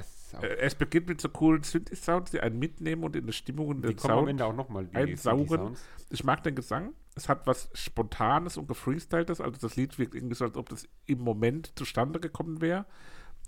es 0.00 0.13
auch- 0.38 0.42
Äh, 0.42 0.56
Es 0.58 0.74
beginnt 0.74 1.08
mit 1.08 1.20
so 1.20 1.28
coolen 1.28 1.62
Synthi-Sounds, 1.62 2.30
die 2.30 2.40
einen 2.40 2.58
mitnehmen 2.58 3.04
und 3.04 3.16
in 3.16 3.24
eine 3.24 3.32
Stimmung 3.32 3.68
und 3.68 3.82
den 3.82 3.92
am 3.92 3.98
Sound. 3.98 4.28
Ende 4.28 4.44
auch 4.44 4.54
nochmal. 4.54 4.88
einsaugen. 4.92 5.76
Ich 6.10 6.24
mag 6.24 6.42
den 6.42 6.54
Gesang. 6.54 6.92
Es 7.16 7.28
hat 7.28 7.46
was 7.46 7.70
Spontanes 7.74 8.56
und 8.56 8.66
Gefreestyltes. 8.68 9.40
Also 9.40 9.58
das 9.60 9.76
Lied 9.76 9.98
wirkt 9.98 10.14
irgendwie 10.14 10.34
so, 10.34 10.44
als 10.44 10.56
ob 10.56 10.68
das 10.68 10.88
im 11.06 11.20
Moment 11.20 11.72
zustande 11.78 12.18
gekommen 12.20 12.60
wäre. 12.60 12.86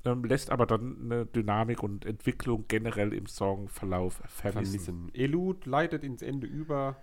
Ähm, 0.04 0.22
lässt 0.24 0.50
aber 0.50 0.66
dann 0.66 0.96
eine 1.10 1.26
Dynamik 1.26 1.82
und 1.82 2.04
Entwicklung 2.06 2.66
generell 2.68 3.12
im 3.12 3.26
Songverlauf 3.26 4.22
vermissen. 4.26 4.78
Vermissen. 4.80 5.10
Elude 5.14 5.68
leitet 5.68 6.04
ins 6.04 6.22
Ende 6.22 6.46
über. 6.46 6.96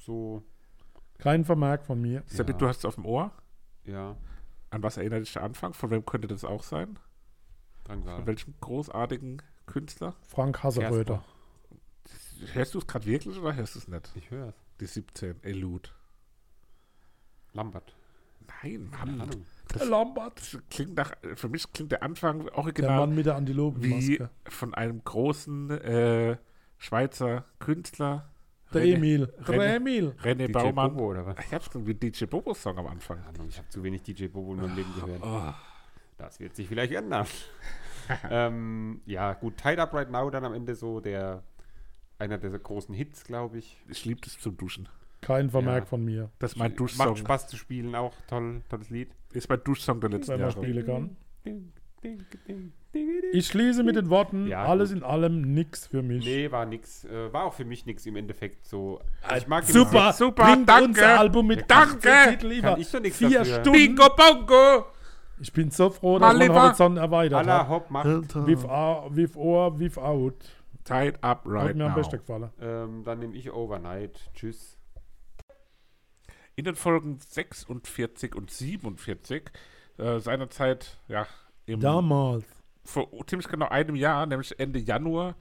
So, 0.00 0.42
Kein 1.18 1.44
Vermerk 1.44 1.84
von 1.86 2.00
mir. 2.00 2.22
Seppi, 2.26 2.52
Ja. 2.52 2.58
du 2.58 2.68
hast 2.68 2.78
es 2.78 2.84
auf 2.84 2.96
dem 2.96 3.06
Ohr. 3.06 3.30
ja, 3.84 4.16
An 4.70 4.82
was 4.82 4.96
erinnert 4.96 5.20
dich 5.22 5.32
der 5.32 5.44
Anfang? 5.44 5.72
Von 5.72 5.90
wem 5.90 6.04
könnte 6.04 6.26
das 6.26 6.44
auch 6.44 6.62
sein? 6.64 6.98
Drangsal. 7.86 8.16
Von 8.16 8.26
welchem 8.26 8.54
großartigen 8.60 9.42
Künstler? 9.66 10.14
Frank 10.22 10.62
Hasseröder. 10.62 11.24
Hörst 12.52 12.74
du 12.74 12.78
es 12.78 12.86
gerade 12.86 13.06
wirklich 13.06 13.38
oder 13.38 13.54
hörst 13.54 13.74
du 13.74 13.78
es 13.78 13.88
nicht? 13.88 14.10
Ich 14.14 14.30
höre 14.30 14.48
es. 14.48 14.54
Die 14.80 14.86
17, 14.86 15.42
Elude. 15.42 15.88
Lambert. 17.52 17.94
Nein, 18.62 18.90
Keine 18.92 19.12
Mann. 19.12 19.20
Ahnung. 19.22 19.46
Der 19.74 19.86
Lambert. 19.86 20.38
Das 20.40 20.58
klingt 20.70 20.94
nach, 20.96 21.12
für 21.34 21.48
mich 21.48 21.72
klingt 21.72 21.90
der 21.92 22.02
Anfang 22.02 22.44
Der 22.44 22.58
original 22.58 22.98
Mann 23.00 23.14
mit 23.14 23.26
der 23.26 23.34
wie 23.34 23.38
Antilopenmaske. 23.38 24.30
von 24.48 24.74
einem 24.74 25.02
großen 25.02 25.70
äh, 25.70 26.36
Schweizer 26.78 27.44
Künstler. 27.58 28.30
Der 28.74 28.82
René- 28.82 28.94
Emil. 28.96 29.24
René- 29.42 29.58
Der 29.58 29.76
Emil. 29.76 30.14
René 30.22 30.46
DJ 30.48 30.52
Baumann. 30.52 30.92
Bobo 30.94 31.10
oder 31.10 31.26
was? 31.26 31.36
Ich 31.44 31.52
hab's 31.54 31.70
wie 31.74 31.94
DJ 31.94 32.24
Bobo 32.26 32.52
Song 32.54 32.78
am 32.78 32.86
Anfang. 32.88 33.18
Ich 33.48 33.58
habe 33.58 33.68
zu 33.68 33.82
wenig 33.82 34.02
DJ 34.02 34.26
Bobo 34.26 34.52
in 34.54 34.60
meinem 34.60 34.76
Leben 34.76 34.92
gehört. 34.94 35.22
Oh. 35.22 35.54
Das 36.18 36.40
wird 36.40 36.54
sich 36.56 36.68
vielleicht 36.68 36.92
ändern. 36.92 37.26
ähm, 38.30 39.00
ja, 39.06 39.32
gut, 39.34 39.56
Tied 39.56 39.78
Up 39.78 39.92
Right 39.94 40.10
Now 40.10 40.30
dann 40.30 40.44
am 40.44 40.54
Ende 40.54 40.74
so 40.74 41.00
der 41.00 41.42
einer 42.18 42.38
der 42.38 42.50
großen 42.58 42.94
Hits, 42.94 43.24
glaube 43.24 43.58
ich. 43.58 43.76
Ich 43.88 44.04
liebe 44.04 44.20
das 44.22 44.38
zum 44.38 44.56
Duschen. 44.56 44.88
Kein 45.20 45.50
Vermerk 45.50 45.84
Ja. 45.84 45.86
von 45.86 46.04
mir. 46.04 46.30
Das 46.38 46.52
ist 46.52 46.56
mein 46.58 46.70
Macht 46.70 46.80
Duschsong. 46.80 47.16
Spaß 47.16 47.48
zu 47.48 47.56
spielen, 47.56 47.94
auch 47.94 48.14
toll, 48.28 48.62
tolles 48.70 48.90
Lied. 48.90 49.10
Ist 49.32 49.48
mein 49.48 49.62
Duschsong 49.64 50.00
der 50.00 50.10
letzten 50.10 50.32
Wenn 50.32 50.40
man 50.40 50.50
Jahre. 50.50 50.62
spielen 50.62 50.86
kann. 50.86 51.16
Ding, 51.44 51.72
ding, 52.02 52.18
ding, 52.46 52.72
ding, 52.94 53.20
ding. 53.20 53.30
Ich 53.32 53.48
schließe 53.48 53.82
mit 53.82 53.96
den 53.96 54.08
Worten, 54.08 54.46
Ja, 54.46 54.64
alles 54.64 54.90
gut. 54.90 54.98
in 54.98 55.04
allem 55.04 55.52
nix 55.52 55.86
für 55.88 56.02
mich. 56.02 56.24
Nee, 56.24 56.50
war 56.50 56.64
nix. 56.64 57.04
Äh, 57.04 57.30
war 57.32 57.44
auch 57.44 57.52
für 57.54 57.64
mich 57.66 57.84
nix 57.84 58.06
im 58.06 58.16
Endeffekt 58.16 58.64
so. 58.66 59.00
Ich 59.36 59.46
mag 59.46 59.64
Super. 59.64 60.12
Super, 60.14 60.44
bringt 60.54 60.68
danke. 60.68 60.84
unser 60.88 61.18
Album 61.18 61.46
mit 61.48 61.70
Danke. 61.70 62.10
18 62.10 62.38
Titeln 62.38 62.62
Kann 62.62 62.72
über 62.72 62.80
ich 62.80 62.90
doch 62.90 63.00
nichts 63.00 63.18
vier 63.18 63.30
dafür. 63.40 63.60
Stunden. 63.60 63.72
Bingo 63.72 64.08
Bongo! 64.16 64.86
Ich 65.38 65.52
bin 65.52 65.70
so 65.70 65.90
froh, 65.90 66.18
dass 66.18 66.36
mein. 66.36 66.52
Horizont 66.52 66.98
erweitert 66.98 67.38
Allah 67.40 67.60
hat. 67.60 67.68
Hopp 67.68 67.90
macht. 67.90 68.06
With, 68.06 68.64
uh, 68.64 69.08
with 69.10 69.36
or 69.36 69.78
without. 69.78 70.34
Tied 70.84 71.16
up 71.22 71.44
Hat 71.44 71.46
right 71.46 71.76
mir 71.76 71.84
am 71.84 71.90
now. 71.90 71.96
besten 71.96 72.18
gefallen. 72.18 72.50
Ähm, 72.60 73.02
dann 73.04 73.18
nehme 73.18 73.34
ich 73.34 73.50
Overnight. 73.50 74.30
Tschüss. 74.34 74.78
In 76.54 76.64
den 76.64 76.76
Folgen 76.76 77.18
46 77.18 78.34
und 78.34 78.50
47 78.50 79.50
äh, 79.98 80.20
seinerzeit, 80.20 80.98
ja, 81.08 81.26
im, 81.66 81.80
Damals. 81.80 82.44
vor 82.84 83.08
ziemlich 83.26 83.48
genau 83.48 83.68
einem 83.68 83.96
Jahr, 83.96 84.26
nämlich 84.26 84.58
Ende 84.58 84.78
Januar, 84.78 85.34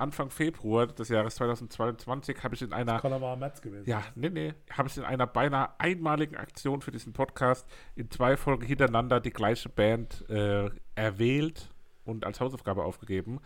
Anfang 0.00 0.30
Februar 0.30 0.86
des 0.86 1.08
Jahres 1.08 1.34
2022, 1.36 2.42
habe 2.42 2.54
ich 2.54 2.62
in 2.62 2.72
einer 2.72 3.00
Kann 3.00 3.12
aber 3.12 3.36
Metz 3.36 3.60
gewesen. 3.60 3.88
Ja, 3.88 4.02
nee, 4.14 4.30
nee. 4.30 4.54
Habe 4.70 4.88
ich 4.88 4.96
in 4.96 5.04
einer 5.04 5.26
beinahe 5.26 5.70
einmaligen 5.78 6.36
Aktion 6.36 6.80
für 6.80 6.90
diesen 6.90 7.12
Podcast 7.12 7.68
in 7.94 8.10
zwei 8.10 8.36
Folgen 8.36 8.64
hintereinander 8.64 9.20
die 9.20 9.30
gleiche 9.30 9.68
Band 9.68 10.28
äh, 10.30 10.70
erwählt 10.94 11.70
und 12.04 12.24
als 12.24 12.40
Hausaufgabe 12.40 12.84
aufgegeben. 12.84 13.40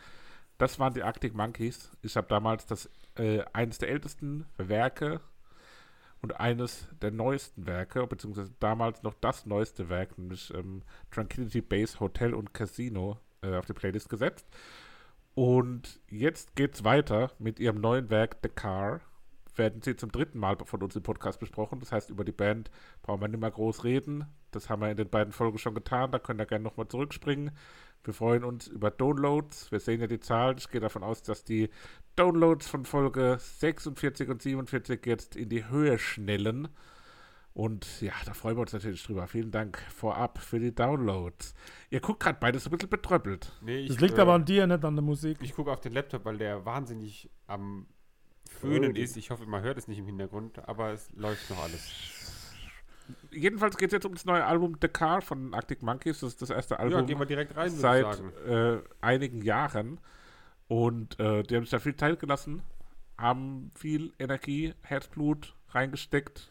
Das 0.59 0.79
waren 0.79 0.95
die 0.95 1.03
Arctic 1.03 1.35
Monkeys. 1.35 1.91
Ich 2.03 2.17
habe 2.17 2.29
damals 2.29 2.67
das 2.67 2.89
äh, 3.17 3.43
eines 3.53 3.79
der 3.79 3.89
ältesten 3.89 4.47
Werke 4.57 5.21
und 6.23 6.41
eines 6.41 6.89
der 7.03 7.11
neuesten 7.11 7.67
Werke, 7.67 8.07
beziehungsweise 8.07 8.53
damals 8.61 9.03
noch 9.03 9.15
das 9.21 9.45
neueste 9.45 9.89
Werk, 9.89 10.17
nämlich 10.17 10.55
ähm, 10.55 10.83
Tranquility 11.11 11.61
Base 11.61 12.01
Hotel 12.01 12.33
und 12.33 12.55
Casino 12.55 13.19
äh, 13.43 13.57
auf 13.57 13.67
die 13.67 13.75
Playlist 13.75 14.09
gesetzt. 14.09 14.47
Und 15.35 16.01
jetzt 16.09 16.55
geht's 16.55 16.85
weiter 16.85 17.33
mit 17.39 17.59
ihrem 17.59 17.81
neuen 17.81 18.11
Werk 18.11 18.37
The 18.43 18.49
Car. 18.49 19.01
Werden 19.57 19.83
sie 19.83 19.97
zum 19.97 20.11
dritten 20.11 20.39
Mal 20.39 20.57
von 20.65 20.83
uns 20.83 20.97
im 20.97 21.03
Podcast 21.03 21.39
besprochen. 21.39 21.81
Das 21.81 21.93
heißt, 21.93 22.11
über 22.11 22.25
die 22.25 22.33
Band 22.33 22.71
brauchen 23.03 23.21
wir 23.21 23.29
nicht 23.29 23.41
mehr 23.41 23.51
groß 23.51 23.85
reden. 23.85 24.27
Das 24.51 24.69
haben 24.69 24.83
wir 24.83 24.91
in 24.91 24.97
den 24.97 25.11
beiden 25.11 25.33
Folgen 25.33 25.59
schon 25.59 25.75
getan. 25.75 26.11
Da 26.11 26.19
könnt 26.19 26.41
ihr 26.41 26.47
gerne 26.47 26.65
nochmal 26.65 26.89
zurückspringen. 26.89 27.51
Wir 28.05 28.15
freuen 28.15 28.45
uns 28.45 28.67
über 28.67 28.91
Downloads. 28.91 29.73
Wir 29.73 29.81
sehen 29.81 30.01
ja 30.01 30.07
die 30.07 30.21
Zahlen. 30.21 30.59
Ich 30.59 30.71
gehe 30.71 30.81
davon 30.81 31.03
aus, 31.03 31.23
dass 31.23 31.45
die 31.45 31.71
Downloads 32.17 32.69
von 32.69 32.85
Folge 32.85 33.39
46 33.41 34.29
und 34.29 34.43
47 34.43 35.07
jetzt 35.07 35.37
in 35.37 35.49
die 35.49 35.69
Höhe 35.69 35.99
schnellen. 35.99 36.69
Und 37.55 38.01
ja, 38.01 38.13
da 38.27 38.35
freuen 38.35 38.57
wir 38.57 38.63
uns 38.63 38.73
natürlich 38.73 39.03
drüber. 39.05 39.29
Vielen 39.29 39.53
Dank 39.53 39.79
vorab 39.95 40.39
für 40.41 40.59
die 40.59 40.75
Downloads. 40.75 41.55
Ihr 41.89 42.01
guckt 42.01 42.21
gerade 42.21 42.39
beides 42.41 42.65
so 42.65 42.69
ein 42.69 42.73
bisschen 42.73 42.91
betröppelt. 42.91 43.53
Nee, 43.63 43.79
ich, 43.79 43.89
Das 43.89 44.01
liegt 44.01 44.19
äh, 44.19 44.23
aber 44.23 44.33
an 44.35 44.45
dir, 44.45 44.67
nicht 44.67 44.85
an 44.85 44.97
der 44.97 45.05
Musik. 45.05 45.39
Ich 45.41 45.55
gucke 45.55 45.71
auf 45.71 45.81
den 45.81 45.93
Laptop, 45.93 46.25
weil 46.25 46.37
der 46.37 46.65
wahnsinnig 46.65 47.31
am 47.47 47.87
Föhnen 48.51 48.93
Oh, 48.97 48.99
ist. 49.01 49.17
Ich 49.17 49.31
hoffe, 49.31 49.47
man 49.47 49.63
hört 49.63 49.79
es 49.79 49.87
nicht 49.87 49.99
im 49.99 50.07
Hintergrund, 50.07 50.69
aber 50.69 50.91
es 50.93 51.13
läuft 51.13 51.49
noch 51.49 51.63
alles. 51.63 51.93
Jedenfalls 53.31 53.77
geht 53.77 53.89
es 53.89 53.93
jetzt 53.93 54.07
um 54.07 54.15
das 54.15 54.25
neue 54.25 54.45
Album 54.45 54.77
The 54.81 54.89
Car 54.89 55.21
von 55.23 55.55
Arctic 55.55 55.83
Monkeys. 55.83 56.21
Das 56.21 56.31
ist 56.33 56.43
das 56.43 56.51
erste 56.51 56.79
Album. 56.81 57.01
ja, 57.01 57.05
gehen 57.07 57.19
wir 57.19 57.27
direkt 57.27 57.57
rein, 57.57 57.71
seit 57.71 58.05
sagen. 58.17 58.33
äh, 58.49 58.79
einigen 59.01 59.43
Jahren. 59.43 60.01
Und 60.67 61.21
äh, 61.21 61.43
die 61.43 61.55
haben 61.55 61.63
sich 61.65 61.71
da 61.71 61.79
viel 61.79 61.95
Zeit 61.95 62.19
gelassen, 62.19 62.63
haben 63.19 63.71
viel 63.75 64.13
Energie, 64.19 64.75
Herzblut 64.83 65.55
reingesteckt, 65.69 66.51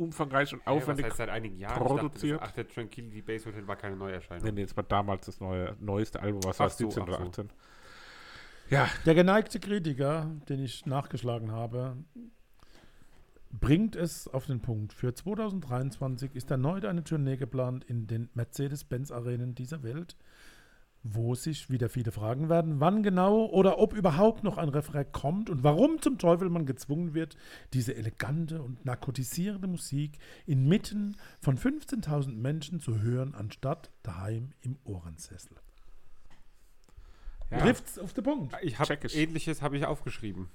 umfangreich 0.00 0.52
und 0.52 0.60
Hä, 0.60 0.62
was 0.66 0.74
aufwendig. 0.82 1.06
heißt 1.06 1.16
seit 1.18 1.28
einigen 1.28 1.58
Jahren? 1.58 1.84
produziert. 1.84 2.14
Ich 2.14 2.20
dachte, 2.20 2.38
das, 2.38 2.48
ach, 2.48 2.52
der 2.52 2.68
Tranquility 2.68 3.22
Base 3.22 3.46
Hotel 3.46 3.66
war 3.68 3.76
keine 3.76 3.96
Neuerscheinung. 3.96 4.44
nee, 4.44 4.52
nee, 4.52 4.62
das 4.62 4.76
war 4.76 4.84
damals 4.84 5.26
das 5.26 5.40
neue, 5.40 5.76
neueste 5.80 6.20
Album, 6.20 6.42
was 6.44 6.56
Ach 6.56 6.60
war 6.60 6.66
es, 6.68 6.78
so, 6.78 6.84
17 6.90 7.02
oder 7.04 7.14
ach 7.14 7.18
so. 7.20 7.26
18. 7.28 7.50
Ja, 8.70 8.88
Der 9.04 9.14
geneigte 9.14 9.58
Kritiker, 9.60 10.30
den 10.48 10.60
ich 10.62 10.86
nachgeschlagen 10.86 11.50
habe, 11.52 11.96
bringt 13.52 13.96
es 13.96 14.28
auf 14.28 14.46
den 14.46 14.60
Punkt. 14.60 14.92
Für 14.92 15.12
2023 15.12 16.36
ist 16.36 16.50
erneut 16.50 16.84
eine 16.84 17.02
Tournee 17.02 17.36
geplant 17.36 17.84
in 17.84 18.06
den 18.06 18.28
Mercedes-Benz-Arenen 18.34 19.54
dieser 19.56 19.82
Welt, 19.82 20.16
wo 21.02 21.34
sich 21.34 21.70
wieder 21.70 21.88
viele 21.88 22.12
fragen 22.12 22.48
werden, 22.48 22.78
wann 22.78 23.02
genau 23.02 23.46
oder 23.46 23.78
ob 23.78 23.94
überhaupt 23.94 24.44
noch 24.44 24.58
ein 24.58 24.68
Refrain 24.68 25.10
kommt 25.12 25.48
und 25.48 25.62
warum 25.62 26.02
zum 26.02 26.18
Teufel 26.18 26.50
man 26.50 26.66
gezwungen 26.66 27.14
wird, 27.14 27.36
diese 27.72 27.94
elegante 27.96 28.60
und 28.60 28.84
narkotisierende 28.84 29.66
Musik 29.66 30.18
inmitten 30.46 31.16
von 31.40 31.56
15.000 31.56 32.34
Menschen 32.34 32.80
zu 32.80 33.00
hören, 33.00 33.34
anstatt 33.34 33.90
daheim 34.02 34.52
im 34.60 34.76
Ohrensessel. 34.84 35.56
ja. 37.50 37.58
Trifft's 37.58 37.98
auf 37.98 38.12
den 38.12 38.24
Punkt. 38.24 38.54
Ich 38.62 38.78
habe 38.78 38.94
ähnliches 39.14 39.62
habe 39.62 39.78
ich 39.78 39.86
aufgeschrieben. 39.86 40.48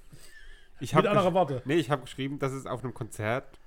Ich 0.78 0.92
Mit 0.94 1.06
habe 1.06 1.10
anderer 1.10 1.34
Worte. 1.34 1.62
nee, 1.64 1.74
ich 1.74 1.90
habe 1.90 2.02
geschrieben, 2.02 2.38
dass 2.38 2.52
es 2.52 2.66
auf 2.66 2.84
einem 2.84 2.94
Konzert, 2.94 3.58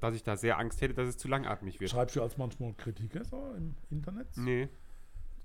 dass 0.00 0.14
ich 0.14 0.22
da 0.22 0.36
sehr 0.36 0.58
Angst 0.58 0.80
hätte, 0.80 0.94
dass 0.94 1.08
es 1.08 1.18
zu 1.18 1.28
langatmig 1.28 1.80
wird. 1.80 1.90
Schreibst 1.90 2.16
du 2.16 2.22
als 2.22 2.38
manchmal 2.38 2.72
Kritiker 2.74 3.24
so 3.24 3.52
im 3.56 3.74
Internet? 3.90 4.28
Nee. 4.36 4.68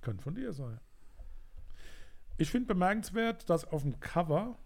Könnte 0.02 0.24
von 0.24 0.36
dir 0.36 0.54
sein. 0.54 0.80
Ich 2.38 2.50
finde 2.50 2.68
bemerkenswert, 2.68 3.50
dass 3.50 3.66
auf 3.66 3.84
dem 3.84 4.00
Cover, 4.00 4.58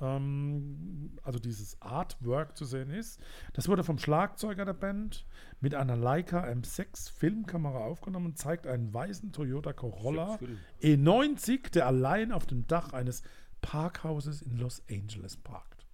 ähm, 0.00 1.16
also 1.22 1.38
dieses 1.38 1.80
Artwork 1.80 2.56
zu 2.56 2.64
sehen 2.66 2.90
ist. 2.90 3.18
Das 3.54 3.68
wurde 3.68 3.82
vom 3.82 3.98
Schlagzeuger 3.98 4.64
der 4.66 4.74
Band 4.74 5.24
mit 5.60 5.74
einer 5.74 5.96
Leica 5.96 6.44
M6 6.44 7.10
Filmkamera 7.10 7.78
aufgenommen 7.78 8.26
und 8.26 8.38
zeigt 8.38 8.66
einen 8.66 8.92
weißen 8.92 9.32
Toyota 9.32 9.72
Corolla 9.72 10.36
Film. 10.36 10.58
E90, 10.82 11.70
der 11.70 11.86
allein 11.86 12.30
auf 12.32 12.44
dem 12.46 12.66
Dach 12.66 12.92
eines 12.92 13.22
Parkhauses 13.62 14.42
in 14.42 14.58
Los 14.58 14.82
Angeles 14.90 15.38
parkt. 15.38 15.86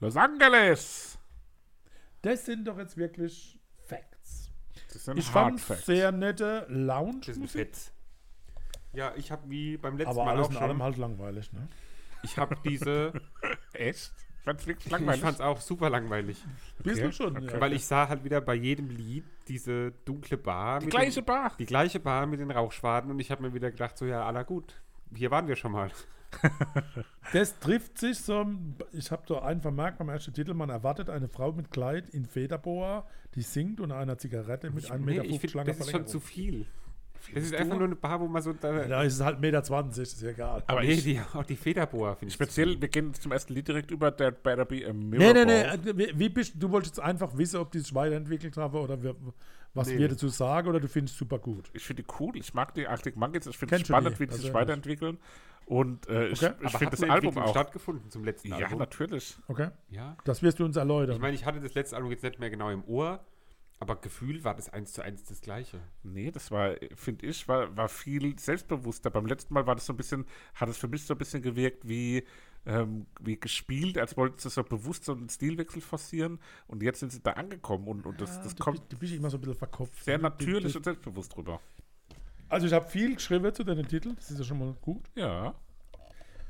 Los 0.00 0.16
Angeles! 0.16 1.18
Das 2.20 2.44
sind 2.44 2.66
doch 2.66 2.76
jetzt 2.76 2.98
wirklich 2.98 3.58
Facts. 3.84 4.50
Das 4.92 5.04
sind 5.06 5.18
Ich 5.18 5.26
fand 5.30 5.58
Facts. 5.60 5.86
sehr 5.86 6.12
nette 6.12 6.66
Lounge-Musik. 6.68 7.70
Ja, 8.96 9.12
ich 9.16 9.30
habe 9.30 9.48
wie 9.50 9.76
beim 9.76 9.98
letzten 9.98 10.10
Aber 10.12 10.24
Mal 10.24 10.30
alles 10.32 10.46
auch 10.46 10.50
in 10.50 10.54
schon. 10.54 10.62
allem 10.64 10.82
halt 10.82 10.96
langweilig, 10.96 11.52
ne? 11.52 11.68
Ich 12.22 12.38
habe 12.38 12.56
diese. 12.64 13.12
Echt? 13.74 14.12
Ich 14.38 14.44
fand's 14.44 14.66
wirklich 14.66 14.86
ich 14.86 14.92
langweilig. 14.92 15.20
fand 15.20 15.34
es 15.34 15.40
auch 15.40 15.60
super 15.60 15.90
langweilig. 15.90 16.42
Bisschen 16.82 17.12
schon, 17.12 17.42
ja. 17.42 17.60
Weil 17.60 17.72
ich 17.74 17.84
sah 17.84 18.08
halt 18.08 18.24
wieder 18.24 18.40
bei 18.40 18.54
jedem 18.54 18.88
Lied 18.88 19.24
diese 19.48 19.90
dunkle 20.04 20.38
Bar. 20.38 20.78
die 20.80 20.86
mit 20.86 20.94
gleiche 20.94 21.20
den, 21.20 21.26
Bar. 21.26 21.52
Die 21.58 21.66
gleiche 21.66 22.00
Bar 22.00 22.26
mit 22.26 22.40
den 22.40 22.50
Rauchschwaden 22.50 23.10
und 23.10 23.18
ich 23.18 23.30
habe 23.30 23.42
mir 23.42 23.52
wieder 23.54 23.70
gedacht, 23.70 23.98
so 23.98 24.06
ja, 24.06 24.24
aller 24.24 24.44
gut. 24.44 24.80
Hier 25.14 25.30
waren 25.30 25.46
wir 25.46 25.56
schon 25.56 25.72
mal. 25.72 25.90
Das 27.32 27.58
trifft 27.58 27.98
sich 27.98 28.18
so. 28.20 28.46
Ich 28.92 29.10
habe 29.10 29.22
da 29.26 29.42
einen 29.42 29.60
vermerkt 29.60 29.98
beim 29.98 30.08
ersten 30.08 30.32
Titel. 30.32 30.54
Man 30.54 30.70
erwartet 30.70 31.10
eine 31.10 31.28
Frau 31.28 31.52
mit 31.52 31.70
Kleid 31.70 32.08
in 32.10 32.24
Federboa, 32.24 33.06
die 33.34 33.42
singt 33.42 33.80
und 33.80 33.90
einer 33.90 34.16
Zigarette 34.16 34.70
mit 34.70 34.90
einem 34.90 35.04
Nee, 35.04 35.18
Meter 35.18 35.24
ich 35.24 35.54
langer 35.54 35.66
das 35.72 35.80
ist 35.80 35.90
schon 35.90 36.06
zu 36.06 36.20
viel. 36.20 36.66
Das 37.34 37.44
ist 37.44 37.54
einfach 37.54 37.76
nur 37.76 37.86
eine 37.86 37.96
Bar, 37.96 38.20
wo 38.20 38.26
man 38.28 38.42
so. 38.42 38.52
Da, 38.52 38.86
Da 38.86 39.02
ist 39.02 39.14
es 39.14 39.20
halt 39.20 39.40
Meter 39.40 39.62
20, 39.62 40.02
ist 40.02 40.22
ja 40.22 40.30
egal. 40.30 40.62
Aber 40.66 40.80
nee, 40.82 40.92
ich, 40.92 41.04
die, 41.04 41.20
auch 41.34 41.44
die 41.44 41.56
Federboa 41.56 42.14
finde 42.14 42.28
ich. 42.28 42.34
speziell, 42.34 42.80
wir 42.80 42.88
gehen 42.88 43.12
zum 43.14 43.32
ersten 43.32 43.52
Lied 43.54 43.68
direkt 43.68 43.90
über, 43.90 44.10
der 44.10 44.30
better 44.30 44.64
be 44.64 44.86
a 44.86 44.92
Nee, 44.92 45.18
mirror 45.18 45.32
nee, 45.34 45.44
nee. 45.44 45.62
ball. 45.64 45.88
äh, 45.88 45.98
Wie, 45.98 46.18
wie 46.18 46.28
bist, 46.28 46.54
du 46.56 46.70
wolltest 46.70 46.96
jetzt 46.96 47.04
einfach 47.04 47.36
wissen, 47.36 47.58
ob 47.58 47.72
die 47.72 47.80
sich 47.80 47.94
weiterentwickelt 47.94 48.56
haben 48.56 48.76
oder 48.78 49.02
wir, 49.02 49.14
was 49.74 49.88
Nee, 49.88 49.94
wir 49.94 50.00
nee. 50.00 50.08
dazu 50.08 50.28
sagen 50.28 50.68
oder 50.68 50.80
du 50.80 50.88
findest 50.88 51.14
es 51.14 51.18
super 51.18 51.38
gut. 51.38 51.70
Ich 51.72 51.84
finde 51.84 52.02
die 52.02 52.08
cool. 52.20 52.36
Ich 52.36 52.54
mag 52.54 52.72
die 52.74 52.86
Arctic 52.86 53.16
Monkeys. 53.16 53.46
Ich 53.46 53.58
finde 53.58 53.74
es 53.76 53.82
spannend, 53.82 54.16
die 54.16 54.20
wie 54.20 54.26
die 54.26 54.34
sich 54.34 54.54
weiterentwickeln. 54.54 55.18
Und 55.66 56.08
äh, 56.08 56.28
ich, 56.28 56.40
Okay. 56.42 56.54
ich 56.60 56.66
Aber 56.68 56.78
finde 56.78 56.92
hat 56.92 57.02
das 57.02 57.10
Album 57.10 57.38
auch. 57.38 57.50
stattgefunden 57.50 58.08
zum 58.10 58.24
letzten 58.24 58.48
Ja, 58.48 58.56
Album? 58.58 58.78
natürlich. 58.78 59.36
Okay? 59.48 59.68
Ja. 59.90 60.16
Das 60.24 60.40
wirst 60.42 60.60
du 60.60 60.64
uns 60.64 60.76
erläutern. 60.76 61.16
Ich 61.16 61.20
meine, 61.20 61.34
ich 61.34 61.44
hatte 61.44 61.60
das 61.60 61.74
letzte 61.74 61.96
Album 61.96 62.12
jetzt 62.12 62.22
nicht 62.22 62.38
mehr 62.38 62.50
genau 62.50 62.70
im 62.70 62.84
Ohr, 62.84 63.18
aber 63.78 63.96
Gefühl 63.96 64.42
war 64.44 64.54
das 64.54 64.68
eins 64.72 64.92
zu 64.92 65.02
eins 65.02 65.24
das 65.24 65.40
gleiche. 65.40 65.80
Nee, 66.02 66.30
das 66.30 66.50
war, 66.50 66.76
finde 66.94 67.26
ich, 67.26 67.46
war, 67.48 67.76
war 67.76 67.88
viel 67.88 68.38
selbstbewusster. 68.38 69.10
Beim 69.10 69.26
letzten 69.26 69.52
Mal 69.54 69.66
war 69.66 69.74
das 69.74 69.86
so 69.86 69.92
ein 69.92 69.96
bisschen, 69.96 70.24
hat 70.54 70.68
es 70.68 70.78
für 70.78 70.88
mich 70.88 71.04
so 71.04 71.14
ein 71.14 71.18
bisschen 71.18 71.42
gewirkt 71.42 71.86
wie, 71.86 72.24
ähm, 72.64 73.06
wie 73.20 73.38
gespielt, 73.38 73.98
als 73.98 74.16
wollten 74.16 74.38
sie 74.38 74.48
so 74.50 74.62
bewusst 74.64 75.04
so 75.04 75.12
einen 75.12 75.28
Stilwechsel 75.28 75.82
forcieren. 75.82 76.38
Und 76.66 76.82
jetzt 76.82 77.00
sind 77.00 77.12
sie 77.12 77.20
da 77.20 77.32
angekommen 77.32 77.86
und, 77.88 78.06
und 78.06 78.20
das, 78.20 78.36
Ja, 78.36 78.42
das 78.44 78.54
du, 78.54 78.64
kommt 78.64 78.92
du 78.92 78.98
bist 78.98 79.12
immer 79.14 79.30
so 79.30 79.36
ein 79.36 79.40
bisschen 79.40 79.56
verkopft. 79.58 80.02
sehr 80.04 80.16
Du- 80.18 80.22
natürlich 80.22 80.72
du- 80.72 80.78
und 80.78 80.84
selbstbewusst 80.84 81.36
drüber. 81.36 81.60
Also 82.48 82.66
ich 82.66 82.72
habe 82.72 82.88
viel 82.88 83.14
geschrieben 83.16 83.52
zu 83.52 83.64
deinen 83.64 83.86
Titeln, 83.86 84.14
das 84.16 84.30
ist 84.30 84.38
ja 84.38 84.44
schon 84.44 84.58
mal 84.58 84.72
gut. 84.80 85.02
Ja, 85.16 85.54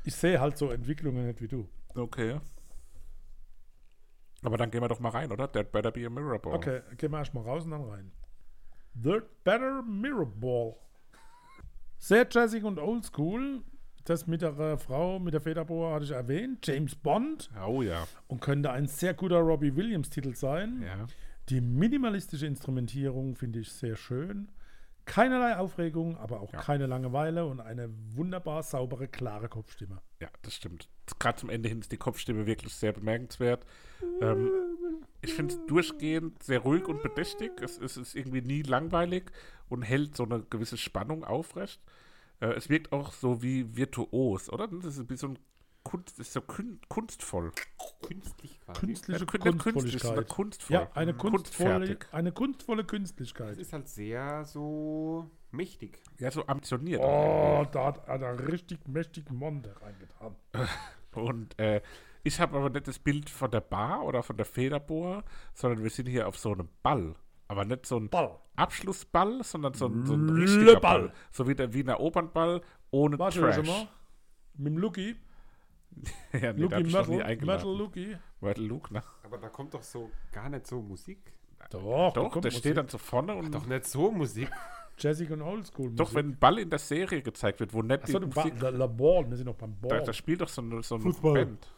Ich 0.03 0.15
sehe 0.15 0.39
halt 0.39 0.57
so 0.57 0.71
Entwicklungen 0.71 1.25
nicht 1.27 1.41
wie 1.41 1.47
du. 1.47 1.67
okay. 1.95 2.39
Aber 4.43 4.57
dann 4.57 4.71
gehen 4.71 4.81
wir 4.81 4.87
doch 4.87 4.99
mal 4.99 5.09
rein, 5.09 5.31
oder? 5.31 5.51
That 5.51 5.71
better 5.71 5.91
be 5.91 6.05
a 6.05 6.09
mirror 6.09 6.39
ball. 6.39 6.53
Okay, 6.53 6.81
gehen 6.97 7.11
wir 7.11 7.19
erstmal 7.19 7.43
raus 7.43 7.65
und 7.65 7.71
dann 7.71 7.83
rein. 7.83 8.11
The 9.03 9.21
Better 9.43 9.83
Mirror 9.83 10.25
Ball. 10.25 10.75
Sehr 11.99 12.27
jazzig 12.29 12.63
und 12.63 12.79
oldschool. 12.79 13.61
Das 14.05 14.25
mit 14.25 14.41
der 14.41 14.57
äh, 14.57 14.77
Frau 14.77 15.19
mit 15.19 15.33
der 15.33 15.41
Federboa 15.41 15.93
hatte 15.93 16.05
ich 16.05 16.11
erwähnt. 16.11 16.65
James 16.65 16.95
Bond. 16.95 17.49
Oh 17.67 17.81
ja. 17.81 18.07
Und 18.27 18.41
könnte 18.41 18.71
ein 18.71 18.87
sehr 18.87 19.13
guter 19.13 19.39
Robbie 19.39 19.75
Williams-Titel 19.75 20.33
sein. 20.33 20.81
Ja. 20.81 21.07
Die 21.49 21.61
minimalistische 21.61 22.47
Instrumentierung 22.47 23.35
finde 23.35 23.59
ich 23.59 23.71
sehr 23.71 23.95
schön. 23.95 24.49
Keinerlei 25.07 25.57
Aufregung, 25.57 26.17
aber 26.17 26.41
auch 26.41 26.51
Ja. 26.53 26.59
keine 26.59 26.85
Langeweile 26.85 27.45
und 27.45 27.59
eine 27.61 27.89
wunderbar 28.13 28.61
saubere, 28.61 29.07
klare 29.07 29.47
Kopfstimme. 29.49 30.01
Ja, 30.21 30.27
das 30.41 30.53
stimmt. 30.53 30.89
Gerade 31.19 31.37
zum 31.39 31.49
Ende 31.49 31.69
hin 31.69 31.79
ist 31.79 31.91
die 31.91 31.97
Kopfstimme 31.97 32.45
wirklich 32.45 32.73
sehr 32.75 32.91
bemerkenswert. 32.93 33.65
Ähm, 34.21 34.51
ich 35.21 35.33
finde 35.33 35.53
es 35.55 35.65
durchgehend 35.65 36.43
sehr 36.43 36.59
ruhig 36.59 36.87
und 36.87 37.01
bedächtig. 37.01 37.51
Es, 37.61 37.77
es 37.79 37.97
ist 37.97 38.15
irgendwie 38.15 38.41
nie 38.41 38.61
langweilig 38.61 39.31
und 39.69 39.81
hält 39.81 40.15
so 40.15 40.23
eine 40.25 40.43
gewisse 40.43 40.77
Spannung 40.77 41.23
aufrecht. 41.23 41.81
Äh, 42.41 42.47
es 42.53 42.69
wirkt 42.69 42.91
auch 42.91 43.11
so 43.13 43.41
wie 43.41 43.75
virtuos, 43.75 44.49
oder? 44.51 44.67
Das 44.67 44.97
ist 44.97 45.09
wie 45.09 45.17
so 45.17 45.27
ein 45.29 45.39
Kunst, 45.89 46.19
ist 46.19 46.33
so 46.33 46.41
kun 46.41 46.79
kunstvoll. 46.89 47.51
Künstlich 48.05 48.59
quasi. 48.61 48.79
Künstliche 48.79 49.19
Ja, 49.19 49.25
kun- 49.25 49.41
nicht 49.53 49.59
künstlich, 49.63 50.01
sondern 50.01 50.25
Kunstvolligkeit. 50.27 50.35
kunstvoll. 50.35 50.73
Ja, 50.75 50.89
eine 50.93 51.13
kunstvolle, 51.13 51.69
Kunstfertig. 51.79 52.13
eine 52.13 52.31
kunstvolle 52.31 52.81
Es 52.81 52.87
Künstlichkeit. 52.87 53.57
ist 53.57 53.73
halt 53.73 53.87
sehr 53.87 54.45
so 54.45 55.29
mächtig. 55.51 55.99
Ja, 56.19 56.31
so 56.31 56.45
ambitioniert. 56.47 57.01
Oh, 57.01 57.65
da 57.71 57.85
hat 57.85 58.07
einer 58.07 58.47
richtig 58.47 58.87
mächtigen 58.87 59.37
Monde 59.37 59.75
reingetan. 59.81 60.35
Und 61.13 61.57
äh, 61.59 61.81
ich 62.23 62.39
habe 62.39 62.57
aber 62.57 62.69
nicht 62.69 62.87
das 62.87 62.99
Bild 62.99 63.29
von 63.29 63.49
der 63.49 63.61
Bar 63.61 64.03
oder 64.03 64.21
von 64.23 64.37
der 64.37 64.45
Federbohr, 64.45 65.23
sondern 65.53 65.81
wir 65.83 65.89
sind 65.89 66.07
hier 66.07 66.27
auf 66.27 66.37
so 66.37 66.51
einem 66.53 66.69
Ball. 66.83 67.15
Aber 67.47 67.63
nicht 67.63 67.85
so 67.85 67.97
ein 67.97 68.09
Ball. 68.09 68.37
Abschlussball, 68.57 69.41
sondern 69.43 69.73
so 69.73 69.87
ein, 69.87 70.05
so 70.05 70.13
ein 70.15 70.29
richtiger 70.29 70.79
Ball. 70.81 71.03
Ball. 71.07 71.13
So 71.31 71.47
wie 71.47 71.55
der 71.55 71.73
Wiener 71.73 71.99
Opernball 72.01 72.61
ohne 72.91 73.17
Warte 73.17 73.39
Trash. 73.39 73.65
mal. 73.65 73.87
Mit 74.55 74.73
dem 74.73 74.77
Lucky. 74.79 75.15
ja, 76.33 76.53
nee, 76.53 76.67
da 76.67 76.79
nie 76.79 76.91
Metal. 76.91 77.17
Metal 77.37 77.77
Lucky. 77.77 78.17
Metal 78.41 78.63
Luke, 78.63 78.93
ne? 78.93 79.01
Aber 79.23 79.37
da 79.37 79.49
kommt 79.49 79.73
doch 79.73 79.81
so 79.83 80.11
gar 80.31 80.49
nicht 80.49 80.67
so 80.67 80.81
Musik. 80.81 81.33
Doch, 81.71 82.13
da 82.13 82.21
Doch, 82.21 82.31
der 82.33 82.43
Musik. 82.43 82.59
steht 82.59 82.77
dann 82.77 82.87
so 82.87 82.97
vorne 82.97 83.35
und 83.35 83.53
Doch 83.53 83.65
nicht 83.65 83.85
so 83.85 84.11
Musik. 84.11 84.49
Jazzig 84.99 85.29
und 85.31 85.41
Oldschool. 85.43 85.91
doch, 85.93 86.13
wenn 86.15 86.29
ein 86.29 86.39
Ball 86.39 86.57
in 86.57 86.69
der 86.71 86.79
Serie 86.79 87.21
gezeigt 87.21 87.59
wird, 87.59 87.71
wo 87.71 87.83
nicht 87.83 88.01
Achso, 88.03 88.17
die 88.19 88.27
du 88.29 88.39
Musik, 88.39 88.59
der, 88.59 88.71
der 88.71 88.87
Ball, 88.87 89.29
wir 89.29 89.37
sind 89.37 89.45
noch 89.45 89.55
beim 89.55 89.75
da, 89.81 89.87
Ball. 89.89 90.03
da 90.03 90.11
spielt 90.11 90.41
doch 90.41 90.47
so 90.49 90.61
eine, 90.61 90.81
so 90.81 90.95
eine 90.95 91.03
Fußball. 91.03 91.33
Band. 91.45 91.71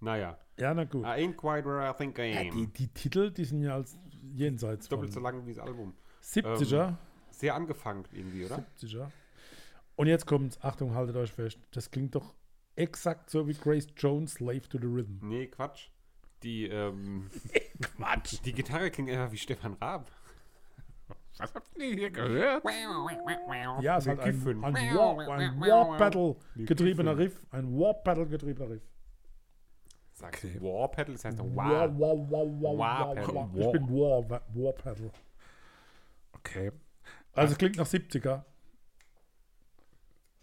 Naja. 0.00 0.36
ja, 0.58 0.74
na 0.74 0.84
gut. 0.84 1.04
I 1.04 1.06
ain't 1.24 1.36
quite 1.36 1.64
where 1.64 1.88
I 1.88 1.92
think 1.96 2.18
I 2.18 2.32
Ja, 2.32 2.42
die, 2.42 2.48
am. 2.50 2.72
die 2.72 2.88
Titel, 2.88 3.30
die 3.30 3.44
sind 3.44 3.62
ja 3.62 3.74
als 3.74 3.96
jenseits 4.32 4.88
von 4.88 4.96
Doppelt 4.96 5.12
so 5.12 5.20
lang 5.20 5.46
wie 5.46 5.54
das 5.54 5.64
Album. 5.64 5.94
70er. 6.22 6.94
Sehr 7.30 7.54
angefangen 7.54 8.04
irgendwie, 8.12 8.46
oder? 8.46 8.64
70er. 8.80 9.06
Und 9.96 10.08
jetzt 10.08 10.26
kommt's, 10.26 10.60
Achtung, 10.60 10.94
haltet 10.94 11.14
euch 11.16 11.30
fest. 11.32 11.58
Das 11.70 11.90
klingt 11.90 12.14
doch 12.16 12.34
exakt 12.76 13.30
so 13.30 13.46
wie 13.48 13.54
Grace 13.54 13.86
Jones, 13.96 14.34
Slave 14.34 14.62
to 14.68 14.78
the 14.78 14.86
Rhythm. 14.86 15.18
Nee, 15.28 15.46
Quatsch. 15.46 15.88
Die, 16.42 16.66
ähm, 16.66 17.30
Quatsch. 17.96 18.38
die 18.44 18.52
Gitarre 18.52 18.90
klingt 18.90 19.08
eher 19.08 19.30
wie 19.32 19.38
Stefan 19.38 19.74
Raab. 19.74 20.10
Was 21.38 21.52
habt 21.54 21.76
ihr 21.78 21.94
hier 21.94 22.10
gehört? 22.10 22.62
Ja, 23.80 23.98
es 23.98 24.06
hat 24.06 24.20
ein, 24.20 24.46
ein 24.46 24.62
War, 24.62 25.18
ein 25.36 25.60
War 25.60 25.96
Battle 25.98 26.36
getriebener. 26.54 27.18
Riff. 27.18 27.44
Ein 27.50 27.76
War 27.76 27.94
Battle 27.94 28.26
getriebener 28.26 28.70
Riff. 28.70 28.82
Sagst 30.12 30.44
Okay. 30.44 30.60
War 30.60 30.88
Pedal? 30.92 31.14
Das 31.14 31.24
heißt 31.24 31.40
doch 31.40 31.56
War, 31.56 31.90
Wow. 31.90 32.00
war, 32.00 32.30
war, 32.30 32.62
war, 32.62 32.78
War 32.78 33.16
war, 33.16 33.54
war. 33.54 33.66
Ich 33.66 33.72
bin 33.72 33.88
War, 33.88 34.30
War, 34.30 34.72
Battle. 34.72 35.10
Okay. 36.34 36.70
Also 37.32 37.52
es 37.52 37.58
klingt 37.58 37.76
nach 37.76 37.86
70er. 37.86 38.44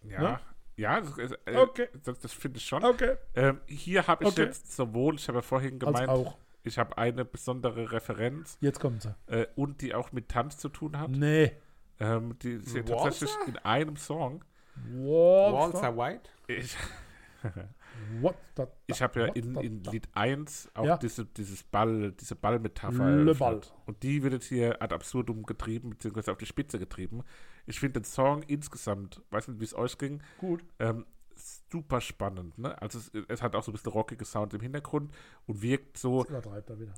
Ja. 0.04 0.20
Ne? 0.22 0.40
Ja, 0.82 1.00
das, 1.02 1.18
ist, 1.18 1.38
äh, 1.46 1.56
Okay. 1.58 1.88
das, 2.04 2.20
das 2.20 2.34
finde 2.34 2.58
ich 2.58 2.66
schon. 2.66 2.84
Okay. 2.84 3.16
Ähm, 3.36 3.62
hier 3.68 4.08
habe 4.08 4.24
ich 4.24 4.30
Okay. 4.32 4.44
jetzt 4.44 4.76
sowohl, 4.76 5.16
ich 5.16 5.28
habe 5.28 5.38
ja 5.38 5.42
vorhin 5.44 5.78
gemeint, 5.80 6.10
auch. 6.10 6.38
ich 6.64 6.78
habe 6.78 6.98
eine 6.98 7.24
besondere 7.26 7.92
Referenz 7.92 8.58
Jetzt 8.62 8.80
kommt 8.80 9.02
sie. 9.04 9.14
äh, 9.28 9.46
und 9.56 9.82
die 9.82 9.94
auch 9.96 10.12
mit 10.12 10.30
Tanz 10.30 10.58
zu 10.58 10.70
tun 10.70 11.00
hat. 11.00 11.12
Nee. 11.12 11.52
Ähm, 12.00 12.38
die 12.40 12.54
ist 12.54 12.76
ja 12.76 12.82
Walzer? 12.88 13.04
tatsächlich 13.04 13.48
in 13.48 13.58
einem 13.60 13.96
Song. 13.96 14.44
Waltzer. 14.76 15.96
Walter 15.96 15.98
White? 15.98 16.30
Ich, 16.48 16.76
What 18.20 18.36
the, 18.58 18.64
ich 18.88 19.02
habe 19.02 19.20
ja 19.22 19.26
in, 19.28 19.56
in 19.56 19.84
Lied 19.84 20.08
1 20.14 20.72
auch 20.74 20.86
Ja. 20.86 20.98
diese, 20.98 21.26
dieses 21.26 21.64
Ball, 21.64 22.12
diese 22.14 22.36
Ballmetapher 22.36 23.18
Le. 23.18 23.36
Ball. 23.36 23.62
Und 23.86 24.04
die 24.04 24.24
wird 24.24 24.34
jetzt 24.34 24.46
hier 24.48 24.82
ad 24.82 24.94
absurdum 24.94 25.44
getrieben, 25.44 25.92
beziehungsweise 25.92 26.32
auf 26.32 26.38
die 26.38 26.46
Spitze 26.46 26.80
getrieben. 26.80 27.24
Ich 27.66 27.80
finde 27.80 28.02
den 28.02 28.06
Song 28.06 28.44
insgesamt, 28.44 29.22
weiß 29.32 29.48
nicht, 29.50 29.60
wie 29.60 29.66
es 29.66 29.76
euch 29.76 29.98
ging, 29.98 30.22
Gut. 30.40 30.64
ähm, 30.80 31.06
super 31.72 32.02
spannend. 32.02 32.58
Ne? 32.58 32.80
Also 32.82 33.00
es, 33.00 33.12
es 33.28 33.42
hat 33.42 33.56
auch 33.56 33.64
so 33.64 33.72
ein 33.72 33.74
bisschen 33.74 33.92
rockige 33.92 34.26
Sound 34.26 34.54
im 34.54 34.62
Hintergrund 34.62 35.12
und 35.48 35.62
wirkt 35.62 35.98
so 35.98 36.26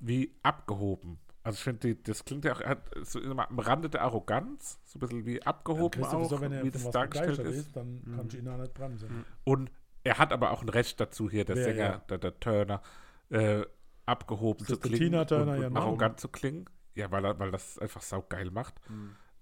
wie 0.02 0.34
abgehoben. 0.44 1.20
Also 1.46 1.58
ich 1.58 1.64
finde, 1.64 1.96
das 1.96 2.24
klingt 2.24 2.46
ja 2.46 2.54
auch, 2.54 2.62
hat 2.62 2.90
so 3.02 3.20
immer 3.20 3.50
am 3.50 3.60
Rande 3.60 3.90
der 3.90 4.02
Arroganz, 4.04 4.80
so 4.86 4.98
ein 4.98 5.00
bisschen 5.02 5.26
wie 5.26 5.44
abgehoben 5.44 6.04
auch, 6.06 6.30
so, 6.30 6.40
wenn 6.40 6.54
er 6.54 6.64
wie 6.64 6.72
das 6.72 6.90
dargestellt 6.90 7.40
ist. 7.40 7.68
ist, 7.68 7.76
dann 7.76 8.02
du 8.30 8.38
ihn 8.38 8.48
auch 8.48 8.58
nicht 8.58 8.74
bremsen. 8.74 9.26
Und 9.44 9.70
er 10.04 10.18
hat 10.18 10.32
aber 10.34 10.52
auch 10.52 10.62
ein 10.62 10.70
Recht 10.70 11.00
dazu 11.00 11.30
hier, 11.30 11.46
der 11.46 11.58
Ja, 11.58 11.64
Sänger, 11.64 11.80
ja. 11.80 11.98
Der, 12.10 12.18
der 12.18 12.40
Turner, 12.40 12.82
äh, 13.30 13.66
abgehoben 14.06 14.66
zu 14.66 14.78
klingen 14.78 14.98
Tina 15.00 15.26
Turner, 15.26 15.54
und, 15.54 15.62
ja, 15.62 15.68
und 15.68 15.74
ne? 15.74 15.80
arrogant 15.80 16.20
zu 16.20 16.28
klingen. 16.28 16.70
Ja, 16.96 17.10
weil 17.12 17.26
er, 17.26 17.40
weil 17.40 17.52
das 17.52 17.80
einfach 17.80 18.02
saugeil 18.02 18.52
macht. 18.52 18.76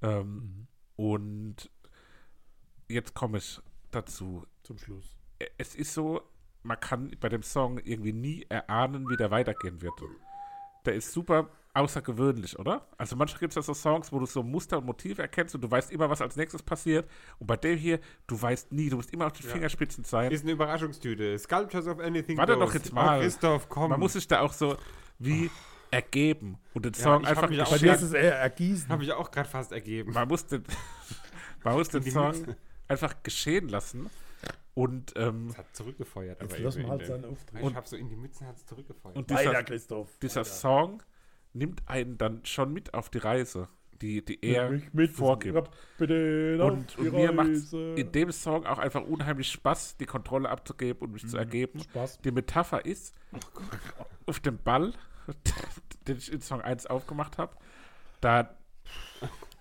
Ähm, 0.01 0.27
Mhm. 0.33 0.67
Und 0.95 1.71
jetzt 2.87 3.13
komme 3.15 3.39
ich 3.39 3.59
dazu. 3.89 4.45
Zum 4.63 4.77
Schluss. 4.77 5.17
Es 5.57 5.73
ist 5.75 5.93
so, 5.93 6.21
man 6.61 6.79
kann 6.79 7.15
bei 7.19 7.29
dem 7.29 7.41
Song 7.41 7.79
irgendwie 7.79 8.13
nie 8.13 8.45
erahnen, 8.49 9.09
wie 9.09 9.17
der 9.17 9.31
weitergehen 9.31 9.81
wird. 9.81 9.93
Der 10.85 10.93
ist 10.93 11.11
super 11.11 11.49
außergewöhnlich, 11.73 12.59
oder? 12.59 12.85
Also 12.97 13.15
manchmal 13.15 13.39
gibt 13.39 13.51
es 13.51 13.55
ja 13.55 13.61
so 13.61 13.73
Songs, 13.73 14.11
wo 14.11 14.19
du 14.19 14.25
so 14.25 14.43
Muster 14.43 14.77
und 14.79 14.85
Motive 14.85 15.21
erkennst 15.21 15.55
und 15.55 15.61
du 15.61 15.71
weißt 15.71 15.91
immer, 15.91 16.09
was 16.09 16.21
als 16.21 16.35
nächstes 16.35 16.61
passiert. 16.63 17.09
Und 17.39 17.47
bei 17.47 17.57
dem 17.57 17.77
hier, 17.77 17.99
du 18.27 18.41
weißt 18.41 18.71
nie, 18.71 18.89
du 18.89 18.97
musst 18.97 19.11
immer 19.11 19.27
auf 19.27 19.33
den 19.33 19.45
Ja. 19.45 19.53
Fingerspitzen 19.53 20.03
sein. 20.03 20.31
Ist 20.31 20.43
eine 20.43 20.51
Überraschungstüte. 20.51 21.37
Sculptures 21.39 21.87
of 21.87 21.99
Anything 21.99 22.37
Warte 22.37 22.55
goes. 22.55 22.65
doch 22.67 22.73
jetzt 22.73 22.91
Oh, 22.91 22.95
mal. 22.95 23.21
Christoph, 23.21 23.69
komm. 23.69 23.89
Man 23.91 23.99
muss 23.99 24.13
sich 24.13 24.27
da 24.27 24.41
auch 24.41 24.53
so 24.53 24.75
wie 25.19 25.49
ergeben 25.91 26.57
und 26.73 26.85
den 26.85 26.93
Ja, 26.93 26.99
Song 27.03 27.21
ich 27.23 27.27
hab 27.29 27.37
einfach 27.37 27.49
mich 27.49 27.61
auch 27.61 27.71
ist 27.73 28.13
eher 28.13 28.35
ergießen. 28.37 28.89
Habe 28.89 29.03
ich 29.03 29.11
auch 29.11 29.29
gerade 29.31 29.49
fast 29.49 29.71
ergeben. 29.71 30.13
Man 30.13 30.27
muss 30.27 30.45
den, 30.45 30.63
man 31.63 31.75
muss 31.75 31.89
den 31.89 32.03
Song 32.03 32.27
Mütze. 32.31 32.57
einfach 32.87 33.15
geschehen 33.23 33.67
lassen. 33.69 34.09
Und, 34.73 35.11
ähm, 35.17 35.47
Es 35.49 35.57
hat 35.57 35.75
zurückgefeuert. 35.75 36.41
Jetzt 36.41 36.53
aber 36.53 36.63
lassen 36.63 36.79
wir 36.83 36.87
halt 36.89 37.01
in 37.01 37.07
seinen 37.07 37.25
Auftritt. 37.25 37.61
Ich 37.61 37.75
habe 37.75 37.87
so 37.87 37.95
in 37.97 38.07
die 38.07 38.15
Mütze 38.15 38.45
hat 38.45 38.55
es 38.55 38.65
zurückgefeuert. 38.65 39.17
und 39.17 39.29
dieser, 39.29 39.63
Christoph. 39.63 40.17
dieser 40.21 40.45
Song 40.45 41.03
nimmt 41.53 41.81
einen 41.87 42.17
dann 42.17 42.45
schon 42.45 42.71
mit 42.73 42.93
auf 42.93 43.09
die 43.09 43.17
Reise, 43.19 43.67
die, 44.01 44.23
die 44.25 44.39
er 44.43 44.69
Mich 44.71 44.93
mit- 44.93 45.11
vorgibt. 45.11 45.69
Und, 45.99 46.97
und 46.97 47.13
mir 47.13 47.31
macht 47.31 47.71
in 47.73 48.11
dem 48.11 48.31
Song 48.31 48.65
auch 48.65 48.79
einfach 48.79 49.03
unheimlich 49.03 49.51
Spaß, 49.51 49.97
die 49.97 50.05
Kontrolle 50.05 50.49
abzugeben 50.49 51.01
und 51.03 51.11
mich 51.13 51.27
zu 51.27 51.37
ergeben. 51.37 51.79
Spaß. 51.81 52.19
Die 52.21 52.31
Metapher 52.31 52.85
ist, 52.85 53.13
auf 54.25 54.39
dem 54.39 54.57
Ball, 54.57 54.93
den 56.07 56.17
ich 56.17 56.31
in 56.31 56.41
Song 56.41 56.61
1 56.61 56.87
aufgemacht 56.87 57.37
habe, 57.37 57.55
da 58.21 58.55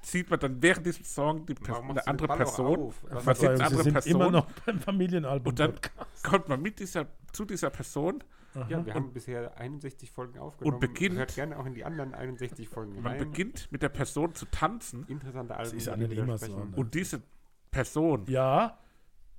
sieht 0.03 0.31
man 0.31 0.41
dann 0.41 0.63
während 0.63 0.87
diesem 0.87 1.05
Song 1.05 1.45
die 1.45 1.55
Pers 1.55 1.69
Warum 1.77 1.91
eine 1.91 2.07
andere 2.07 2.29
Person. 2.29 2.95
Man 3.11 3.19
ist 3.19 3.41
sieht 3.41 3.49
eine 3.51 3.57
Sie 3.59 3.65
andere 3.65 3.83
sind 3.83 3.93
Person. 3.93 4.13
immer 4.21 4.31
noch 4.31 4.47
beim 4.65 4.81
Familienalbum. 4.81 5.51
Und 5.51 5.59
dann 5.61 5.75
kommt 6.23 6.49
man 6.49 6.63
mit 6.63 6.79
dieser, 6.79 7.07
zu 7.33 7.45
dieser 7.45 7.69
Person, 7.71 8.25
Ja, 8.69 8.85
wir 8.85 8.95
haben 8.95 9.13
bisher 9.13 9.57
61 9.59 10.11
Folgen 10.11 10.39
aufgenommen. 10.39 10.81
beginnt- 10.81 11.17
Hört 11.17 11.35
gerne 11.35 11.59
auch 11.59 11.67
in 11.67 11.75
die 11.75 11.85
anderen 11.85 12.15
61 12.15 12.69
Folgen 12.69 12.95
man 13.03 13.13
rein. 13.13 13.19
beginnt 13.19 13.71
mit 13.71 13.83
der 13.83 13.89
Person 13.91 14.35
zu 14.35 14.47
tanzen 14.47 15.05
Interessante 15.09 15.57
Alben. 15.57 15.77
ist 15.77 15.87
über 15.87 15.97
ja 15.97 16.09
die 16.09 16.17
immer 16.17 16.39
so, 16.39 16.65
ne? 16.65 16.73
und 16.77 16.95
diese 16.95 17.23
Person, 17.71 18.25
Ja, 18.27 18.79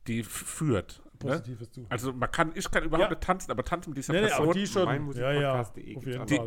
die 0.08 0.24
führt. 0.24 1.02
Ne? 1.24 1.30
positives 1.30 1.70
zu. 1.72 1.86
Also 1.90 2.14
man 2.14 2.32
kann, 2.32 2.52
ich 2.56 2.72
kann 2.72 2.84
überhaupt 2.84 3.04
Ja. 3.04 3.10
nicht 3.10 3.22
tanzen, 3.22 3.52
aber 3.52 3.64
tanzen 3.64 3.92
mit 3.92 3.98
dieser 4.00 4.14
Nee, 4.14 4.22
nee, 4.22 4.28
Person 4.28 4.44
aber 4.46 4.54
die 4.54 4.66
schon. 4.66 5.12
Ja, 5.14 5.32
ja, 5.34 5.64
Die 5.76 5.94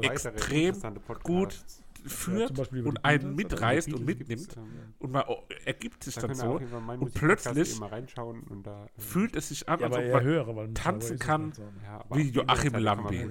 extrem 0.03 0.69
interessante 0.69 1.01
gut 1.01 1.17
Podcasts. 1.51 1.85
Führt 2.07 2.51
über 2.73 2.89
und 2.89 3.05
einen 3.05 3.37
Beatles, 3.37 3.59
mitreißt 3.61 3.93
und 3.95 4.05
mitnimmt 4.05 4.57
und 4.99 5.11
man 5.13 5.25
oh, 5.27 5.43
ergibt 5.65 6.05
sich 6.05 6.15
Da 6.15 6.27
dann 6.27 6.37
so 6.37 6.61
und 7.01 7.15
plötzlich 7.15 7.81
und 7.81 8.63
da. 8.67 8.83
ähm, 8.83 8.89
fühlt 9.03 9.37
es 9.37 9.49
sich 9.49 9.69
an, 9.69 9.81
Ja, 9.81 9.87
als 9.87 9.97
ob 9.97 10.13
man 10.13 10.23
höhere, 10.23 10.57
weil 10.57 10.75
tanzen 10.75 11.19
kann. 11.19 11.47
nicht 11.47 11.57
so. 11.57 11.63
ja, 11.85 12.05
wie 12.11 12.31
Joachim 12.31 12.75
Lambi. 12.75 13.31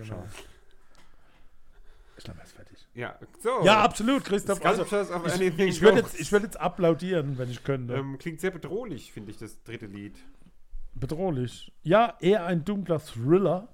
Ich 2.15 2.23
glaube, 2.23 2.39
er 2.39 2.45
ist 2.45 2.53
fertig. 2.53 2.87
Ja, 2.93 3.17
so. 3.39 3.63
Ja, 3.63 3.81
absolut, 3.81 4.23
Christoph. 4.23 4.63
Also, 4.63 4.83
ich 4.83 5.59
ich 5.59 5.81
würde 5.81 5.99
jetzt, 5.99 6.19
ich 6.19 6.31
würd 6.31 6.43
jetzt 6.43 6.59
applaudieren, 6.59 7.37
wenn 7.37 7.49
ich 7.49 7.63
könnte. 7.63 7.95
Ähm, 7.95 8.17
klingt 8.19 8.39
sehr 8.39 8.51
bedrohlich, 8.51 9.11
finde 9.11 9.31
ich, 9.31 9.37
das 9.37 9.61
dritte 9.63 9.87
Lied. 9.87 10.15
Bedrohlich. 10.93 11.71
Ja, 11.81 12.15
eher 12.19 12.45
ein 12.45 12.63
dunkler 12.65 12.99
Thriller. 12.99 13.72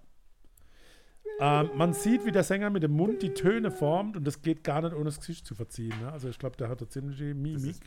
Ähm, 1.40 1.70
man 1.76 1.94
sieht, 1.94 2.26
wie 2.26 2.32
der 2.32 2.44
Sänger 2.44 2.70
mit 2.70 2.84
dem 2.84 2.92
Mund 2.92 3.22
die 3.22 3.34
Töne 3.34 3.72
formt 3.72 4.18
und 4.18 4.26
das 4.26 4.42
geht 4.42 4.64
gar 4.64 4.82
nicht 4.82 4.94
ohne 4.94 5.06
das 5.06 5.20
Gesicht 5.20 5.46
zu 5.46 5.56
verziehen. 5.56 5.94
Ne? 6.02 6.12
Also 6.12 6.28
ich 6.30 6.38
glaube, 6.40 6.58
der 6.58 6.68
hat 6.70 6.80
eine 6.80 6.90
ziemliche 6.90 7.34
Mimik. 7.34 7.78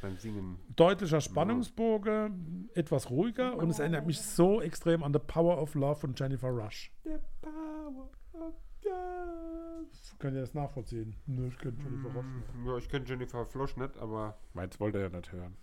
beim 0.00 0.16
Singen. 0.16 0.58
Deutlicher 0.76 1.20
Spannungsbogen, 1.20 2.70
etwas 2.74 3.10
ruhiger 3.10 3.56
und 3.56 3.70
es 3.70 3.78
erinnert 3.78 4.06
mich 4.06 4.20
so 4.20 4.60
extrem 4.62 5.02
an 5.02 5.12
The 5.12 5.18
Power 5.20 5.60
of 5.60 5.74
Love 5.74 5.96
von 6.00 6.14
Jennifer 6.16 6.48
Rush. 6.48 6.90
The 7.04 7.10
power 7.42 8.10
of 8.32 8.54
love. 8.84 9.86
Könnt 10.18 10.34
ihr 10.36 10.40
das 10.40 10.54
nachvollziehen? 10.54 11.14
Nö, 11.26 11.48
ich 11.48 11.58
könnte 11.58 11.82
Jennifer 11.82 12.08
Rush 12.14 12.24
nicht. 12.24 12.54
Mm, 12.54 12.68
Ja, 12.68 12.76
ich 12.78 12.88
kenne 12.88 13.04
Jennifer 13.06 13.46
Flosch 13.46 13.76
nicht, 13.76 13.96
aber 13.98 14.38
meins 14.54 14.78
wollte 14.80 14.98
er 14.98 15.10
ja 15.10 15.16
nicht 15.16 15.32
hören. 15.32 15.56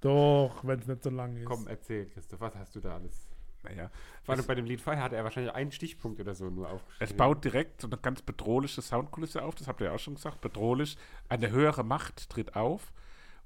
Doch, 0.00 0.64
wenn 0.64 0.78
es 0.78 0.86
nicht 0.86 1.02
so 1.02 1.10
lang 1.10 1.36
ist. 1.36 1.44
komm, 1.46 1.66
erzähl, 1.66 2.06
Christoph, 2.06 2.40
was 2.40 2.54
hast 2.56 2.74
du 2.76 2.80
da 2.80 2.94
alles? 2.94 3.28
Naja, 3.62 3.90
Vor 4.22 4.34
allem 4.34 4.46
bei 4.46 4.54
dem 4.54 4.64
Lied 4.64 4.80
vorher 4.80 5.02
hat 5.02 5.12
er 5.12 5.22
wahrscheinlich 5.24 5.52
einen 5.54 5.70
Stichpunkt 5.72 6.20
oder 6.20 6.34
so 6.34 6.48
nur 6.48 6.70
aufgeschrieben. 6.70 7.10
es 7.10 7.16
baut 7.16 7.44
direkt 7.44 7.80
so 7.82 7.88
eine 7.88 7.98
ganz 7.98 8.22
bedrohliche 8.22 8.80
Soundkulisse 8.80 9.42
auf, 9.42 9.54
das 9.54 9.68
habt 9.68 9.80
ihr 9.80 9.88
ja 9.88 9.94
auch 9.94 9.98
schon 9.98 10.14
gesagt, 10.14 10.40
bedrohlich. 10.40 10.96
Eine 11.28 11.50
höhere 11.50 11.84
Macht 11.84 12.30
tritt 12.30 12.56
auf 12.56 12.92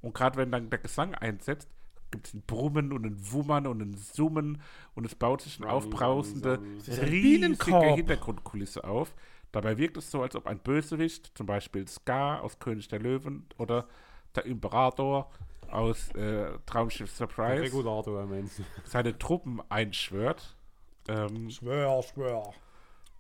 und 0.03 0.15
gerade 0.15 0.37
wenn 0.37 0.53
dann 0.53 0.71
der 0.71 0.79
Gesang 0.79 1.15
einsetzt, 1.15 1.69
gibt 2.11 2.29
es 2.29 2.35
ein 2.35 2.43
Brummen 2.47 2.93
und 2.93 3.05
ein 3.05 3.33
Wummern 3.33 3.67
und 3.67 3.81
ein 3.81 3.95
Summen 3.95 4.63
und 4.95 5.05
es 5.05 5.17
baut 5.17 5.43
sich 5.43 5.61
eine 5.61 5.71
aufbrausende, 5.73 6.61
riesige. 6.87 7.95
Hintergrundkulisse 7.97 8.85
auf. 8.85 9.13
Dabei 9.51 9.79
wirkt 9.79 9.97
es 9.97 10.11
so, 10.11 10.23
als 10.23 10.37
ob 10.37 10.47
ein 10.47 10.59
Bösewicht, 10.61 11.33
zum 11.37 11.47
Beispiel 11.47 11.89
Scar 11.89 12.43
aus 12.43 12.59
König 12.61 12.87
der 12.89 13.01
Löwen 13.01 13.47
oder 13.59 13.89
der 14.37 14.47
Imperator 14.47 15.31
aus 15.75 16.11
äh, 16.15 16.59
Traumschiff 16.67 17.11
Surprise, 17.11 17.63
Regulator, 17.63 18.25
meinst 18.27 18.59
du? 18.61 18.63
seine 18.85 19.19
Truppen 19.19 19.61
einschwört. 19.71 20.57
Ähm, 21.09 21.51
Schwör, 21.51 22.03
schwör. 22.03 22.53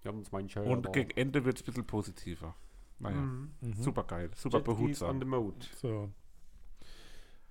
Wir 0.02 0.10
haben 0.10 0.18
uns 0.18 0.32
meinen 0.32 0.48
und 0.66 0.86
da. 0.86 0.90
gegen 0.90 1.10
Ende 1.10 1.44
wird 1.44 1.56
es 1.56 1.62
ein 1.62 1.66
bisschen 1.66 1.86
positiver. 1.86 2.54
Naja, 2.98 3.16
Mhm. 3.16 3.52
super 3.74 4.04
geil, 4.04 4.30
super 4.36 4.58
Jet 4.58 4.66
Skis 4.66 4.72
on 4.72 4.76
behutsam. 4.78 5.20
the 5.20 5.26
mode. 5.26 5.66
So. 5.76 6.10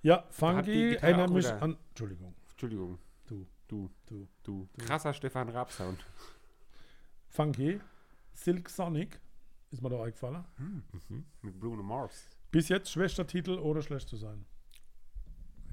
Ja, 0.02 0.24
Funky 0.30 0.90
Gitarre 0.90 1.06
erinnert 1.12 1.30
mich 1.30 1.50
an. 1.52 1.76
Entschuldigung. 1.90 2.34
Entschuldigung. 2.50 2.98
Du. 3.26 3.46
Du. 3.68 3.90
Du. 4.06 4.28
Du. 4.42 4.68
Krasser 4.78 5.12
Stefan 5.14 5.48
Raab-Sound. 5.48 6.04
Funky. 7.28 7.80
Silk 8.32 8.68
Sonic. 8.68 9.20
Ist 9.70 9.82
mir 9.82 9.88
doch 9.88 10.02
eingefallen. 10.04 10.44
Mit 11.42 11.58
Bruno 11.58 11.82
Mars. 11.82 12.28
Bis 12.50 12.68
jetzt 12.68 12.90
schwächster 12.90 13.26
Titel, 13.26 13.58
ohne 13.58 13.82
schlecht 13.82 14.08
zu 14.08 14.16
sein. 14.16 14.44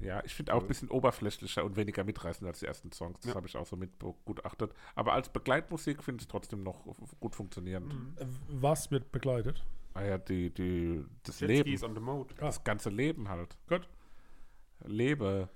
Ja, 0.02 0.22
ich 0.24 0.34
finde 0.34 0.52
auch 0.54 0.60
ein 0.62 0.66
bisschen 0.66 0.90
oberflächlicher 0.90 1.64
und 1.64 1.76
weniger 1.76 2.04
mitreißend 2.04 2.46
als 2.46 2.58
die 2.60 2.66
ersten 2.66 2.90
Songs. 2.92 3.20
Das 3.20 3.30
Ja. 3.30 3.34
habe 3.36 3.46
ich 3.46 3.56
auch 3.56 3.66
so 3.66 3.76
mitbegutachtet. 3.76 4.72
Aber 4.94 5.12
als 5.12 5.28
Begleitmusik 5.28 6.02
finde 6.02 6.20
ich 6.22 6.24
es 6.26 6.28
trotzdem 6.28 6.62
noch 6.62 6.84
gut 7.20 7.34
funktionierend. 7.36 7.92
Äh, 8.18 8.26
Was 8.48 8.90
wird 8.90 9.12
begleitet? 9.12 9.64
Ah 9.94 10.02
ja, 10.04 10.18
die, 10.18 10.50
die, 10.50 11.04
das 11.22 11.40
Jet 11.40 11.48
Leben, 11.48 11.68
Skis 11.70 11.84
on 11.84 11.94
the 11.94 12.00
mode. 12.00 12.34
das 12.36 12.64
ganze 12.64 12.90
Leben 12.90 13.28
halt. 13.28 13.56
Gut. 13.68 13.88
Lebe, 14.84 15.48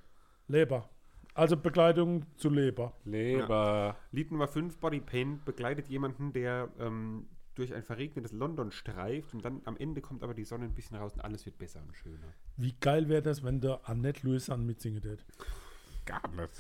Leber. 0.49 0.88
Also 1.34 1.57
Begleitung 1.57 2.24
zu 2.36 2.49
Leber. 2.49 2.92
Lebe. 3.05 3.94
Lied 4.12 4.30
Nummer 4.30 4.49
5, 4.49 4.78
Body 4.78 5.01
Pain, 5.01 5.40
begleitet 5.44 5.88
jemanden, 5.88 6.32
der 6.32 6.68
ähm, 6.78 7.26
durch 7.57 7.74
ein 7.74 7.82
verregnetes 7.82 8.32
London 8.32 8.70
streift 8.70 9.34
und 9.34 9.44
dann 9.44 9.61
am 9.64 9.76
Ende 9.76 10.00
kommt 10.00 10.22
aber 10.22 10.34
die 10.34 10.44
Sonne 10.44 10.66
ein 10.66 10.74
bisschen 10.74 10.96
raus 10.96 11.14
und 11.14 11.20
alles 11.22 11.44
wird 11.46 11.59
besser 11.59 11.80
und 11.82 11.96
schöner. 11.96 12.32
Wie 12.57 12.74
geil 12.80 13.09
wäre 13.09 13.22
das, 13.22 13.42
wenn 13.42 13.61
der 13.61 13.80
Annette 13.88 14.24
Louisan 14.26 14.64
mitsingen 14.64 15.02
würde? 15.02 15.22
Gar 16.04 16.28
nicht. 16.28 16.52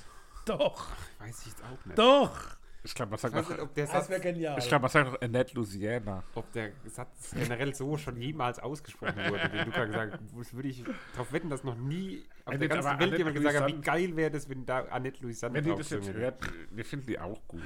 Doch, 0.46 0.88
Weiß 1.18 1.40
ich 1.42 1.46
jetzt 1.48 1.62
auch 1.62 1.84
nicht. 1.86 1.98
doch. 1.98 2.56
Ich 2.86 2.94
glaube, 2.94 3.10
man 3.10 3.16
Ich 3.16 3.20
sagt 3.22 3.34
noch, 3.34 3.48
nicht, 3.50 3.60
ob 3.60 3.74
der 3.74 3.84
Das 3.86 3.92
Satz, 3.94 4.08
wäre 4.10 4.20
genial. 4.20 4.56
ich 4.60 4.68
glaub, 4.68 4.80
man 4.80 4.90
sagt 4.92 5.10
noch 5.10 5.20
Annette 5.20 5.54
Louisiana. 5.56 6.22
ob 6.36 6.52
der 6.52 6.70
Satz 6.86 7.32
generell 7.34 7.74
so 7.74 7.96
schon 7.96 8.16
jemals 8.16 8.60
ausgesprochen 8.60 9.16
wurde, 9.28 9.48
den 9.48 9.66
Luca 9.66 9.84
gesagt 9.86 10.12
hat. 10.12 10.20
Das 10.38 10.54
würde 10.54 10.68
ich 10.68 10.84
darauf 11.12 11.32
wetten, 11.32 11.50
dass 11.50 11.64
noch 11.64 11.74
nie 11.74 12.24
auf 12.44 12.52
Wenn 12.52 12.60
der 12.60 12.68
ganzen 12.68 12.90
Welt 12.90 13.00
Annette 13.02 13.16
jemand 13.18 13.36
gesagt 13.36 13.60
hat, 13.60 13.66
wie 13.66 13.80
geil 13.80 14.14
wäre 14.16 14.30
das, 14.30 14.48
wenn 14.48 14.64
da 14.64 14.84
Annette 14.84 15.20
Louisanne 15.20 15.54
Wenn 15.54 15.64
die 15.64 15.74
das 15.74 15.90
jetzt 15.90 16.12
hört, 16.12 16.38
wir 16.70 16.84
finden 16.84 17.06
die 17.06 17.18
auch 17.18 17.40
gut. 17.48 17.60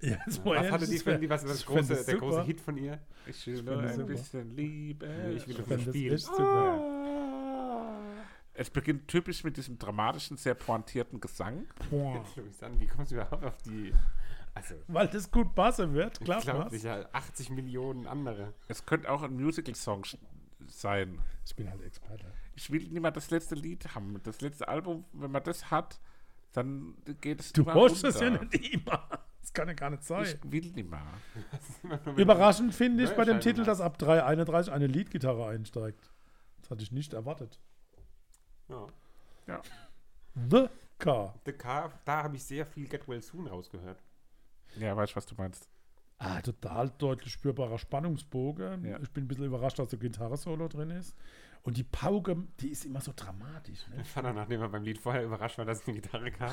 Ja. 0.00 0.08
Ja, 0.10 0.18
so 0.28 0.44
Was 0.44 0.70
hatte 0.70 0.86
die 0.86 0.94
das 0.94 1.02
für 1.02 1.18
die, 1.18 1.28
was, 1.28 1.44
was 1.48 1.58
ich 1.58 1.66
große, 1.66 1.94
das 1.96 2.06
der 2.06 2.16
große. 2.18 2.44
Hit 2.44 2.60
von 2.60 2.76
ihr? 2.76 3.00
Ich 3.26 3.44
will 3.48 3.60
nur 3.64 3.82
das 3.82 3.90
ein 3.92 3.96
super. 3.98 4.06
bisschen 4.12 4.56
Liebe. 4.56 5.08
Ich 5.34 5.48
will 5.48 5.58
Ich 5.58 5.66
das 5.66 5.82
spielen. 5.82 6.14
echt 6.14 6.24
super. 6.26 6.84
Es 8.54 8.70
beginnt 8.70 9.06
typisch 9.08 9.42
mit 9.44 9.56
diesem 9.56 9.78
dramatischen, 9.78 10.36
sehr 10.36 10.54
pointierten 10.54 11.20
Gesang. 11.20 11.66
Boah. 11.90 12.24
Wie 12.78 12.86
kommst 12.86 13.10
du 13.10 13.16
überhaupt 13.16 13.44
auf 13.44 13.56
die... 13.62 13.92
Also, 14.58 14.74
Weil 14.88 15.06
das 15.08 15.30
gut 15.30 15.54
passen 15.54 15.94
wird, 15.94 16.20
klar. 16.20 16.38
unglaublich, 16.38 16.84
was? 16.84 17.02
ja, 17.02 17.08
80 17.12 17.50
Millionen 17.50 18.06
andere. 18.06 18.54
Es 18.66 18.84
könnte 18.84 19.10
auch 19.10 19.22
ein 19.22 19.34
Musical-Song 19.34 20.04
sein. 20.66 21.20
Ich 21.46 21.54
bin 21.54 21.70
halt 21.70 21.82
Experte. 21.82 22.26
Ich 22.56 22.70
will 22.70 22.82
nicht 22.88 23.00
mal 23.00 23.12
das 23.12 23.30
letzte 23.30 23.54
Lied 23.54 23.94
haben. 23.94 24.20
Das 24.24 24.40
letzte 24.40 24.66
Album, 24.68 25.04
wenn 25.12 25.30
man 25.30 25.44
das 25.44 25.70
hat, 25.70 26.00
dann 26.52 26.96
geht 27.20 27.40
es 27.40 27.52
Du 27.52 27.64
brauchst 27.64 28.02
das 28.02 28.20
ja 28.20 28.30
nicht 28.30 28.74
immer. 28.74 29.08
Das 29.40 29.54
kann 29.54 29.68
ja 29.68 29.72
gar 29.72 29.88
nicht 29.88 30.04
sein. 30.04 30.24
Ich 30.24 30.52
will 30.52 30.72
nicht 30.72 30.90
mal. 30.90 31.00
Überraschend 32.16 32.74
finde 32.74 33.04
ich 33.04 33.10
bei 33.12 33.24
dem 33.24 33.40
Titel, 33.40 33.64
dass 33.64 33.80
ab 33.80 33.96
3.31 33.98 34.70
eine 34.70 34.86
Leadgitarre 34.86 35.46
einsteigt. 35.46 36.10
Das 36.60 36.70
hatte 36.70 36.82
ich 36.82 36.92
nicht 36.92 37.14
erwartet. 37.14 37.58
Ja. 38.68 38.88
Ja. 39.46 39.62
The 40.50 40.68
Car. 40.98 41.34
The 41.46 41.52
Car, 41.52 41.98
da 42.04 42.24
habe 42.24 42.36
ich 42.36 42.44
sehr 42.44 42.66
viel 42.66 42.88
Get 42.88 43.08
Well 43.08 43.22
Soon 43.22 43.46
rausgehört. 43.46 44.02
Ja, 44.76 44.96
weißt 44.96 45.12
du, 45.12 45.16
was 45.16 45.26
du 45.26 45.34
meinst. 45.36 45.68
Ah, 46.18 46.40
total 46.40 46.90
deutlich 46.98 47.32
spürbarer 47.32 47.78
Spannungsbogen. 47.78 48.84
Ja. 48.84 48.98
Ich 49.00 49.10
bin 49.12 49.24
ein 49.24 49.28
bisschen 49.28 49.44
überrascht, 49.44 49.78
dass 49.78 49.88
der 49.88 50.00
Gitarre-Solo 50.00 50.66
drin 50.68 50.90
ist. 50.90 51.14
Und 51.62 51.76
die 51.76 51.84
Pauke, 51.84 52.36
die 52.60 52.68
ist 52.68 52.84
immer 52.84 53.00
so 53.00 53.12
dramatisch. 53.14 53.86
Ne? 53.88 54.02
Ich 54.02 54.16
war 54.16 54.22
dann, 54.22 54.34
nachdem 54.34 54.60
er 54.62 54.68
beim 54.68 54.82
Lied 54.82 54.98
vorher 54.98 55.24
überrascht 55.24 55.58
war, 55.58 55.64
dass 55.64 55.86
eine 55.86 56.00
Gitarre 56.00 56.30
kam, 56.30 56.52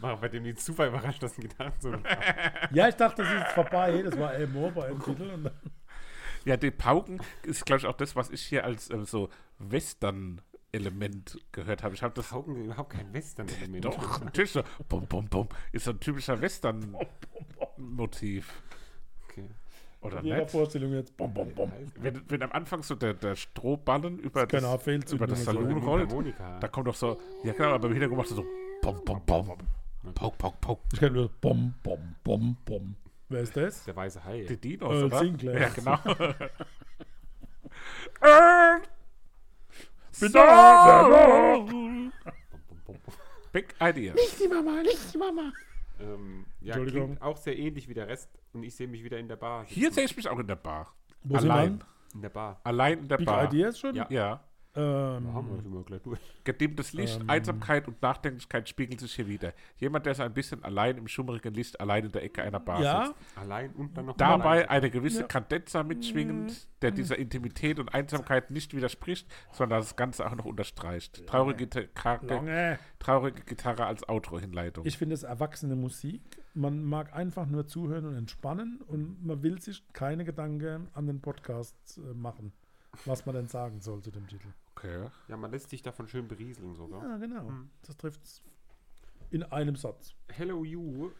war 0.00 0.12
er 0.12 0.16
bei 0.16 0.28
dem 0.28 0.44
Lied 0.44 0.60
super 0.60 0.88
überrascht, 0.88 1.22
dass 1.22 1.38
eine 1.38 1.48
Gitarre 1.48 1.72
so 1.78 1.92
kam. 1.92 2.02
Ja, 2.72 2.88
ich 2.88 2.96
dachte, 2.96 3.22
das 3.22 3.32
ist 3.32 3.38
jetzt 3.38 3.52
vorbei. 3.52 4.02
Das 4.02 4.18
war 4.18 4.34
Elmore 4.34 4.72
bei 4.72 4.88
dem 4.88 5.02
Titel. 5.02 5.50
Ja, 6.44 6.56
die 6.56 6.70
Pauken 6.70 7.20
ist, 7.42 7.66
glaube 7.66 7.80
ich, 7.80 7.86
auch 7.86 7.96
das, 7.96 8.16
was 8.16 8.30
ich 8.30 8.42
hier 8.42 8.64
als 8.64 8.90
ähm, 8.90 9.04
so 9.04 9.30
Western-Element 10.76 11.38
gehört 11.52 11.82
habe. 11.82 11.94
Ich 11.94 12.02
habe 12.02 12.14
das 12.14 12.28
sind 12.30 12.46
überhaupt 12.46 12.90
kein 12.90 13.12
Western-Element. 13.12 13.84
doch, 13.84 14.24
natürlich 14.24 14.52
so, 14.52 14.62
bum, 14.88 15.06
bum, 15.06 15.28
bum, 15.28 15.46
ist 15.72 15.84
so 15.84 15.90
ein 15.92 16.00
typischer 16.00 16.40
Western-Motiv. 16.40 18.62
Okay. 19.24 19.50
Oder 20.02 20.18
In 20.20 20.36
nicht? 20.36 20.50
Vorstellung 20.50 20.92
jetzt. 20.92 21.16
Bom, 21.16 21.32
bom, 21.32 21.50
bom. 21.54 21.72
Wenn, 21.96 22.22
wenn 22.28 22.42
am 22.42 22.52
Anfang 22.52 22.82
so 22.82 22.94
der, 22.94 23.14
der 23.14 23.36
Strohballen 23.36 24.18
über 24.18 24.46
das, 24.46 24.82
fehlt 24.82 25.10
über 25.12 25.26
das. 25.26 25.44
Saloon 25.44 25.78
rollt, 25.78 26.12
da 26.60 26.68
kommt 26.68 26.86
doch 26.86 26.94
so, 26.94 27.18
ja 27.42 27.52
genau, 27.52 27.70
aber 27.70 27.86
im 27.88 27.94
Hintergrund 27.94 28.18
macht 28.18 28.30
er 28.30 28.36
so, 28.36 28.44
bom, 28.82 29.02
bom, 29.04 29.22
bom. 29.24 29.56
Poke, 30.14 30.36
poke, 30.38 30.56
poke. 30.60 30.82
Ich 30.92 31.00
kenne 31.00 31.16
nur 31.16 31.28
Bom, 31.40 31.74
Bom, 31.82 32.14
Bom, 32.22 32.56
Bom. 32.64 32.94
Wer 33.28 33.40
ist 33.40 33.56
das? 33.56 33.82
Der 33.86 33.96
weiße 33.96 34.24
Hai. 34.24 34.44
Die 34.44 34.56
Dinos, 34.56 34.94
Earl 34.94 35.04
oder? 35.06 35.18
Sinclair. 35.18 35.60
Ja, 35.60 35.68
genau. 35.70 35.98
Bitte! 40.20 40.38
Big 43.52 43.74
Idea. 43.80 44.14
die 44.14 44.48
Mama, 44.48 44.82
nicht 44.82 45.14
die 45.14 45.18
Mama. 45.18 45.52
Ähm, 45.98 46.44
ja, 46.60 46.74
Entschuldigung. 46.74 47.06
klingt 47.06 47.22
auch 47.22 47.36
sehr 47.38 47.56
ähnlich 47.58 47.88
wie 47.88 47.94
der 47.94 48.06
Rest 48.06 48.28
und 48.52 48.62
ich 48.62 48.74
sehe 48.76 48.86
mich 48.86 49.02
wieder 49.02 49.18
in 49.18 49.28
der 49.28 49.36
Bar. 49.36 49.64
Hier 49.66 49.84
sitzen. 49.84 49.94
sehe 49.94 50.04
ich 50.04 50.16
mich 50.16 50.28
auch 50.28 50.38
in 50.38 50.46
der 50.46 50.56
Bar. 50.56 50.94
Wo 51.22 51.36
Allein. 51.36 51.82
In 52.14 52.22
der 52.22 52.28
Bar. 52.28 52.60
Allein 52.64 52.98
in 52.98 53.08
der 53.08 53.16
Big 53.16 53.26
Bar. 53.26 53.44
Ideas 53.44 53.78
schon? 53.78 53.94
Ja. 53.94 54.06
Ja. 54.10 54.44
Da 54.76 54.82
haben 54.82 55.48
wir 55.48 55.56
Ähm, 55.56 55.62
schon 55.62 55.74
mal 55.74 55.82
gleich 55.84 56.02
durch. 56.02 56.20
Gedimmtes 56.44 56.92
Licht, 56.92 57.20
Ähm. 57.20 57.30
Einsamkeit 57.30 57.88
und 57.88 58.00
Nachdenklichkeit 58.02 58.68
spiegeln 58.68 58.98
sich 58.98 59.14
hier 59.14 59.26
wieder. 59.26 59.52
Jemand, 59.78 60.04
der 60.06 60.14
so 60.14 60.22
ein 60.22 60.34
bisschen 60.34 60.62
allein 60.64 60.98
im 60.98 61.08
schummrigen 61.08 61.54
Licht 61.54 61.80
allein 61.80 62.04
in 62.04 62.12
der 62.12 62.22
Ecke 62.22 62.42
einer 62.42 62.60
Bar 62.60 62.82
ja, 62.82 63.06
sitzt. 63.06 63.16
Allein 63.36 63.72
und 63.72 63.96
dann 63.96 64.06
noch 64.06 64.16
Dabei 64.16 64.66
allein. 64.66 64.68
eine 64.68 64.90
gewisse 64.90 65.20
Ja. 65.22 65.26
Kadenza 65.26 65.82
mitschwingend, 65.82 66.68
der 66.82 66.90
dieser 66.90 67.18
Intimität 67.18 67.78
und 67.78 67.94
Einsamkeit 67.94 68.50
nicht 68.50 68.74
widerspricht, 68.76 69.26
sondern 69.52 69.80
das 69.80 69.96
Ganze 69.96 70.26
auch 70.26 70.34
noch 70.34 70.44
unterstreicht. 70.44 71.26
Traurige 71.26 71.66
Gitarre, 71.66 72.78
traurige 72.98 73.42
Gitarre 73.42 73.86
als 73.86 74.06
Outro-Hinleitung. 74.08 74.84
Ich 74.84 74.98
finde 74.98 75.14
es 75.14 75.22
erwachsene 75.22 75.74
Musik. 75.76 76.20
Man 76.54 76.84
mag 76.84 77.14
einfach 77.14 77.46
nur 77.46 77.66
zuhören 77.66 78.04
und 78.06 78.16
entspannen 78.16 78.80
und 78.86 79.24
man 79.24 79.42
will 79.42 79.60
sich 79.60 79.82
keine 79.92 80.24
Gedanken 80.24 80.88
an 80.94 81.06
den 81.06 81.20
Podcast 81.20 81.98
äh, 81.98 82.14
machen, 82.14 82.52
was 83.04 83.26
man 83.26 83.34
denn 83.34 83.48
sagen 83.48 83.80
soll 83.80 84.02
zu 84.02 84.10
dem 84.10 84.26
Titel. 84.26 84.48
Okay. 84.76 85.08
Ja, 85.28 85.36
man 85.36 85.50
lässt 85.50 85.70
sich 85.70 85.82
davon 85.82 86.06
schön 86.06 86.28
berieseln 86.28 86.74
sogar. 86.74 87.02
Ja, 87.02 87.16
genau. 87.16 87.48
Hm. 87.48 87.70
Das 87.86 87.96
trifft 87.96 88.20
in 89.30 89.42
einem 89.42 89.74
Satz. 89.76 90.14
Hello 90.28 90.64
You 90.64 91.10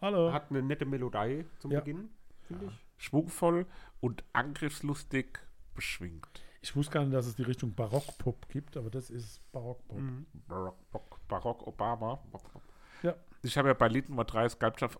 Hallo. 0.00 0.32
hat 0.32 0.50
eine 0.50 0.62
nette 0.62 0.84
Melodie 0.84 1.44
zum 1.58 1.70
Ja. 1.70 1.80
Beginn, 1.80 2.10
finde 2.42 2.66
ich. 2.66 2.86
Schwungvoll 2.98 3.66
und 4.00 4.24
angriffslustig 4.34 5.38
beschwingt. 5.74 6.42
Ich 6.60 6.76
wusste 6.76 6.92
gar 6.92 7.04
nicht, 7.04 7.14
dass 7.14 7.26
es 7.26 7.36
die 7.36 7.44
Richtung 7.44 7.74
Barockpop 7.74 8.48
gibt, 8.48 8.76
aber 8.76 8.90
das 8.90 9.10
ist 9.10 9.40
Barockpop. 9.52 9.98
Mhm. 9.98 10.26
Barock, 10.46 10.76
Barock, 10.90 11.28
Barock 11.28 11.66
Obama. 11.66 12.22
Ja. 12.32 12.60
Ich 13.48 13.56
habe 13.58 13.68
ja 13.68 13.74
bei 13.74 13.88
Lied 13.88 14.08
Nummer 14.08 14.24
3 14.24 14.48
Sculptures, 14.50 14.92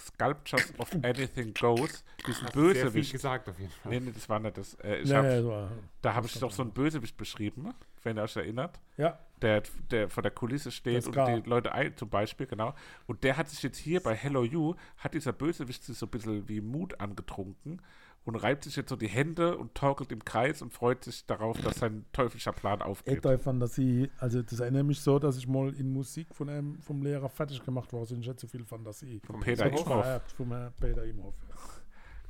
Sculptures 0.00 0.72
of 0.78 0.92
Anything 1.02 1.52
Goes 1.54 2.04
diesen 2.26 2.46
Bösewicht. 2.48 3.12
gesagt 3.12 3.48
auf 3.48 3.58
jeden 3.58 3.70
Fall. 3.72 3.90
Nee, 3.92 4.00
nee, 4.00 4.12
das 4.12 4.28
war 4.28 4.38
nicht 4.38 4.56
das. 4.58 4.74
Äh, 4.74 4.98
ich 4.98 5.08
Ja, 5.08 5.18
hab, 5.18 5.24
ja, 5.24 5.42
so, 5.42 5.68
da 6.02 6.14
habe 6.14 6.26
ich 6.26 6.38
doch 6.38 6.52
so 6.52 6.62
einen 6.62 6.72
Bösewicht 6.72 7.16
beschrieben, 7.16 7.72
wenn 8.02 8.16
ihr 8.18 8.22
euch 8.22 8.36
erinnert. 8.36 8.78
ja, 8.96 9.18
Der, 9.40 9.62
der 9.90 10.08
vor 10.10 10.22
der 10.22 10.32
Kulisse 10.32 10.70
steht 10.70 11.06
und 11.06 11.16
die 11.16 11.48
Leute 11.48 11.72
ein, 11.72 11.96
zum 11.96 12.08
Beispiel, 12.08 12.46
genau. 12.46 12.74
Und 13.06 13.24
der 13.24 13.36
hat 13.36 13.48
sich 13.48 13.62
jetzt 13.62 13.78
hier 13.78 14.00
bei 14.02 14.14
Hello 14.14 14.44
You, 14.44 14.74
hat 14.98 15.14
dieser 15.14 15.32
Bösewicht 15.32 15.82
sich 15.84 15.96
so 15.96 16.06
ein 16.06 16.10
bisschen 16.10 16.48
wie 16.48 16.60
Mut 16.60 17.00
angetrunken 17.00 17.80
und 18.26 18.34
reibt 18.36 18.64
sich 18.64 18.76
jetzt 18.76 18.90
so 18.90 18.96
die 18.96 19.08
Hände 19.08 19.56
und 19.56 19.74
torkelt 19.74 20.12
im 20.12 20.24
Kreis 20.24 20.60
und 20.60 20.72
freut 20.72 21.04
sich 21.04 21.24
darauf, 21.26 21.58
dass 21.60 21.76
sein 21.78 22.04
teuflischer 22.12 22.52
Plan 22.52 22.82
aufgeht. 22.82 23.18
Ethoi 23.18 23.38
Fantasie. 23.38 24.10
Also 24.18 24.42
das 24.42 24.60
erinnert 24.60 24.84
mich 24.84 25.00
so, 25.00 25.18
dass 25.18 25.38
ich 25.38 25.46
mal 25.48 25.72
in 25.74 25.90
Musik 25.92 26.34
von 26.34 26.48
einem 26.50 26.78
vom 26.82 27.02
Lehrer 27.02 27.28
fertig 27.30 27.64
gemacht 27.64 27.92
war, 27.92 28.00
also 28.00 28.14
nicht 28.16 28.38
so 28.38 28.46
viel 28.46 28.64
Fantasie. 28.64 29.20
Von 29.24 29.40
Peter 29.40 29.66
Imhoff. 29.66 30.22
Vom 30.36 30.52
Herrn 30.52 30.72
Peter 30.78 31.04
Imhoff. 31.04 31.34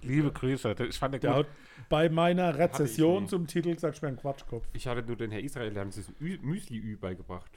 Liebe 0.02 0.30
Grüße. 0.30 0.76
Ich 0.88 0.98
fand 0.98 1.14
den 1.14 1.20
Der 1.22 1.30
gut. 1.32 1.46
hat 1.46 1.88
bei 1.88 2.08
meiner 2.10 2.56
Rezession 2.58 3.26
zum 3.26 3.46
Titel 3.46 3.72
gesagt, 3.74 3.94
ich 3.96 4.00
bin 4.02 4.10
ein 4.10 4.16
Quatschkopf. 4.18 4.68
Ich 4.74 4.86
hatte 4.86 5.02
nur 5.02 5.16
den 5.16 5.30
Herr 5.30 5.40
Israel, 5.40 5.72
der 5.72 5.86
das 5.86 6.12
Ü- 6.20 6.38
Müsli-Ü 6.42 6.98
beigebracht. 6.98 7.50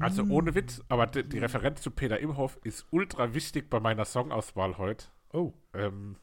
Also 0.00 0.24
ohne 0.24 0.54
Witz, 0.54 0.82
aber 0.88 1.06
die, 1.06 1.22
die 1.28 1.38
Referenz 1.38 1.82
zu 1.82 1.90
Peter 1.90 2.18
Imhoff 2.18 2.58
ist 2.64 2.86
ultra 2.90 3.34
wichtig 3.34 3.68
bei 3.68 3.78
meiner 3.80 4.06
Songauswahl 4.06 4.78
heute. 4.78 5.06
Oh, 5.34 5.52
Ähm, 5.74 6.16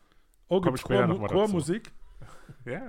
oh 0.52 0.62
Komm 0.62 0.76
gibt 0.76 0.86
Chor. 0.88 1.28
Chormusik. 1.30 1.92
ja, 2.66 2.82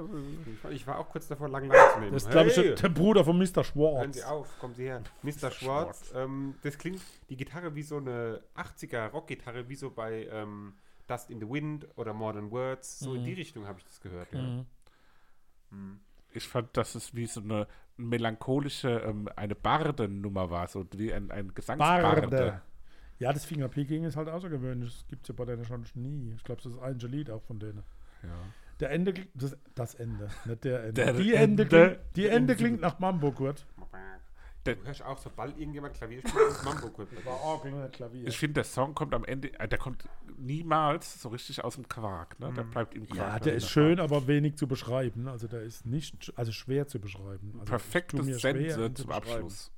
Ich 0.70 0.86
war, 0.86 0.98
auch 0.98 1.08
kurz 1.08 1.28
davor, 1.28 1.48
lang 1.48 1.68
lang 1.68 1.92
zu 1.94 2.00
nehmen. 2.00 2.12
Das 2.12 2.24
ist, 2.24 2.30
glaube 2.30 2.48
ich, 2.48 2.56
Hey! 2.56 2.64
der, 2.64 2.74
der 2.74 2.88
Bruder 2.88 3.24
von 3.24 3.38
Mr. 3.38 3.56
Hören 3.56 3.64
Schwartz. 3.64 4.16
Sie 4.16 4.24
auf, 4.24 4.58
kommen 4.58 4.74
Sie 4.74 4.84
her. 4.84 5.02
Mr. 5.22 5.50
Schwartz, 5.50 6.12
ähm, 6.14 6.54
das 6.62 6.76
klingt, 6.76 7.00
die 7.30 7.36
Gitarre 7.36 7.74
wie 7.74 7.82
so 7.82 7.98
eine 7.98 8.42
80er 8.56 9.08
Rockgitarre, 9.08 9.68
wie 9.68 9.76
so 9.76 9.90
bei 9.90 10.26
ähm, 10.30 10.74
Dust 11.06 11.30
in 11.30 11.40
the 11.40 11.48
Wind 11.48 11.86
oder 11.96 12.12
Modern 12.12 12.50
Words. 12.50 12.98
So 12.98 13.14
in 13.14 13.24
die 13.24 13.34
Richtung 13.34 13.66
habe 13.66 13.78
ich 13.78 13.84
das 13.84 14.00
gehört. 14.00 14.32
Ja. 14.32 14.40
Mhm. 14.42 14.66
Hm. 15.70 16.00
ich 16.34 16.46
fand, 16.46 16.76
dass 16.76 16.94
es 16.94 17.14
wie 17.14 17.24
so 17.24 17.40
eine 17.40 17.66
melancholische, 17.96 18.90
ähm, 19.06 19.28
eine 19.36 19.54
Bardennummer 19.54 20.50
war, 20.50 20.68
so 20.68 20.84
wie 20.92 21.12
ein, 21.12 21.30
ein 21.30 21.54
Gesangsbarde. 21.54 22.28
Barde. 22.28 22.62
Ja, 23.22 23.32
das 23.32 23.44
Fingerpicking 23.44 24.04
ist 24.04 24.16
halt 24.16 24.28
außergewöhnlich. 24.28 24.92
Das 24.94 25.08
gibt 25.08 25.22
es 25.22 25.28
ja 25.28 25.34
bei 25.36 25.44
denen 25.44 25.64
schon 25.64 25.84
nie. 25.94 26.32
Ich 26.36 26.42
glaube, 26.44 26.60
das 26.62 26.72
ist 26.72 26.78
das 26.78 26.84
einzige 26.84 27.12
Lied 27.16 27.30
auch 27.30 27.42
von 27.42 27.58
denen. 27.58 27.82
Ja. 28.22 28.28
Der 28.80 28.90
Ende, 28.90 29.12
klingt- 29.12 29.30
das, 29.34 29.56
das 29.74 29.94
Ende, 29.94 30.28
nicht 30.44 30.64
der 30.64 30.80
Ende. 30.80 30.92
Der 30.92 31.12
die 31.12 31.34
Ende, 31.34 31.62
Ende. 31.62 31.66
klingt, 31.66 32.16
die 32.16 32.26
Ende 32.26 32.56
klingt 32.56 32.80
nach 32.80 32.98
Mambo, 32.98 33.30
Kurt. 33.32 33.64
Der- 34.64 34.76
Du 34.76 34.84
hörst 34.86 35.02
auch, 35.04 35.18
sobald 35.18 35.58
irgendjemand 35.58 35.94
Klavier 35.94 36.20
spielt, 36.20 36.48
ist 36.50 36.64
Mambo 36.64 36.88
kurz. 36.90 37.08
Orgel, 37.26 37.72
nicht 37.72 37.92
Klavier. 37.94 38.28
Ich 38.28 38.38
finde, 38.38 38.54
der 38.54 38.64
Song 38.64 38.94
kommt 38.94 39.12
am 39.12 39.24
Ende, 39.24 39.52
äh, 39.58 39.66
der 39.66 39.78
kommt 39.78 40.04
niemals 40.38 41.20
so 41.20 41.30
richtig 41.30 41.62
aus 41.64 41.74
dem 41.74 41.88
Quark. 41.88 42.38
Ne? 42.38 42.52
Der 42.56 42.62
bleibt 42.62 42.94
im 42.94 43.06
Quark. 43.08 43.16
Ja, 43.18 43.38
der 43.40 43.54
ist 43.54 43.68
schön, 43.70 43.98
aber 43.98 44.26
wenig 44.28 44.56
zu 44.56 44.66
beschreiben. 44.68 45.26
Also 45.28 45.48
der 45.48 45.62
ist 45.62 45.84
nicht, 45.84 46.32
also 46.36 46.52
schwer 46.52 46.86
zu 46.86 47.00
beschreiben. 47.00 47.54
Also 47.58 47.64
Perfekte 47.70 48.16
es 48.16 48.20
tut 48.22 48.26
mir 48.32 48.38
schwer, 48.38 48.74
Sense 48.74 48.94
zum. 49.02 49.10
Abschluss. 49.12 49.72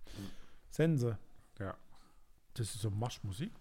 Sense. 0.70 1.18
Das 2.56 2.72
ist 2.72 2.82
so 2.82 2.90
Marschmusik. 2.90 3.52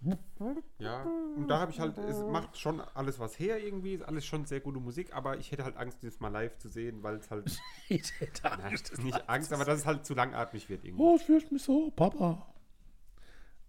Ja, 0.78 1.02
und 1.36 1.48
da 1.48 1.58
habe 1.58 1.72
ich 1.72 1.80
halt, 1.80 1.98
es 1.98 2.22
macht 2.22 2.56
schon 2.56 2.80
alles 2.80 3.18
was 3.18 3.36
her 3.40 3.58
irgendwie, 3.62 3.94
ist 3.94 4.02
alles 4.02 4.24
schon 4.24 4.46
sehr 4.46 4.60
gute 4.60 4.78
Musik, 4.78 5.12
aber 5.12 5.36
ich 5.36 5.50
hätte 5.50 5.64
halt 5.64 5.76
Angst, 5.76 5.98
das 6.02 6.20
mal 6.20 6.28
live 6.28 6.56
zu 6.58 6.68
sehen, 6.68 7.02
weil 7.02 7.16
es 7.16 7.28
halt, 7.28 7.60
Ich 7.88 8.20
hätte 8.20 8.42
nein, 8.44 8.78
nicht 9.02 9.28
Angst, 9.28 9.52
aber 9.52 9.64
dass 9.64 9.80
es 9.80 9.86
halt 9.86 10.06
zu 10.06 10.14
langatmig 10.14 10.68
wird 10.68 10.84
irgendwie. 10.84 11.02
Oh, 11.02 11.16
ich 11.16 11.24
fürchte 11.24 11.52
mich 11.52 11.64
so, 11.64 11.90
Papa. 11.90 12.46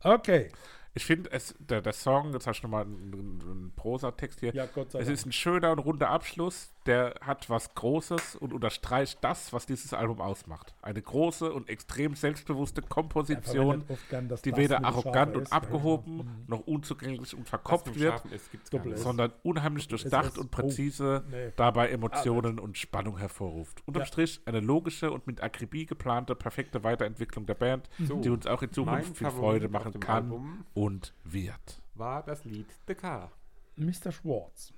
Okay. 0.01 0.51
Ich 0.93 1.05
finde, 1.05 1.32
es 1.32 1.55
der, 1.59 1.82
der 1.82 1.93
Song, 1.93 2.32
jetzt 2.32 2.45
hast 2.45 2.61
du 2.61 2.67
nochmal 2.67 2.86
einen, 2.86 3.41
einen, 3.41 3.73
Prosatext 3.76 4.39
hier. 4.39 4.53
Ja, 4.53 4.67
Gott 4.67 4.91
sei 4.91 4.99
Es 4.99 5.07
Dank. 5.07 5.17
ist 5.17 5.26
ein 5.26 5.32
schöner 5.32 5.71
und 5.71 5.80
runder 5.80 6.09
Abschluss, 6.09 6.74
der 6.86 7.15
hat 7.21 7.49
was 7.49 7.73
Großes 7.73 8.36
und 8.36 8.53
unterstreicht 8.53 9.19
das, 9.21 9.53
was 9.53 9.65
dieses 9.65 9.93
Album 9.93 10.21
ausmacht. 10.21 10.75
Eine 10.81 11.01
große 11.01 11.51
und 11.51 11.69
extrem 11.69 12.15
selbstbewusste 12.15 12.81
Komposition, 12.81 13.83
gern 14.09 14.31
die 14.43 14.55
weder 14.55 14.83
arrogant 14.86 15.36
und 15.36 15.49
ja, 15.49 15.55
abgehoben, 15.55 16.17
ja. 16.17 16.23
Mhm. 16.23 16.43
noch 16.47 16.59
unzugänglich 16.67 17.36
und 17.36 17.47
verkopft 17.49 17.95
wird. 17.99 18.23
S. 18.31 18.49
sondern 19.01 19.31
unheimlich 19.43 19.88
durchdacht 19.88 20.38
und 20.38 20.51
präzise 20.51 21.23
Oh, 21.25 21.29
nee. 21.31 21.51
dabei 21.55 21.89
Emotionen 21.89 22.59
und 22.59 22.77
Spannung 22.77 23.17
hervorruft. 23.17 23.81
Unterm 23.88 24.01
Ja. 24.01 24.07
Strich 24.07 24.41
eine 24.45 24.59
logische 24.59 25.11
und 25.11 25.27
mit 25.27 25.41
Akribie 25.41 25.86
geplante, 25.86 26.36
perfekte 26.36 26.83
Weiterentwicklung 26.83 27.45
der 27.45 27.55
Band, 27.55 27.89
So, 27.99 28.19
die 28.19 28.29
uns 28.29 28.47
auch 28.47 28.61
in 28.61 28.71
Zukunft 28.71 29.17
viel 29.17 29.29
Freude 29.29 29.69
machen 29.69 29.99
kann 29.99 30.25
Album 30.25 30.65
und 30.73 31.13
wird. 31.23 31.81
war 31.95 32.23
das 32.23 32.43
Lied 32.45 32.67
The 32.88 32.95
Car. 32.95 33.31
Mr. 33.77 34.11
Schwartz. 34.11 34.73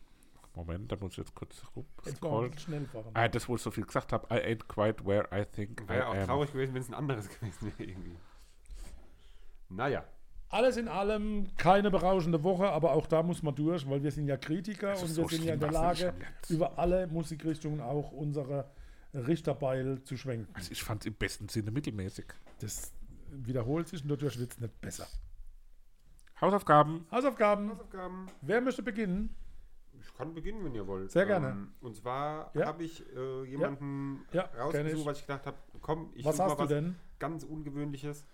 Moment, 0.57 0.91
da 0.91 0.97
muss 0.99 1.11
ich 1.13 1.17
jetzt 1.19 1.33
kurz 1.35 1.61
rumscrollen. 1.75 2.57
schnell 2.57 2.85
fahren. 2.85 3.11
Ah, 3.13 3.27
das, 3.27 3.47
wo 3.47 3.55
ich 3.55 3.61
so 3.61 3.71
viel 3.71 3.85
gesagt 3.85 4.11
habe, 4.11 4.27
I 4.33 4.39
ain't 4.39 4.67
quite 4.67 5.05
where 5.05 5.27
I 5.33 5.45
think 5.45 5.81
I 5.83 5.87
Wäre 5.89 6.07
auch 6.07 6.15
am. 6.15 6.25
traurig 6.25 6.51
gewesen, 6.51 6.73
wenn 6.73 6.81
es 6.81 6.89
ein 6.89 6.93
anderes 6.95 7.29
gewesen 7.39 7.71
wäre 7.77 7.89
irgendwie. 7.89 8.15
Naja, 9.69 10.03
Alles 10.49 10.77
in 10.77 10.87
allem 10.87 11.47
keine 11.57 11.91
berauschende 11.91 12.41
Woche, 12.43 12.69
aber 12.69 12.93
auch 12.93 13.05
da 13.07 13.21
muss 13.21 13.43
man 13.43 13.53
durch, 13.55 13.87
weil 13.89 14.01
wir 14.01 14.11
sind 14.11 14.27
ja 14.27 14.37
Kritiker 14.37 14.91
und 14.99 15.07
so 15.07 15.23
wir 15.29 15.37
sind 15.37 15.45
ja 15.45 15.53
in 15.55 15.59
der 15.59 15.71
Lage, 15.71 16.13
über 16.49 16.79
alle 16.79 17.07
Musikrichtungen 17.07 17.81
auch 17.81 18.11
unsere 18.13 18.69
Richterbeil 19.13 20.01
zu 20.03 20.15
schwenken. 20.17 20.47
Also 20.53 20.71
ich 20.71 20.83
fand 20.83 21.01
es 21.01 21.07
im 21.07 21.13
besten 21.15 21.49
Sinne 21.49 21.71
mittelmäßig. 21.71 22.25
Das 22.59 22.93
wiederholt 23.31 23.89
sich 23.89 24.01
und 24.03 24.09
dadurch 24.09 24.39
wird 24.39 24.53
es 24.53 24.59
nicht 24.59 24.79
besser. 24.81 25.07
Hausaufgaben. 26.39 27.05
Hausaufgaben. 27.11 27.71
Hausaufgaben. 27.71 28.27
Wer 28.41 28.61
möchte 28.61 28.83
beginnen? 28.83 29.35
Ich 30.07 30.13
kann 30.17 30.33
beginnen, 30.33 30.63
wenn 30.65 30.73
ihr 30.73 30.87
wollt. 30.87 31.11
Sehr 31.11 31.25
gerne. 31.25 31.49
Ähm, 31.49 31.71
und 31.81 31.95
zwar 31.95 32.51
Ja. 32.55 32.65
habe 32.67 32.83
ich 32.83 33.03
äh, 33.15 33.43
jemanden 33.45 34.25
Ja, 34.31 34.49
ich. 34.53 34.59
rausgesucht, 34.59 35.05
weil 35.05 35.13
ich 35.13 35.21
gedacht 35.21 35.45
habe, 35.45 35.57
komm, 35.81 36.11
ich 36.15 36.25
Was 36.25 36.39
hast 36.39 36.47
mal 36.49 36.55
du 36.55 36.61
was 36.63 36.67
denn? 36.69 36.95
ganz 37.19 37.43
Ungewöhnliches. 37.43 38.25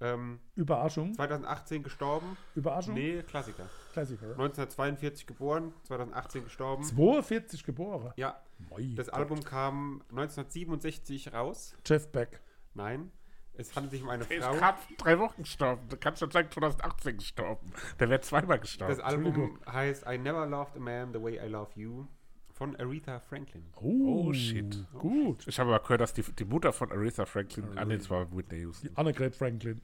Ähm, 0.00 0.40
Überraschung? 0.56 1.14
2018 1.14 1.82
gestorben. 1.84 2.36
Überraschung? 2.56 2.94
Nee, 2.94 3.22
Klassiker. 3.22 3.68
Klassiker. 3.92 4.30
1942 4.30 5.26
geboren, 5.28 5.72
2018 5.84 6.42
gestorben. 6.44 6.82
42 6.82 7.62
geboren. 7.64 8.12
Ja, 8.16 8.40
Mein 8.70 8.96
das 8.96 9.06
Gott. 9.06 9.14
Album 9.14 9.44
kam 9.44 10.02
1967 10.10 11.32
raus. 11.32 11.76
Jeff 11.86 12.08
Beck. 12.10 12.40
Nein. 12.74 13.12
Es 13.54 13.74
handelt 13.76 13.92
sich 13.92 14.02
um 14.02 14.08
eine 14.08 14.24
Der 14.24 14.38
ist 14.38 14.44
Frau. 14.44 14.54
gerade 14.54 14.78
vor 14.78 14.96
drei 14.96 15.18
Wochen 15.18 15.42
gestorben. 15.42 15.82
Du 15.88 15.96
kannst 15.96 16.20
schon 16.20 16.30
sagen, 16.30 16.50
2018 16.50 17.18
gestorben. 17.18 17.72
Der 18.00 18.08
wäre 18.08 18.20
zweimal 18.22 18.58
gestorben. 18.58 18.94
Das 18.96 19.04
Album 19.04 19.58
heißt 19.70 20.04
I 20.08 20.16
Never 20.18 20.46
Loved 20.46 20.76
a 20.76 20.80
Man 20.80 21.12
the 21.12 21.22
Way 21.22 21.36
I 21.44 21.48
Love 21.48 21.70
You 21.74 22.06
von 22.54 22.74
Aretha 22.76 23.20
Franklin. 23.20 23.64
Oh, 23.76 24.32
shit. 24.32 24.84
Gut. 24.94 25.46
Ich 25.46 25.58
habe 25.58 25.70
aber 25.74 25.82
gehört, 25.82 26.00
dass 26.00 26.14
die, 26.14 26.22
die 26.22 26.44
Mutter 26.44 26.72
von 26.72 26.90
Aretha 26.92 27.26
Franklin, 27.26 27.66
ah, 27.76 27.84
nee, 27.84 27.98
das 27.98 28.08
war 28.08 28.34
Whitney 28.34 28.60
Houston. 28.60 28.90
Annegret 28.96 29.34
Franklin. 29.36 29.80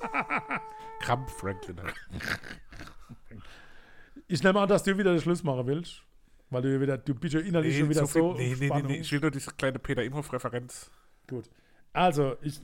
Kramp 1.00 1.28
Franklin. 1.30 1.80
Ich 4.26 4.42
nehme 4.42 4.60
an, 4.60 4.68
dass 4.68 4.82
du 4.84 4.96
wieder 4.96 5.12
den 5.12 5.20
Schluss 5.20 5.42
machen 5.42 5.66
willst. 5.66 6.02
Weil 6.50 6.62
du 6.62 6.80
wieder, 6.80 6.98
du 6.98 7.14
bist 7.14 7.34
ja 7.34 7.40
innerlich 7.40 7.78
schon 7.78 7.88
wieder 7.88 8.06
so. 8.06 8.34
viel- 8.34 8.56
nee, 8.56 8.56
nee, 8.58 8.70
nee, 8.74 8.82
nee, 8.82 8.96
ich 9.00 9.12
will 9.12 9.20
nur 9.20 9.30
diese 9.30 9.52
kleine 9.52 9.78
Peter 9.78 10.02
Imhoff-Referenz. 10.02 10.90
Gut. 11.28 11.48
Also, 11.92 12.36
ich, 12.42 12.60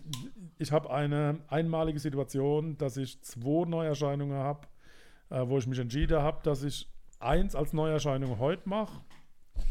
ich 0.58 0.72
habe 0.72 0.90
eine 0.90 1.40
einmalige 1.48 1.98
Situation, 1.98 2.78
dass 2.78 2.96
ich 2.96 3.20
zwei 3.22 3.68
Neuerscheinungen 3.68 4.38
habe, 4.38 4.66
äh, 5.30 5.46
wo 5.46 5.58
ich 5.58 5.66
mich 5.66 5.78
entschieden 5.78 6.22
habe, 6.22 6.40
dass 6.42 6.62
ich 6.62 6.88
eins 7.18 7.54
als 7.54 7.72
Neuerscheinung 7.72 8.38
heute 8.38 8.68
mache 8.68 9.00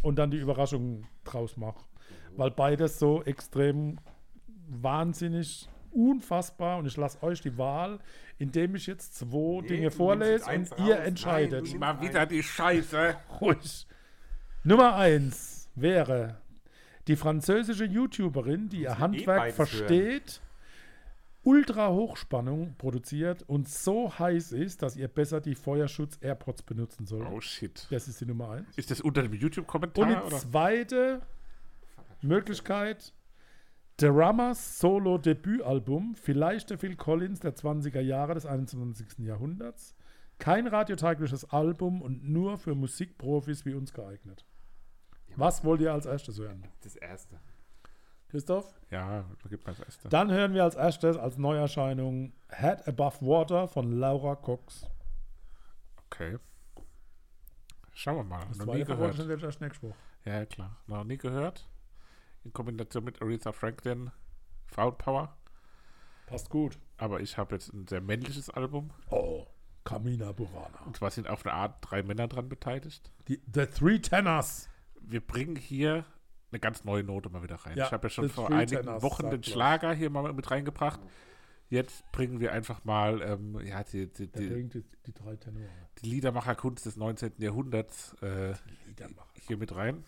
und 0.01 0.17
dann 0.17 0.31
die 0.31 0.37
Überraschung 0.37 1.05
draus 1.23 1.57
mache. 1.57 1.85
Weil 2.35 2.51
beides 2.51 2.99
so 2.99 3.23
extrem 3.23 3.97
wahnsinnig 4.67 5.69
unfassbar 5.91 6.77
und 6.77 6.85
ich 6.85 6.97
lasse 6.97 7.23
euch 7.23 7.39
die 7.39 7.57
Wahl, 7.57 7.99
indem 8.37 8.75
ich 8.75 8.87
jetzt 8.87 9.15
zwei 9.15 9.61
Nee, 9.61 9.67
Dinge 9.67 9.91
vorlese 9.91 10.45
und 10.45 10.51
ihr 10.51 10.71
raus. 10.71 10.77
Nein, 10.77 11.01
entscheidet. 11.07 11.61
nimmst 11.63 11.79
Mal 11.79 12.01
wieder 12.01 12.25
die 12.25 12.43
Scheiße. 12.43 13.15
Ruhig. 13.39 13.87
Nummer 14.63 14.95
eins 14.95 15.69
wäre 15.75 16.41
die 17.07 17.15
französische 17.15 17.85
YouTuberin, 17.85 18.69
die 18.69 18.81
ihr 18.81 18.89
eh 18.89 18.95
Handwerk 18.95 19.53
versteht, 19.53 20.41
ultra 21.43 21.89
Hochspannung 21.89 22.75
produziert 22.77 23.43
und 23.47 23.69
so 23.69 24.17
heiß 24.17 24.51
ist, 24.51 24.81
dass 24.81 24.95
ihr 24.95 25.07
besser 25.07 25.39
die 25.41 25.55
Feuerschutz 25.55 26.17
AirPods 26.21 26.63
benutzen 26.63 27.05
sollt. 27.05 27.27
Oh 27.31 27.39
shit. 27.39 27.87
Das 27.91 28.07
ist 28.07 28.19
die 28.21 28.25
Nummer 28.25 28.49
eins. 28.51 28.77
Ist 28.77 28.89
das 28.89 29.01
unter 29.01 29.21
dem 29.21 29.31
Und 29.31 29.39
YouTube-Kommentar? 29.41 30.07
die 30.07 30.27
oder? 30.27 30.37
zweite 30.37 31.21
Möglichkeit, 32.21 33.13
Dramas 33.97 34.79
Solo-Debütalbum, 34.79 36.15
vielleicht 36.15 36.69
der 36.71 36.77
Phil 36.79 36.95
Collins 36.95 37.39
der 37.39 37.55
20er 37.55 38.01
Jahre 38.01 38.33
des 38.33 38.45
21. 38.45 39.19
Jahrhunderts. 39.19 39.95
Kein 40.37 40.67
radiotaugliches 40.67 41.49
Album 41.51 42.01
und 42.01 42.27
nur 42.27 42.57
für 42.57 42.75
Musikprofis 42.75 43.65
wie 43.65 43.73
uns 43.73 43.93
geeignet. 43.93 44.45
Was 45.37 45.63
wollt 45.63 45.81
ihr 45.81 45.93
als 45.93 46.05
erstes 46.05 46.37
hören? 46.39 46.63
Das 46.81 46.95
erste. 46.95 47.39
Christoph? 48.29 48.73
Ja, 48.89 49.23
da 49.43 49.49
gibt 49.49 49.65
man 49.65 49.75
das 49.75 49.85
erste. 49.85 50.09
Dann 50.09 50.31
hören 50.31 50.53
wir 50.53 50.63
als 50.63 50.75
erstes 50.75 51.17
als 51.17 51.37
Neuerscheinung 51.37 52.33
Head 52.49 52.87
Above 52.87 53.21
Water 53.21 53.67
von 53.67 53.91
Laura 53.99 54.35
Cox. 54.35 54.89
Okay. 56.07 56.37
Schauen 57.93 58.17
wir 58.17 58.23
mal. 58.23 58.45
Das 58.49 58.57
Noch 58.57 58.67
war 58.67 58.75
nie 58.75 58.83
gehört. 58.83 59.15
schon 59.15 59.27
der 59.27 59.51
Schneckspruch. 59.51 59.95
Ja, 60.25 60.39
ja, 60.39 60.45
klar. 60.45 60.77
Noch 60.87 61.03
nie 61.03 61.17
gehört. 61.17 61.67
In 62.43 62.51
Kombination 62.51 63.03
mit 63.03 63.21
Aretha 63.21 63.51
Franklin, 63.51 64.11
Frauenpower. 64.67 65.35
Passt 66.27 66.49
gut. 66.49 66.77
Aber 66.97 67.19
ich 67.21 67.37
habe 67.37 67.55
jetzt 67.55 67.73
ein 67.73 67.87
sehr 67.87 68.01
männliches 68.01 68.49
Album. 68.49 68.91
Oh, 69.09 69.45
Kamina 69.83 70.31
Burana. 70.31 70.79
Und 70.85 70.97
zwar 70.97 71.11
sind 71.11 71.27
auf 71.29 71.45
eine 71.45 71.53
Art 71.55 71.77
drei 71.81 72.03
Männer 72.03 72.27
dran 72.27 72.49
beteiligt. 72.49 73.11
Die, 73.27 73.41
The 73.53 73.65
Three 73.67 73.99
Tenors. 73.99 74.67
Wir 75.07 75.21
bringen 75.21 75.55
hier 75.55 76.05
eine 76.51 76.59
ganz 76.59 76.83
neue 76.83 77.03
Note 77.03 77.29
mal 77.29 77.43
wieder 77.43 77.55
rein. 77.55 77.77
Ja, 77.77 77.85
ich 77.85 77.91
habe 77.91 78.05
ja 78.05 78.09
schon 78.09 78.29
vor 78.29 78.51
einigen 78.51 78.83
Tenors, 78.83 79.03
Wochen 79.03 79.29
den. 79.29 79.43
Schlager 79.43 79.93
hier 79.93 80.09
mal 80.09 80.31
mit 80.33 80.49
reingebracht. 80.49 80.99
Jetzt 81.69 82.09
bringen 82.11 82.39
wir 82.39 82.51
einfach 82.51 82.83
mal 82.85 83.21
ähm, 83.21 83.59
ja, 83.65 83.83
die, 83.83 84.07
die, 84.07 84.27
die, 84.27 84.69
die, 84.69 84.85
die 85.05 85.13
drei 85.13 85.35
Tenore. 85.35 85.67
die 86.01 86.09
Liedermacherkunst 86.09 86.85
des 86.85 86.95
19. 86.95 87.33
Jahrhunderts 87.39 88.13
äh, 88.21 88.53
hier 89.47 89.57
mit 89.57 89.75
rein. 89.75 90.05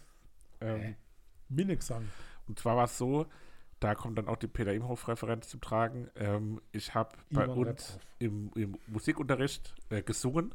Ähm, 0.62 0.96
Minnegesang. 1.50 2.08
Und 2.48 2.60
zwar 2.60 2.78
war 2.78 2.86
es 2.86 2.98
so, 2.98 3.26
da 3.80 3.96
kommt 3.96 4.18
dann 4.18 4.28
auch 4.28 4.38
die 4.38 4.48
Peter 4.48 4.74
Imhoff-Referenz 4.74 5.50
zum 5.50 5.62
Tragen. 5.62 6.10
Ähm, 6.16 6.62
ich 6.72 6.94
habe 6.94 7.16
bei 7.32 7.48
uns 7.48 8.00
im, 8.20 8.52
im 8.56 8.78
Musikunterricht 8.88 9.74
äh, 9.90 10.02
gesungen 10.02 10.54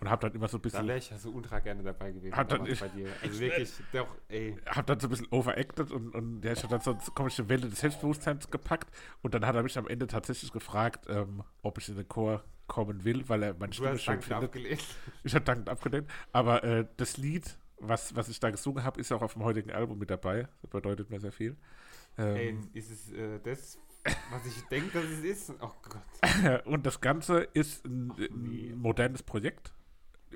und 0.00 0.10
habe 0.10 0.22
dann 0.28 0.34
immer 0.34 0.48
so 0.48 0.56
ein 0.58 0.62
Da 0.62 0.68
bisschen, 0.68 0.86
wäre 0.88 0.98
ich 0.98 1.12
also 1.12 1.30
ultra 1.30 1.58
gerne 1.60 1.82
dabei 1.82 2.12
gewesen. 2.12 2.34
Hat 2.36 2.50
dann 2.52 2.62
nicht- 2.62 2.80
bei 2.80 2.88
dir. 2.88 3.08
Also 3.22 3.40
wirklich, 3.40 3.72
doch, 3.92 4.08
ey. 4.28 4.56
habe 4.66 4.86
dann 4.86 5.00
so 5.00 5.06
ein 5.06 5.10
bisschen 5.10 5.28
overacted 5.30 5.90
und, 5.92 6.14
und 6.14 6.44
ja, 6.44 6.52
ich 6.52 6.62
habe 6.62 6.70
dann 6.72 6.80
so 6.80 6.92
eine 6.92 7.00
komische 7.14 7.48
Welle 7.48 7.68
des 7.68 7.80
Selbstbewusstseins 7.80 8.50
gepackt 8.50 8.88
und 9.22 9.34
dann 9.34 9.46
hat 9.46 9.54
er 9.54 9.62
mich 9.62 9.76
am 9.78 9.86
Ende 9.88 10.06
tatsächlich 10.06 10.52
gefragt, 10.52 11.06
ähm, 11.08 11.42
ob 11.62 11.78
ich 11.78 11.88
in 11.88 11.96
den 11.96 12.08
Chor 12.08 12.42
kommen 12.66 13.04
will, 13.04 13.28
weil 13.28 13.42
er 13.42 13.54
meine 13.54 13.72
Stimme 13.72 13.98
schön 13.98 14.20
findet. 14.22 14.44
aufgelegt. 14.50 14.84
Ich 15.24 15.34
habe 15.34 15.44
dankend 15.44 15.68
abgelehnt. 15.68 16.08
Aber 16.32 16.62
äh, 16.64 16.86
das 16.96 17.16
Lied, 17.16 17.58
was, 17.78 18.14
was 18.14 18.28
ich 18.28 18.38
da 18.40 18.50
gesungen 18.50 18.84
habe, 18.84 19.00
ist 19.00 19.10
auch 19.12 19.22
auf 19.22 19.32
dem 19.34 19.42
heutigen 19.42 19.70
Album 19.72 19.98
mit 19.98 20.08
dabei. 20.10 20.46
Das 20.62 20.70
bedeutet 20.70 21.10
mir 21.10 21.18
sehr 21.20 21.32
viel. 21.32 21.56
Ey, 22.16 22.50
Ähm, 22.50 22.68
ist 22.72 22.90
es 22.90 23.10
äh, 23.12 23.40
das, 23.42 23.78
was 24.30 24.46
ich 24.46 24.62
denke, 24.68 25.00
dass 25.00 25.10
es 25.10 25.24
ist? 25.24 25.50
Oh 25.60 25.70
Gott. 25.82 26.64
und 26.66 26.86
das 26.86 27.00
Ganze 27.00 27.40
ist 27.54 27.84
ein, 27.84 28.12
nee. 28.16 28.70
ein 28.70 28.78
modernes 28.78 29.22
Projekt, 29.22 29.72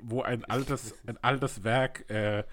wo 0.02 0.22
ein 0.22 0.44
altes, 0.44 0.94
ein 1.06 1.22
altes 1.22 1.64
Werk 1.64 2.08
äh, 2.10 2.44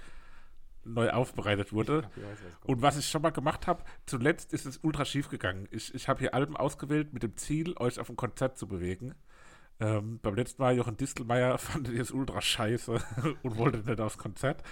neu 0.83 1.09
aufbereitet 1.09 1.73
wurde. 1.73 2.01
Glaub, 2.01 2.31
weiß, 2.31 2.39
was. 2.43 2.69
Und 2.69 2.81
was 2.81 2.97
ich 2.97 3.07
schon 3.07 3.21
mal 3.21 3.31
gemacht 3.31 3.67
habe, 3.67 3.83
zuletzt 4.05 4.53
ist 4.53 4.65
es 4.65 4.79
ultra 4.81 5.05
schief 5.05 5.29
gegangen. 5.29 5.67
Ich, 5.71 5.93
ich 5.93 6.07
habe 6.07 6.19
hier 6.19 6.33
Alben 6.33 6.57
ausgewählt 6.57 7.13
mit 7.13 7.23
dem 7.23 7.37
Ziel, 7.37 7.75
euch 7.77 7.99
auf 7.99 8.09
ein 8.09 8.15
Konzert 8.15 8.57
zu 8.57 8.67
bewegen. 8.67 9.15
Ähm, 9.81 10.19
beim 10.21 10.35
letzten 10.35 10.61
Mal, 10.61 10.75
Jochen 10.75 10.95
Distelmeier 10.95 11.57
fand 11.57 11.89
ihr 11.89 12.01
es 12.01 12.11
ultra 12.11 12.41
scheiße 12.41 12.99
und 13.43 13.57
wollte 13.57 13.79
nicht 13.79 13.99
aufs 13.99 14.17
Konzert. 14.17 14.63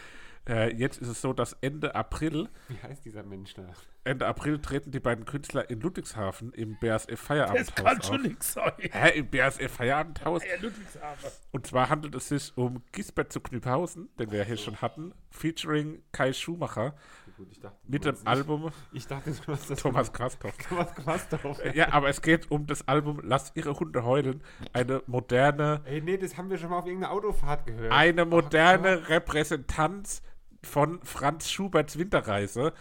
Äh, 0.47 0.73
jetzt 0.73 0.99
ist 0.99 1.09
es 1.09 1.21
so, 1.21 1.33
dass 1.33 1.53
Ende 1.61 1.95
April, 1.95 2.47
Wie 2.69 2.77
heißt 2.81 3.03
dieser 3.03 3.23
Mensch 3.23 3.53
da? 3.55 3.67
Ende 4.03 4.25
April 4.25 4.59
treten 4.59 4.89
die 4.89 4.99
beiden 4.99 5.25
Künstler 5.25 5.69
in 5.69 5.81
Ludwigshafen 5.81 6.53
im 6.53 6.77
BASF 6.79 7.07
Das 7.09 7.19
Feierabendhaus 7.19 7.75
kann 7.75 7.97
auf. 7.99 8.05
schon 8.05 8.21
nichts 8.21 8.53
sein. 8.53 8.71
Hä, 8.79 9.19
im 9.19 9.29
BASF 9.29 9.69
Feierabendhaus? 9.71 10.43
Ja, 10.43 10.55
Ludwigshafen. 10.61 11.29
Und 11.51 11.67
zwar 11.67 11.89
handelt 11.89 12.15
es 12.15 12.29
sich 12.29 12.55
um 12.57 12.81
Gisbert 12.93 13.33
zu 13.33 13.41
Knüpphausen, 13.41 14.09
den 14.17 14.31
wir 14.31 14.39
ja 14.39 14.45
hier 14.45 14.57
schon 14.57 14.81
hatten, 14.81 15.13
featuring 15.29 16.01
Kai 16.13 16.33
Schumacher 16.33 16.95
Gut, 17.39 17.47
ich 17.53 17.59
dachte, 17.61 17.77
mit 17.87 18.03
dem 18.03 18.17
Album 18.25 18.69
Ich 18.91 19.07
dachte, 19.07 19.31
du 19.31 19.53
hast 19.53 19.69
das 19.69 19.79
Thomas 19.79 20.11
Quasthoff. 20.11 20.57
Thomas 20.69 20.93
Quasthoff. 20.93 21.57
Äh, 21.63 21.71
Ja, 21.73 21.93
aber 21.93 22.09
es 22.09 22.21
geht 22.21 22.51
um 22.51 22.67
das 22.67 22.85
Album 22.89 23.21
Lass 23.23 23.53
ihre 23.55 23.79
Hunde 23.79 24.03
heulen. 24.03 24.43
Eine 24.73 25.01
moderne, 25.07 25.79
Ey, 25.85 26.01
nee, 26.01 26.17
das 26.17 26.35
haben 26.37 26.49
wir 26.49 26.57
schon 26.57 26.69
mal 26.69 26.79
auf 26.79 26.85
irgendeiner 26.85 27.13
Autofahrt 27.13 27.65
gehört. 27.65 27.93
eine 27.93 28.25
moderne 28.25 29.07
Repräsentanz 29.07 30.21
von 30.61 30.99
Franz 31.03 31.49
Schuberts 31.49 31.97
Winterreise 31.97 32.73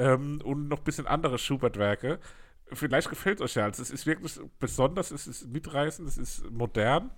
ähm, 0.00 0.40
und 0.42 0.66
noch 0.66 0.78
ein 0.78 0.84
bisschen 0.84 1.06
andere 1.06 1.38
Schubert-Werke. 1.38 2.18
Vielleicht 2.72 3.08
gefällt 3.08 3.38
es 3.38 3.44
euch 3.44 3.54
ja. 3.54 3.66
Also 3.66 3.82
es 3.82 3.92
ist 3.92 4.04
wirklich 4.04 4.40
besonders, 4.58 5.12
es 5.12 5.28
ist 5.28 5.46
mitreißend, 5.46 6.08
es 6.08 6.18
ist 6.18 6.50
modern. 6.50 7.12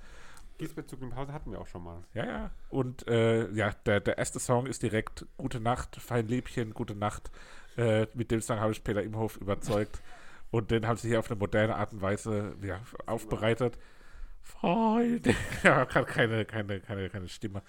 Gisbert 0.58 0.92
im 0.92 1.16
Hause 1.16 1.32
hatten 1.32 1.50
wir 1.50 1.60
auch 1.60 1.66
schon 1.66 1.84
mal. 1.84 2.02
Ja, 2.14 2.24
ja. 2.24 2.50
Und 2.70 3.06
äh, 3.08 3.50
ja, 3.52 3.72
der, 3.86 4.00
der 4.00 4.18
erste 4.18 4.38
Song 4.38 4.66
ist 4.66 4.82
direkt 4.82 5.26
Gute 5.36 5.60
Nacht, 5.60 5.96
fein 5.96 6.26
Liebchen, 6.28 6.74
Gute 6.74 6.94
Nacht. 6.94 7.30
Äh, 7.76 8.06
mit 8.14 8.30
dem 8.30 8.40
Song 8.40 8.60
habe 8.60 8.72
ich 8.72 8.84
Peter 8.84 9.02
Imhof 9.02 9.36
überzeugt. 9.36 10.00
Und 10.50 10.70
den 10.70 10.86
haben 10.86 10.96
sie 10.96 11.08
hier 11.08 11.18
auf 11.18 11.30
eine 11.30 11.38
moderne 11.38 11.74
Art 11.74 11.92
und 11.92 12.00
Weise 12.00 12.54
ja, 12.62 12.80
aufbereitet. 13.06 13.76
Freunde. 14.42 15.34
Ja, 15.64 15.84
keine, 15.84 16.44
keine, 16.44 16.80
keine, 16.80 17.10
keine 17.10 17.28
Stimme. 17.28 17.62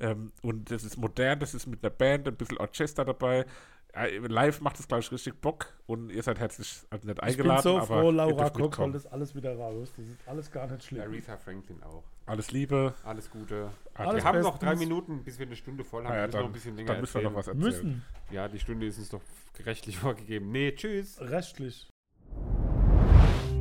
Ähm, 0.00 0.32
und 0.42 0.70
das 0.70 0.82
ist 0.84 0.96
modern, 0.96 1.38
das 1.40 1.54
ist 1.54 1.66
mit 1.66 1.84
einer 1.84 1.90
Band, 1.90 2.26
ein 2.26 2.36
bisschen 2.36 2.58
Orchester 2.58 3.04
dabei. 3.04 3.44
Äh, 3.92 4.18
live 4.18 4.60
macht 4.60 4.78
es, 4.78 4.86
glaube 4.86 5.00
ich, 5.02 5.10
richtig 5.10 5.40
Bock. 5.40 5.72
Und 5.86 6.10
ihr 6.10 6.22
seid 6.22 6.38
herzlich 6.38 6.82
also 6.90 7.06
nicht 7.08 7.18
Ich 7.18 7.22
eingeladen. 7.24 7.62
bin 7.62 7.72
so 7.72 7.76
aber 7.78 7.86
froh, 7.86 8.10
Laura 8.12 8.48
Cox 8.50 8.78
holt 8.78 8.94
das 8.94 9.06
alles 9.06 9.34
wieder 9.34 9.56
raus. 9.56 9.92
Das 9.96 10.06
ist 10.06 10.16
alles 10.26 10.50
gar 10.50 10.68
nicht 10.68 10.84
schlimm. 10.84 11.02
Aretha 11.02 11.36
Franklin 11.36 11.82
auch. 11.82 12.04
Alles 12.26 12.52
Liebe. 12.52 12.94
Alles 13.02 13.28
Gute. 13.28 13.70
Alles 13.94 14.14
wir 14.14 14.24
haben 14.24 14.40
noch 14.42 14.58
drei. 14.58 14.76
Minuten, 14.76 15.24
bis 15.24 15.38
wir 15.40 15.46
eine 15.46 15.56
Stunde 15.56 15.82
voll 15.82 16.04
haben. 16.04 16.14
Ja, 16.14 16.26
müssen 16.26 16.30
noch 16.32 16.38
dann, 16.40 16.44
ein 16.46 16.52
bisschen 16.52 16.76
länger 16.76 16.92
dann 16.92 17.00
müssen 17.00 17.14
wir 17.14 17.22
noch 17.22 17.34
was 17.34 17.48
erzählen. 17.48 17.66
erzählen. 17.66 17.86
Müssen. 17.88 18.04
Ja, 18.30 18.48
die 18.48 18.60
Stunde 18.60 18.86
ist 18.86 18.98
uns 18.98 19.08
doch 19.08 19.22
rechtlich 19.64 19.98
vorgegeben. 19.98 20.52
Nee, 20.52 20.72
tschüss. 20.72 21.20
Rechtlich. 21.20 21.88